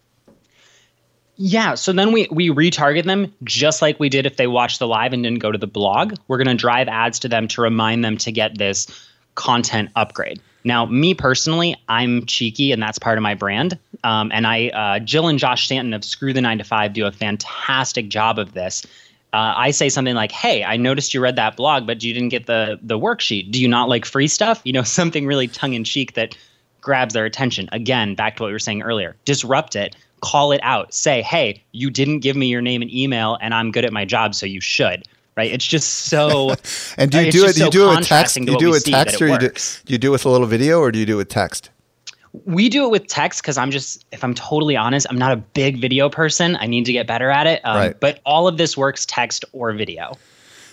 Yeah, 1.38 1.74
so 1.76 1.92
then 1.92 2.12
we 2.12 2.28
we 2.30 2.50
retarget 2.50 3.06
them 3.06 3.34
just 3.44 3.82
like 3.82 4.00
we 4.00 4.10
did 4.10 4.26
if 4.26 4.38
they 4.38 4.48
watched 4.48 4.80
the 4.80 4.88
live 4.88 5.12
and 5.12 5.24
didn't 5.24 5.40
go 5.40 5.52
to 5.52 5.58
the 5.58 5.68
blog. 5.68 6.16
We're 6.28 6.38
going 6.38 6.56
to 6.56 6.56
drive 6.56 6.88
ads 6.88 7.18
to 7.20 7.30
them 7.30 7.48
to 7.50 7.62
remind 7.62 8.06
them 8.06 8.18
to 8.18 8.32
get 8.32 8.58
this 8.58 8.88
content 9.34 9.90
upgrade. 9.96 10.40
Now, 10.64 10.86
me 10.86 11.16
personally, 11.16 11.76
I'm 11.88 12.26
cheeky, 12.28 12.72
and 12.72 12.82
that's 12.82 13.00
part 13.00 13.18
of 13.18 13.24
my 13.24 13.34
brand. 13.34 13.80
Um, 14.04 14.32
and 14.32 14.46
I, 14.46 14.68
uh, 14.70 15.00
Jill 15.00 15.28
and 15.28 15.40
Josh 15.40 15.66
Stanton 15.66 15.94
of 15.94 16.04
Screw 16.04 16.34
the 16.34 16.42
Nine 16.42 16.60
to 16.60 16.64
Five 16.64 16.94
do 16.94 17.08
a 17.08 17.12
fantastic 17.12 18.10
job 18.10 18.38
of 18.38 18.54
this 18.54 18.86
uh, 19.34 19.54
I 19.56 19.72
say 19.72 19.90
something 19.90 20.16
like, 20.16 20.32
"Hey, 20.32 20.64
I 20.64 20.78
noticed 20.78 21.14
you 21.14 21.22
read 21.22 21.38
that 21.38 21.56
blog, 21.56 21.88
but 21.88 22.04
you 22.04 22.14
didn't 22.14 22.30
get 22.30 22.48
the 22.48 22.80
the 22.82 23.00
worksheet. 23.00 23.52
Do 23.52 23.62
you 23.62 23.68
not 23.68 23.88
like 23.88 24.06
free 24.06 24.28
stuff?" 24.28 24.62
You 24.64 24.74
know, 24.74 24.84
something 25.00 25.26
really 25.26 25.48
tongue 25.48 25.74
in 25.74 25.84
cheek 25.84 26.14
that 26.14 26.38
grabs 26.82 27.14
their 27.14 27.26
attention. 27.26 27.70
Again, 27.72 28.16
back 28.16 28.36
to 28.38 28.44
what 28.44 28.48
we 28.48 28.54
were 28.54 28.60
saying 28.60 28.82
earlier. 28.82 29.16
Disrupt 29.26 29.76
it. 29.76 29.96
Call 30.22 30.52
it 30.52 30.60
out. 30.64 30.94
Say, 30.94 31.22
"Hey, 31.22 31.64
you 31.72 31.90
didn't 31.90 32.20
give 32.20 32.36
me 32.36 32.48
your 32.48 32.62
name 32.62 32.82
and 32.82 32.94
email, 32.94 33.38
and 33.42 33.54
I'm 33.54 33.72
good 33.72 33.86
at 33.86 33.94
my 33.94 34.06
job, 34.06 34.36
so 34.36 34.46
you 34.46 34.62
should." 34.62 35.06
Right? 35.38 35.52
It's 35.52 35.66
just 35.66 36.08
so. 36.08 36.56
and 36.98 37.10
do 37.10 37.24
you 37.24 37.32
do 37.32 37.46
it? 37.46 37.56
Do 37.56 37.64
you 37.64 37.72
do 37.72 37.90
it 37.90 38.00
with 38.00 38.08
text? 38.08 38.36
You 38.36 38.58
do 38.58 38.68
it 38.68 38.72
with 38.72 38.86
text, 38.86 39.22
or 39.22 39.28
you 39.28 39.40
do, 39.40 39.50
do 39.50 39.94
you 39.94 39.98
do 39.98 40.10
it 40.10 40.12
with 40.12 40.26
a 40.26 40.30
little 40.30 40.48
video, 40.48 40.80
or 40.80 40.92
do 40.92 41.00
you 41.00 41.06
do 41.06 41.14
it 41.14 41.18
with 41.18 41.30
text? 41.30 41.70
We 42.46 42.70
do 42.70 42.86
it 42.86 42.92
with 42.92 43.08
text 43.08 43.42
because 43.42 43.58
I'm 43.58 43.72
just, 43.72 44.06
if 44.12 44.24
I'm 44.24 44.34
totally 44.34 44.78
honest, 44.78 45.08
I'm 45.10 45.18
not 45.18 45.32
a 45.34 45.38
big 45.38 45.80
video 45.80 46.10
person. 46.10 46.56
I 46.58 46.66
need 46.66 46.86
to 46.86 46.94
get 46.94 47.08
better 47.08 47.30
at 47.30 47.48
it. 47.48 47.62
Um, 47.66 47.76
right. 47.76 48.00
But 48.00 48.20
all 48.26 48.48
of 48.48 48.58
this 48.58 48.78
works 48.78 49.06
text 49.06 49.44
or 49.52 49.74
video. 49.74 50.14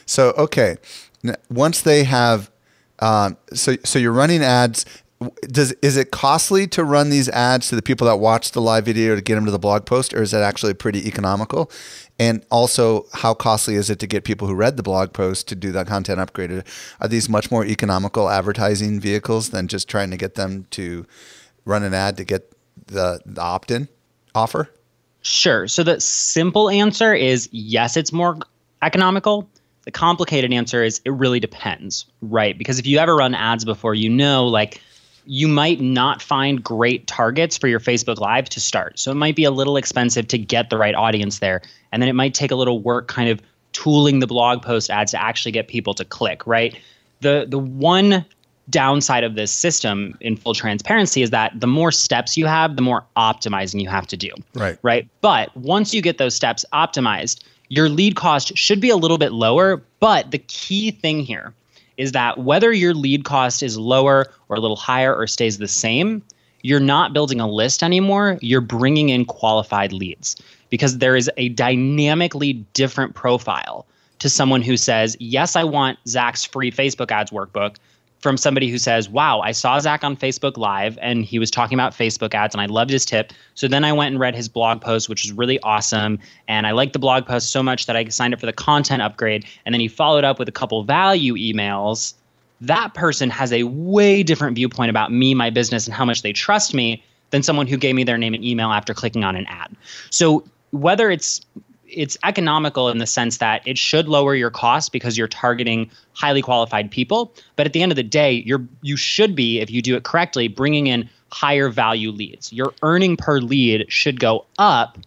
So 0.06 0.30
okay, 0.38 0.76
once 1.50 1.82
they 1.82 2.04
have, 2.04 2.50
um, 3.00 3.36
so 3.52 3.76
so 3.84 3.98
you're 3.98 4.12
running 4.12 4.42
ads. 4.42 4.86
Does 5.40 5.72
is 5.82 5.96
it 5.96 6.12
costly 6.12 6.68
to 6.68 6.84
run 6.84 7.10
these 7.10 7.28
ads 7.28 7.68
to 7.70 7.76
the 7.76 7.82
people 7.82 8.06
that 8.06 8.16
watch 8.16 8.52
the 8.52 8.60
live 8.60 8.84
video 8.84 9.16
to 9.16 9.20
get 9.20 9.34
them 9.34 9.44
to 9.46 9.50
the 9.50 9.58
blog 9.58 9.84
post, 9.84 10.14
or 10.14 10.22
is 10.22 10.30
that 10.30 10.42
actually 10.42 10.74
pretty 10.74 11.08
economical? 11.08 11.70
And 12.20 12.44
also, 12.50 13.06
how 13.12 13.34
costly 13.34 13.74
is 13.74 13.90
it 13.90 13.98
to 13.98 14.06
get 14.06 14.22
people 14.22 14.46
who 14.46 14.54
read 14.54 14.76
the 14.76 14.82
blog 14.82 15.12
post 15.12 15.48
to 15.48 15.56
do 15.56 15.72
that 15.72 15.88
content 15.88 16.20
upgrade? 16.20 16.62
Are 17.00 17.08
these 17.08 17.28
much 17.28 17.50
more 17.50 17.64
economical 17.66 18.30
advertising 18.30 19.00
vehicles 19.00 19.50
than 19.50 19.66
just 19.66 19.88
trying 19.88 20.12
to 20.12 20.16
get 20.16 20.36
them 20.36 20.66
to 20.70 21.04
run 21.68 21.84
an 21.84 21.94
ad 21.94 22.16
to 22.16 22.24
get 22.24 22.50
the, 22.86 23.20
the 23.26 23.40
opt 23.40 23.70
in 23.70 23.88
offer? 24.34 24.68
Sure. 25.20 25.68
So 25.68 25.82
the 25.82 26.00
simple 26.00 26.70
answer 26.70 27.14
is 27.14 27.48
yes, 27.52 27.96
it's 27.96 28.12
more 28.12 28.38
economical. 28.82 29.48
The 29.84 29.90
complicated 29.90 30.52
answer 30.52 30.82
is 30.82 31.00
it 31.04 31.10
really 31.10 31.40
depends, 31.40 32.06
right? 32.22 32.56
Because 32.56 32.78
if 32.78 32.86
you 32.86 32.98
ever 32.98 33.16
run 33.16 33.34
ads 33.34 33.64
before, 33.64 33.94
you 33.94 34.08
know, 34.08 34.46
like 34.46 34.80
you 35.26 35.46
might 35.46 35.80
not 35.80 36.22
find 36.22 36.64
great 36.64 37.06
targets 37.06 37.58
for 37.58 37.68
your 37.68 37.80
Facebook 37.80 38.18
Live 38.18 38.48
to 38.48 38.60
start. 38.60 38.98
So 38.98 39.10
it 39.10 39.16
might 39.16 39.36
be 39.36 39.44
a 39.44 39.50
little 39.50 39.76
expensive 39.76 40.26
to 40.28 40.38
get 40.38 40.70
the 40.70 40.78
right 40.78 40.94
audience 40.94 41.40
there. 41.40 41.60
And 41.92 42.00
then 42.00 42.08
it 42.08 42.14
might 42.14 42.32
take 42.32 42.50
a 42.50 42.54
little 42.54 42.80
work 42.80 43.08
kind 43.08 43.28
of 43.28 43.42
tooling 43.72 44.20
the 44.20 44.26
blog 44.26 44.62
post 44.62 44.88
ads 44.88 45.10
to 45.10 45.22
actually 45.22 45.52
get 45.52 45.68
people 45.68 45.92
to 45.94 46.04
click, 46.04 46.46
right? 46.46 46.78
The 47.20 47.46
the 47.48 47.58
one 47.58 48.24
downside 48.70 49.24
of 49.24 49.34
this 49.34 49.50
system 49.50 50.16
in 50.20 50.36
full 50.36 50.54
transparency 50.54 51.22
is 51.22 51.30
that 51.30 51.58
the 51.58 51.66
more 51.66 51.90
steps 51.90 52.36
you 52.36 52.46
have, 52.46 52.76
the 52.76 52.82
more 52.82 53.04
optimizing 53.16 53.80
you 53.80 53.88
have 53.88 54.06
to 54.08 54.16
do. 54.16 54.30
Right. 54.54 54.78
Right. 54.82 55.08
But 55.20 55.54
once 55.56 55.94
you 55.94 56.02
get 56.02 56.18
those 56.18 56.34
steps 56.34 56.64
optimized, 56.72 57.42
your 57.68 57.88
lead 57.88 58.16
cost 58.16 58.56
should 58.56 58.80
be 58.80 58.90
a 58.90 58.96
little 58.96 59.18
bit 59.18 59.32
lower. 59.32 59.82
But 60.00 60.30
the 60.30 60.38
key 60.38 60.90
thing 60.90 61.20
here 61.20 61.54
is 61.96 62.12
that 62.12 62.38
whether 62.38 62.72
your 62.72 62.94
lead 62.94 63.24
cost 63.24 63.62
is 63.62 63.76
lower 63.76 64.26
or 64.48 64.56
a 64.56 64.60
little 64.60 64.76
higher 64.76 65.14
or 65.14 65.26
stays 65.26 65.58
the 65.58 65.68
same, 65.68 66.22
you're 66.62 66.80
not 66.80 67.12
building 67.12 67.40
a 67.40 67.48
list 67.48 67.82
anymore. 67.82 68.38
You're 68.40 68.60
bringing 68.60 69.08
in 69.08 69.24
qualified 69.24 69.92
leads 69.92 70.36
because 70.70 70.98
there 70.98 71.16
is 71.16 71.30
a 71.36 71.48
dynamically 71.50 72.54
different 72.74 73.14
profile 73.14 73.86
to 74.18 74.28
someone 74.28 74.62
who 74.62 74.76
says, 74.76 75.16
Yes, 75.20 75.56
I 75.56 75.64
want 75.64 75.98
Zach's 76.06 76.44
free 76.44 76.70
Facebook 76.70 77.10
ads 77.10 77.30
workbook 77.30 77.76
from 78.20 78.36
somebody 78.36 78.70
who 78.70 78.78
says, 78.78 79.08
Wow, 79.08 79.40
I 79.40 79.52
saw 79.52 79.78
Zach 79.78 80.02
on 80.02 80.16
Facebook 80.16 80.56
Live 80.56 80.98
and 81.00 81.24
he 81.24 81.38
was 81.38 81.50
talking 81.50 81.76
about 81.76 81.92
Facebook 81.92 82.34
ads 82.34 82.54
and 82.54 82.60
I 82.60 82.66
loved 82.66 82.90
his 82.90 83.04
tip. 83.04 83.32
So 83.54 83.68
then 83.68 83.84
I 83.84 83.92
went 83.92 84.12
and 84.12 84.20
read 84.20 84.34
his 84.34 84.48
blog 84.48 84.80
post, 84.80 85.08
which 85.08 85.24
was 85.24 85.32
really 85.32 85.60
awesome. 85.60 86.18
And 86.48 86.66
I 86.66 86.72
liked 86.72 86.92
the 86.92 86.98
blog 86.98 87.26
post 87.26 87.50
so 87.50 87.62
much 87.62 87.86
that 87.86 87.96
I 87.96 88.04
signed 88.08 88.34
up 88.34 88.40
for 88.40 88.46
the 88.46 88.52
content 88.52 89.02
upgrade. 89.02 89.44
And 89.64 89.72
then 89.72 89.80
he 89.80 89.88
followed 89.88 90.24
up 90.24 90.38
with 90.38 90.48
a 90.48 90.52
couple 90.52 90.82
value 90.82 91.34
emails. 91.34 92.14
That 92.60 92.94
person 92.94 93.30
has 93.30 93.52
a 93.52 93.62
way 93.64 94.22
different 94.22 94.56
viewpoint 94.56 94.90
about 94.90 95.12
me, 95.12 95.34
my 95.34 95.50
business, 95.50 95.86
and 95.86 95.94
how 95.94 96.04
much 96.04 96.22
they 96.22 96.32
trust 96.32 96.74
me 96.74 97.02
than 97.30 97.42
someone 97.42 97.66
who 97.66 97.76
gave 97.76 97.94
me 97.94 98.04
their 98.04 98.18
name 98.18 98.34
and 98.34 98.44
email 98.44 98.70
after 98.70 98.94
clicking 98.94 99.22
on 99.22 99.36
an 99.36 99.46
ad. 99.46 99.76
So 100.10 100.44
whether 100.70 101.10
it's 101.10 101.40
it's 101.88 102.16
economical 102.24 102.88
in 102.88 102.98
the 102.98 103.06
sense 103.06 103.38
that 103.38 103.66
it 103.66 103.78
should 103.78 104.08
lower 104.08 104.34
your 104.34 104.50
cost 104.50 104.92
because 104.92 105.16
you're 105.16 105.28
targeting 105.28 105.90
highly 106.12 106.42
qualified 106.42 106.90
people. 106.90 107.34
But 107.56 107.66
at 107.66 107.72
the 107.72 107.82
end 107.82 107.92
of 107.92 107.96
the 107.96 108.02
day 108.02 108.42
you're 108.44 108.64
you 108.82 108.96
should 108.96 109.34
be 109.34 109.60
if 109.60 109.70
you 109.70 109.82
do 109.82 109.96
it 109.96 110.04
correctly 110.04 110.48
bringing 110.48 110.86
in 110.86 111.08
higher 111.30 111.68
value 111.68 112.10
leads. 112.10 112.52
Your 112.52 112.72
earning 112.82 113.16
per 113.16 113.38
lead 113.38 113.90
should 113.90 114.20
go 114.20 114.46
up 114.58 114.98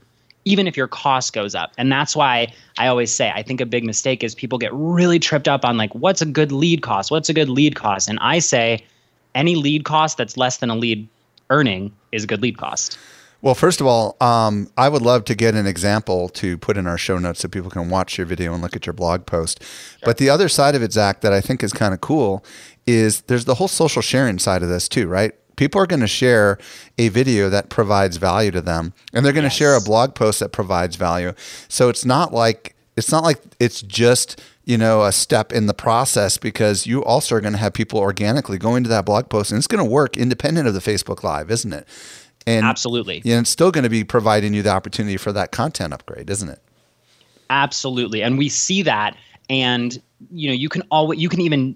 even 0.44 0.68
if 0.68 0.76
your 0.76 0.88
cost 0.88 1.34
goes 1.34 1.54
up. 1.54 1.72
And 1.78 1.92
that's 1.92 2.16
why 2.16 2.54
i 2.78 2.88
always 2.88 3.14
say 3.14 3.32
i 3.36 3.44
think 3.44 3.62
a 3.62 3.66
big 3.66 3.84
mistake 3.84 4.24
is 4.24 4.34
people 4.34 4.58
get 4.58 4.74
really 4.74 5.20
tripped 5.20 5.48
up 5.48 5.64
on 5.66 5.78
like 5.78 5.94
what's 5.94 6.22
a 6.22 6.26
good 6.26 6.52
lead 6.52 6.82
cost? 6.82 7.12
What's 7.12 7.30
a 7.30 7.34
good 7.34 7.50
lead 7.50 7.76
cost? 7.76 8.10
And 8.10 8.18
i 8.22 8.40
say 8.40 8.84
any 9.36 9.56
lead 9.56 9.86
cost 9.86 10.18
that's 10.18 10.36
less 10.36 10.58
than 10.58 10.70
a 10.70 10.76
lead 10.76 11.08
earning 11.50 11.92
is 12.12 12.24
a 12.24 12.28
good 12.28 12.42
lead 12.42 12.58
cost 12.58 12.98
Well, 13.42 13.56
first 13.56 13.82
of 13.82 13.88
all, 13.88 14.18
um, 14.22 14.70
I 14.78 14.88
would 14.88 15.02
love 15.02 15.26
to 15.26 15.36
get 15.36 15.56
an 15.56 15.66
example 15.66 16.30
to 16.30 16.58
put 16.60 16.78
in 16.78 16.86
our 16.86 16.98
show 16.98 17.18
notes 17.18 17.40
so 17.40 17.48
people 17.48 17.72
can 17.72 17.90
watch 17.90 18.18
your 18.18 18.28
video 18.28 18.54
and 18.54 18.62
look 18.62 18.76
at 18.76 18.86
your 18.86 18.94
blog 18.94 19.26
post. 19.26 19.64
But 20.04 20.18
the 20.18 20.30
other 20.30 20.48
side 20.48 20.76
of 20.76 20.84
it, 20.84 20.94
Zach, 20.94 21.22
that 21.22 21.34
I 21.34 21.42
think 21.42 21.64
is 21.64 21.74
kind 21.74 21.94
of 21.94 22.02
cool 22.02 22.46
is 22.86 23.22
there's 23.22 23.46
the 23.46 23.56
whole 23.56 23.68
social 23.68 24.04
sharing 24.04 24.38
side 24.38 24.62
of 24.62 24.70
this 24.70 24.88
too, 24.88 25.08
right? 25.08 25.34
People 25.56 25.82
are 25.82 25.88
going 25.88 26.02
to 26.02 26.08
share 26.08 26.60
a 26.98 27.10
video 27.10 27.50
that 27.50 27.70
provides 27.70 28.18
value 28.18 28.52
to 28.52 28.62
them, 28.62 28.94
and 29.14 29.26
they're 29.26 29.34
going 29.34 29.44
to 29.44 29.50
share 29.50 29.76
a 29.76 29.82
blog 29.82 30.14
post 30.14 30.40
that 30.40 30.52
provides 30.52 30.96
value. 30.96 31.34
So 31.68 31.90
it's 31.90 32.06
not 32.06 32.34
like 32.34 32.76
it's 32.96 33.12
not 33.12 33.24
like 33.24 33.42
it's 33.60 33.82
just 33.82 34.42
you 34.66 34.78
know 34.78 35.04
a 35.04 35.12
step 35.12 35.52
in 35.52 35.66
the 35.66 35.74
process 35.74 36.38
because 36.38 36.88
you 36.88 37.04
also 37.04 37.36
are 37.36 37.42
going 37.42 37.54
to 37.54 37.60
have 37.60 37.74
people 37.74 38.00
organically 38.00 38.58
going 38.58 38.84
to 38.84 38.90
that 38.90 39.06
blog 39.06 39.30
post, 39.30 39.52
and 39.52 39.58
it's 39.58 39.68
going 39.68 39.84
to 39.84 39.90
work 39.90 40.18
independent 40.18 40.68
of 40.68 40.74
the 40.74 40.80
Facebook 40.80 41.24
Live, 41.24 41.52
isn't 41.52 41.74
it? 41.74 41.88
And 42.48 42.66
Absolutely. 42.66 43.22
yeah, 43.24 43.40
it's 43.40 43.50
still 43.50 43.72
going 43.72 43.84
to 43.84 43.90
be 43.90 44.04
providing 44.04 44.54
you 44.54 44.64
the 44.64 44.72
opportunity 44.72 45.18
for 45.18 45.32
that 45.32 45.52
content 45.52 45.94
upgrade, 45.94 46.30
isn't 46.30 46.50
it? 46.50 46.60
Absolutely, 47.50 48.24
and 48.24 48.38
we 48.38 48.50
see 48.50 48.82
that, 48.82 49.16
and 49.50 50.02
you 50.32 50.48
know, 50.48 50.54
you 50.54 50.70
can 50.70 50.84
always 50.90 51.20
you 51.20 51.30
can 51.30 51.42
even 51.42 51.76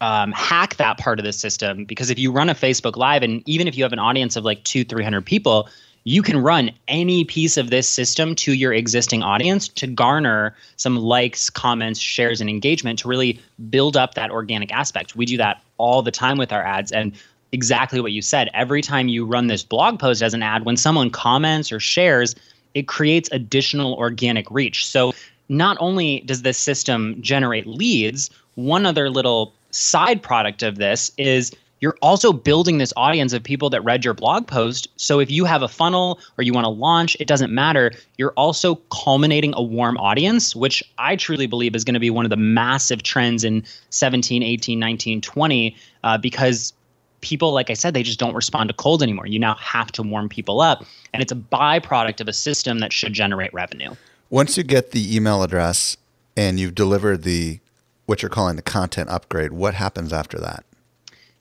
um, 0.00 0.32
hack 0.32 0.76
that 0.76 0.98
part 0.98 1.18
of 1.18 1.24
the 1.24 1.32
system 1.32 1.84
because 1.84 2.10
if 2.10 2.18
you 2.18 2.32
run 2.32 2.48
a 2.48 2.54
Facebook 2.54 2.96
Live, 2.96 3.22
and 3.22 3.42
even 3.46 3.68
if 3.68 3.76
you 3.76 3.84
have 3.84 3.92
an 3.92 3.98
audience 3.98 4.36
of 4.36 4.44
like 4.44 4.64
two, 4.64 4.84
three 4.84 5.04
hundred 5.04 5.26
people, 5.26 5.68
you 6.04 6.22
can 6.22 6.38
run 6.38 6.70
any 6.88 7.24
piece 7.24 7.56
of 7.56 7.70
this 7.70 7.88
system 7.88 8.34
to 8.36 8.54
your 8.54 8.72
existing 8.72 9.22
audience 9.22 9.68
to 9.68 9.86
garner 9.86 10.56
some 10.76 10.96
likes, 10.96 11.50
comments, 11.50 12.00
shares, 12.00 12.40
and 12.40 12.48
engagement 12.48 12.98
to 13.00 13.08
really 13.08 13.40
build 13.68 13.96
up 13.96 14.14
that 14.14 14.30
organic 14.30 14.72
aspect. 14.72 15.16
We 15.16 15.26
do 15.26 15.36
that 15.36 15.62
all 15.76 16.00
the 16.02 16.10
time 16.10 16.38
with 16.38 16.52
our 16.52 16.62
ads, 16.62 16.92
and 16.92 17.12
exactly 17.52 18.00
what 18.00 18.12
you 18.12 18.22
said. 18.22 18.50
Every 18.54 18.82
time 18.82 19.08
you 19.08 19.24
run 19.24 19.46
this 19.46 19.62
blog 19.62 19.98
post 19.98 20.22
as 20.22 20.34
an 20.34 20.42
ad, 20.42 20.64
when 20.64 20.76
someone 20.76 21.10
comments 21.10 21.72
or 21.72 21.80
shares, 21.80 22.34
it 22.74 22.86
creates 22.88 23.28
additional 23.32 23.94
organic 23.94 24.50
reach. 24.50 24.86
So 24.86 25.12
not 25.48 25.76
only 25.80 26.20
does 26.20 26.42
this 26.42 26.58
system 26.58 27.16
generate 27.20 27.66
leads, 27.66 28.30
one 28.54 28.84
other 28.86 29.08
little 29.08 29.54
side 29.70 30.22
product 30.22 30.62
of 30.62 30.76
this 30.76 31.10
is 31.16 31.52
you're 31.80 31.96
also 32.02 32.32
building 32.32 32.78
this 32.78 32.92
audience 32.96 33.32
of 33.32 33.42
people 33.42 33.70
that 33.70 33.84
read 33.84 34.04
your 34.04 34.14
blog 34.14 34.46
post. 34.46 34.88
So 34.96 35.20
if 35.20 35.30
you 35.30 35.44
have 35.44 35.62
a 35.62 35.68
funnel 35.68 36.18
or 36.36 36.42
you 36.42 36.52
want 36.52 36.64
to 36.64 36.70
launch, 36.70 37.16
it 37.20 37.28
doesn't 37.28 37.52
matter. 37.52 37.92
You're 38.16 38.32
also 38.32 38.76
culminating 38.90 39.54
a 39.56 39.62
warm 39.62 39.96
audience, 39.98 40.56
which 40.56 40.82
I 40.98 41.14
truly 41.14 41.46
believe 41.46 41.76
is 41.76 41.84
going 41.84 41.94
to 41.94 42.00
be 42.00 42.10
one 42.10 42.26
of 42.26 42.30
the 42.30 42.36
massive 42.36 43.04
trends 43.04 43.44
in 43.44 43.62
17, 43.90 44.42
18, 44.42 44.78
19, 44.78 45.20
20, 45.20 45.76
uh, 46.02 46.18
because 46.18 46.72
people, 47.20 47.52
like 47.52 47.70
I 47.70 47.74
said, 47.74 47.94
they 47.94 48.02
just 48.02 48.18
don't 48.18 48.34
respond 48.34 48.68
to 48.68 48.74
cold 48.74 49.02
anymore. 49.02 49.26
You 49.26 49.38
now 49.38 49.54
have 49.56 49.90
to 49.92 50.02
warm 50.02 50.28
people 50.28 50.60
up. 50.60 50.84
And 51.12 51.22
it's 51.22 51.32
a 51.32 51.36
byproduct 51.36 52.20
of 52.20 52.28
a 52.28 52.32
system 52.32 52.78
that 52.80 52.92
should 52.92 53.12
generate 53.12 53.52
revenue. 53.52 53.94
Once 54.30 54.56
you 54.56 54.62
get 54.62 54.90
the 54.90 55.16
email 55.16 55.42
address 55.42 55.96
and 56.36 56.60
you've 56.60 56.74
delivered 56.74 57.22
the 57.22 57.60
what 58.06 58.22
you're 58.22 58.30
calling 58.30 58.56
the 58.56 58.62
content 58.62 59.10
upgrade, 59.10 59.52
what 59.52 59.74
happens 59.74 60.12
after 60.12 60.38
that? 60.38 60.64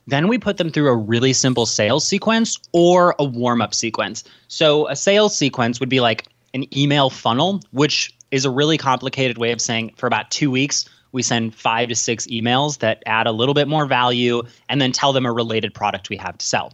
Then 0.08 0.28
we 0.28 0.38
put 0.38 0.58
them 0.58 0.70
through 0.70 0.90
a 0.90 0.96
really 0.96 1.34
simple 1.34 1.66
sales 1.66 2.06
sequence 2.08 2.58
or 2.72 3.16
a 3.20 3.24
warm 3.24 3.62
up 3.62 3.74
sequence. 3.74 4.24
So, 4.48 4.88
a 4.88 4.96
sales 4.96 5.36
sequence 5.36 5.80
would 5.80 5.90
be 5.90 6.00
like 6.00 6.28
an 6.54 6.66
email 6.78 7.10
funnel, 7.10 7.62
which 7.72 8.14
is 8.32 8.46
a 8.46 8.50
really 8.50 8.78
complicated 8.78 9.38
way 9.38 9.52
of 9.52 9.62
saying 9.62 9.94
for 9.98 10.08
about 10.08 10.32
two 10.32 10.50
weeks, 10.50 10.86
we 11.12 11.22
send 11.22 11.56
five 11.56 11.90
to 11.90 11.96
six 11.96 12.28
emails 12.28 12.80
that 12.80 13.04
add 13.06 13.28
a 13.28 13.32
little 13.32 13.54
bit 13.54 13.68
more 13.68 13.86
value 13.86 14.44
and 14.70 14.82
then 14.82 14.92
tell 14.92 15.14
them 15.14 15.26
a 15.26 15.32
related 15.32 15.74
product 15.74 16.10
we 16.10 16.18
have 16.18 16.38
to 16.38 16.46
sell. 16.46 16.74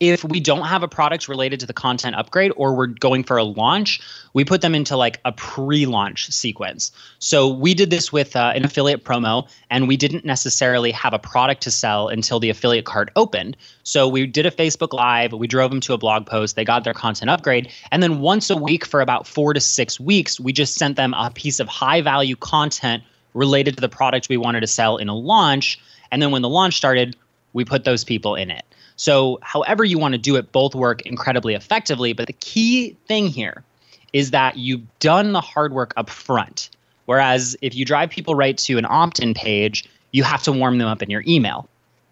If 0.00 0.24
we 0.24 0.40
don't 0.40 0.66
have 0.66 0.82
a 0.82 0.88
product 0.88 1.28
related 1.28 1.60
to 1.60 1.66
the 1.66 1.72
content 1.72 2.16
upgrade 2.16 2.52
or 2.56 2.74
we're 2.74 2.88
going 2.88 3.22
for 3.22 3.36
a 3.36 3.44
launch, 3.44 4.00
we 4.32 4.44
put 4.44 4.60
them 4.60 4.74
into 4.74 4.96
like 4.96 5.20
a 5.24 5.30
pre 5.30 5.86
launch 5.86 6.30
sequence. 6.30 6.90
So 7.20 7.48
we 7.48 7.74
did 7.74 7.90
this 7.90 8.12
with 8.12 8.34
uh, 8.34 8.52
an 8.56 8.64
affiliate 8.64 9.04
promo 9.04 9.48
and 9.70 9.86
we 9.86 9.96
didn't 9.96 10.24
necessarily 10.24 10.90
have 10.90 11.14
a 11.14 11.18
product 11.18 11.62
to 11.62 11.70
sell 11.70 12.08
until 12.08 12.40
the 12.40 12.50
affiliate 12.50 12.84
card 12.84 13.12
opened. 13.14 13.56
So 13.84 14.08
we 14.08 14.26
did 14.26 14.46
a 14.46 14.50
Facebook 14.50 14.92
Live, 14.92 15.32
we 15.32 15.46
drove 15.46 15.70
them 15.70 15.80
to 15.82 15.94
a 15.94 15.98
blog 15.98 16.26
post, 16.26 16.56
they 16.56 16.64
got 16.64 16.82
their 16.82 16.92
content 16.92 17.30
upgrade. 17.30 17.70
And 17.92 18.02
then 18.02 18.20
once 18.20 18.50
a 18.50 18.56
week 18.56 18.84
for 18.84 19.00
about 19.00 19.28
four 19.28 19.54
to 19.54 19.60
six 19.60 20.00
weeks, 20.00 20.40
we 20.40 20.52
just 20.52 20.74
sent 20.74 20.96
them 20.96 21.14
a 21.14 21.30
piece 21.30 21.60
of 21.60 21.68
high 21.68 22.00
value 22.00 22.36
content 22.36 23.04
related 23.34 23.74
to 23.76 23.80
the 23.80 23.88
product 23.88 24.28
we 24.28 24.36
wanted 24.36 24.60
to 24.60 24.66
sell 24.66 24.96
in 24.96 25.08
a 25.08 25.14
launch. 25.14 25.78
And 26.10 26.22
then 26.22 26.30
when 26.30 26.42
the 26.42 26.48
launch 26.48 26.76
started, 26.76 27.16
we 27.52 27.64
put 27.64 27.84
those 27.84 28.04
people 28.04 28.34
in 28.34 28.50
it. 28.50 28.64
So, 28.96 29.40
however 29.42 29.84
you 29.84 29.98
want 29.98 30.12
to 30.12 30.18
do 30.18 30.36
it, 30.36 30.52
both 30.52 30.74
work 30.74 31.02
incredibly 31.02 31.54
effectively. 31.54 32.12
But 32.12 32.28
the 32.28 32.32
key 32.34 32.96
thing 33.06 33.26
here 33.26 33.64
is 34.12 34.30
that 34.30 34.56
you've 34.56 34.82
done 35.00 35.32
the 35.32 35.40
hard 35.40 35.72
work 35.72 35.92
up 35.96 36.08
front. 36.08 36.70
Whereas 37.06 37.56
if 37.60 37.74
you 37.74 37.84
drive 37.84 38.10
people 38.10 38.34
right 38.34 38.56
to 38.58 38.78
an 38.78 38.86
opt 38.88 39.18
in 39.18 39.34
page, 39.34 39.84
you 40.12 40.22
have 40.22 40.42
to 40.44 40.52
warm 40.52 40.78
them 40.78 40.88
up 40.88 41.02
in 41.02 41.10
your 41.10 41.24
email. 41.26 41.68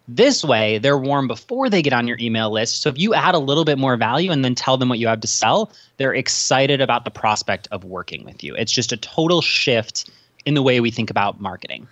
This 0.08 0.44
way, 0.44 0.78
they're 0.78 0.98
warm 0.98 1.28
before 1.28 1.70
they 1.70 1.80
get 1.80 1.92
on 1.92 2.08
your 2.08 2.18
email 2.20 2.50
list. 2.50 2.82
So 2.82 2.88
if 2.88 2.98
you 2.98 3.14
add 3.14 3.36
a 3.36 3.38
little 3.38 3.64
bit 3.64 3.78
more 3.78 3.96
value 3.96 4.32
and 4.32 4.44
then 4.44 4.56
tell 4.56 4.76
them 4.76 4.88
what 4.88 4.98
you 4.98 5.06
have 5.06 5.20
to 5.20 5.28
sell, 5.28 5.70
they're 5.96 6.12
excited 6.12 6.80
about 6.80 7.04
the 7.04 7.10
prospect 7.10 7.68
of 7.70 7.84
working 7.84 8.24
with 8.24 8.42
you. 8.42 8.56
It's 8.56 8.72
just 8.72 8.90
a 8.90 8.96
total 8.96 9.40
shift 9.40 10.10
in 10.45 10.55
the 10.55 10.62
way 10.62 10.80
we 10.80 10.90
think 10.90 11.11
about 11.11 11.40
marketing. 11.40 11.86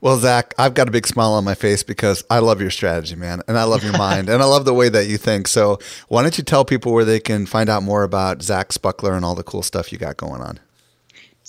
Well, 0.00 0.16
Zach, 0.18 0.54
I've 0.58 0.74
got 0.74 0.86
a 0.86 0.92
big 0.92 1.08
smile 1.08 1.32
on 1.32 1.42
my 1.42 1.54
face 1.54 1.82
because 1.82 2.22
I 2.30 2.38
love 2.38 2.60
your 2.60 2.70
strategy, 2.70 3.16
man, 3.16 3.42
and 3.48 3.58
I 3.58 3.64
love 3.64 3.82
your 3.82 3.98
mind, 3.98 4.28
and 4.28 4.40
I 4.40 4.46
love 4.46 4.64
the 4.64 4.74
way 4.74 4.88
that 4.88 5.08
you 5.08 5.18
think. 5.18 5.48
So, 5.48 5.80
why 6.06 6.22
don't 6.22 6.38
you 6.38 6.44
tell 6.44 6.64
people 6.64 6.92
where 6.92 7.04
they 7.04 7.18
can 7.18 7.46
find 7.46 7.68
out 7.68 7.82
more 7.82 8.04
about 8.04 8.42
Zach 8.42 8.68
Spuckler 8.68 9.16
and 9.16 9.24
all 9.24 9.34
the 9.34 9.42
cool 9.42 9.62
stuff 9.62 9.90
you 9.90 9.98
got 9.98 10.16
going 10.16 10.40
on? 10.40 10.60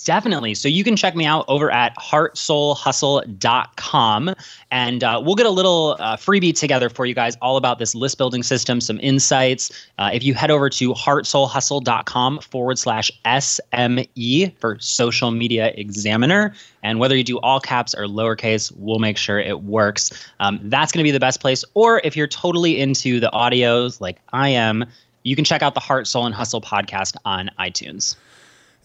Definitely. 0.04 0.54
So 0.54 0.68
you 0.68 0.82
can 0.82 0.96
check 0.96 1.14
me 1.14 1.26
out 1.26 1.44
over 1.48 1.70
at 1.70 1.94
heartsoulhustle.com 1.96 4.34
and 4.70 5.04
uh, 5.04 5.20
we'll 5.22 5.34
get 5.34 5.44
a 5.46 5.50
little 5.50 5.96
uh, 5.98 6.16
freebie 6.16 6.56
together 6.56 6.88
for 6.88 7.04
you 7.04 7.14
guys 7.14 7.36
all 7.42 7.56
about 7.56 7.78
this 7.78 7.94
list 7.94 8.16
building 8.16 8.42
system, 8.42 8.80
some 8.80 8.98
insights. 9.00 9.70
Uh, 9.98 10.08
if 10.12 10.24
you 10.24 10.32
head 10.32 10.50
over 10.50 10.70
to 10.70 10.94
heartsoulhustle.com 10.94 12.38
forward 12.38 12.78
slash 12.78 13.10
SME 13.24 14.56
for 14.58 14.78
social 14.80 15.30
media 15.30 15.72
examiner, 15.76 16.54
and 16.82 16.98
whether 16.98 17.16
you 17.16 17.24
do 17.24 17.38
all 17.40 17.60
caps 17.60 17.94
or 17.94 18.04
lowercase, 18.04 18.72
we'll 18.76 19.00
make 19.00 19.18
sure 19.18 19.38
it 19.38 19.62
works. 19.62 20.10
Um, 20.40 20.60
that's 20.64 20.92
going 20.92 21.04
to 21.04 21.04
be 21.04 21.10
the 21.10 21.20
best 21.20 21.40
place. 21.40 21.62
Or 21.74 22.00
if 22.04 22.16
you're 22.16 22.26
totally 22.26 22.80
into 22.80 23.20
the 23.20 23.30
audios 23.34 24.00
like 24.00 24.18
I 24.32 24.48
am, 24.48 24.86
you 25.24 25.36
can 25.36 25.44
check 25.44 25.60
out 25.62 25.74
the 25.74 25.80
Heart, 25.80 26.06
Soul, 26.06 26.24
and 26.24 26.34
Hustle 26.34 26.62
podcast 26.62 27.16
on 27.26 27.50
iTunes. 27.58 28.16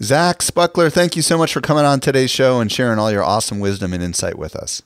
Zach 0.03 0.39
Spuckler, 0.39 0.91
thank 0.91 1.15
you 1.15 1.21
so 1.21 1.37
much 1.37 1.53
for 1.53 1.61
coming 1.61 1.85
on 1.85 2.01
today's 2.01 2.29
show 2.29 2.59
and 2.59 2.69
sharing 2.69 2.99
all 2.99 3.09
your 3.11 3.23
awesome 3.23 3.59
wisdom 3.59 3.93
and 3.93 4.03
insight 4.03 4.37
with 4.37 4.53
us. 4.55 4.81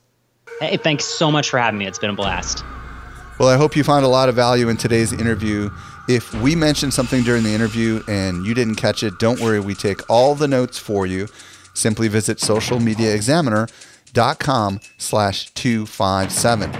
Hey, 0.59 0.77
thanks 0.77 1.05
so 1.05 1.31
much 1.31 1.49
for 1.49 1.57
having 1.57 1.79
me. 1.79 1.87
It's 1.87 1.97
been 1.97 2.11
a 2.11 2.15
blast. 2.15 2.63
Well, 3.39 3.49
I 3.49 3.57
hope 3.57 3.75
you 3.75 3.83
found 3.83 4.05
a 4.05 4.09
lot 4.09 4.29
of 4.29 4.35
value 4.35 4.69
in 4.69 4.77
today's 4.77 5.11
interview. 5.11 5.71
If 6.07 6.31
we 6.35 6.55
mentioned 6.55 6.93
something 6.93 7.23
during 7.23 7.41
the 7.43 7.53
interview 7.53 8.03
and 8.07 8.45
you 8.45 8.53
didn't 8.53 8.75
catch 8.75 9.01
it, 9.01 9.17
don't 9.17 9.39
worry. 9.39 9.59
We 9.59 9.73
take 9.73 10.07
all 10.09 10.35
the 10.35 10.47
notes 10.47 10.77
for 10.77 11.07
you. 11.07 11.27
Simply 11.73 12.07
visit 12.07 12.37
socialmediaexaminer.com 12.39 14.79
slash 14.97 15.49
257. 15.51 16.71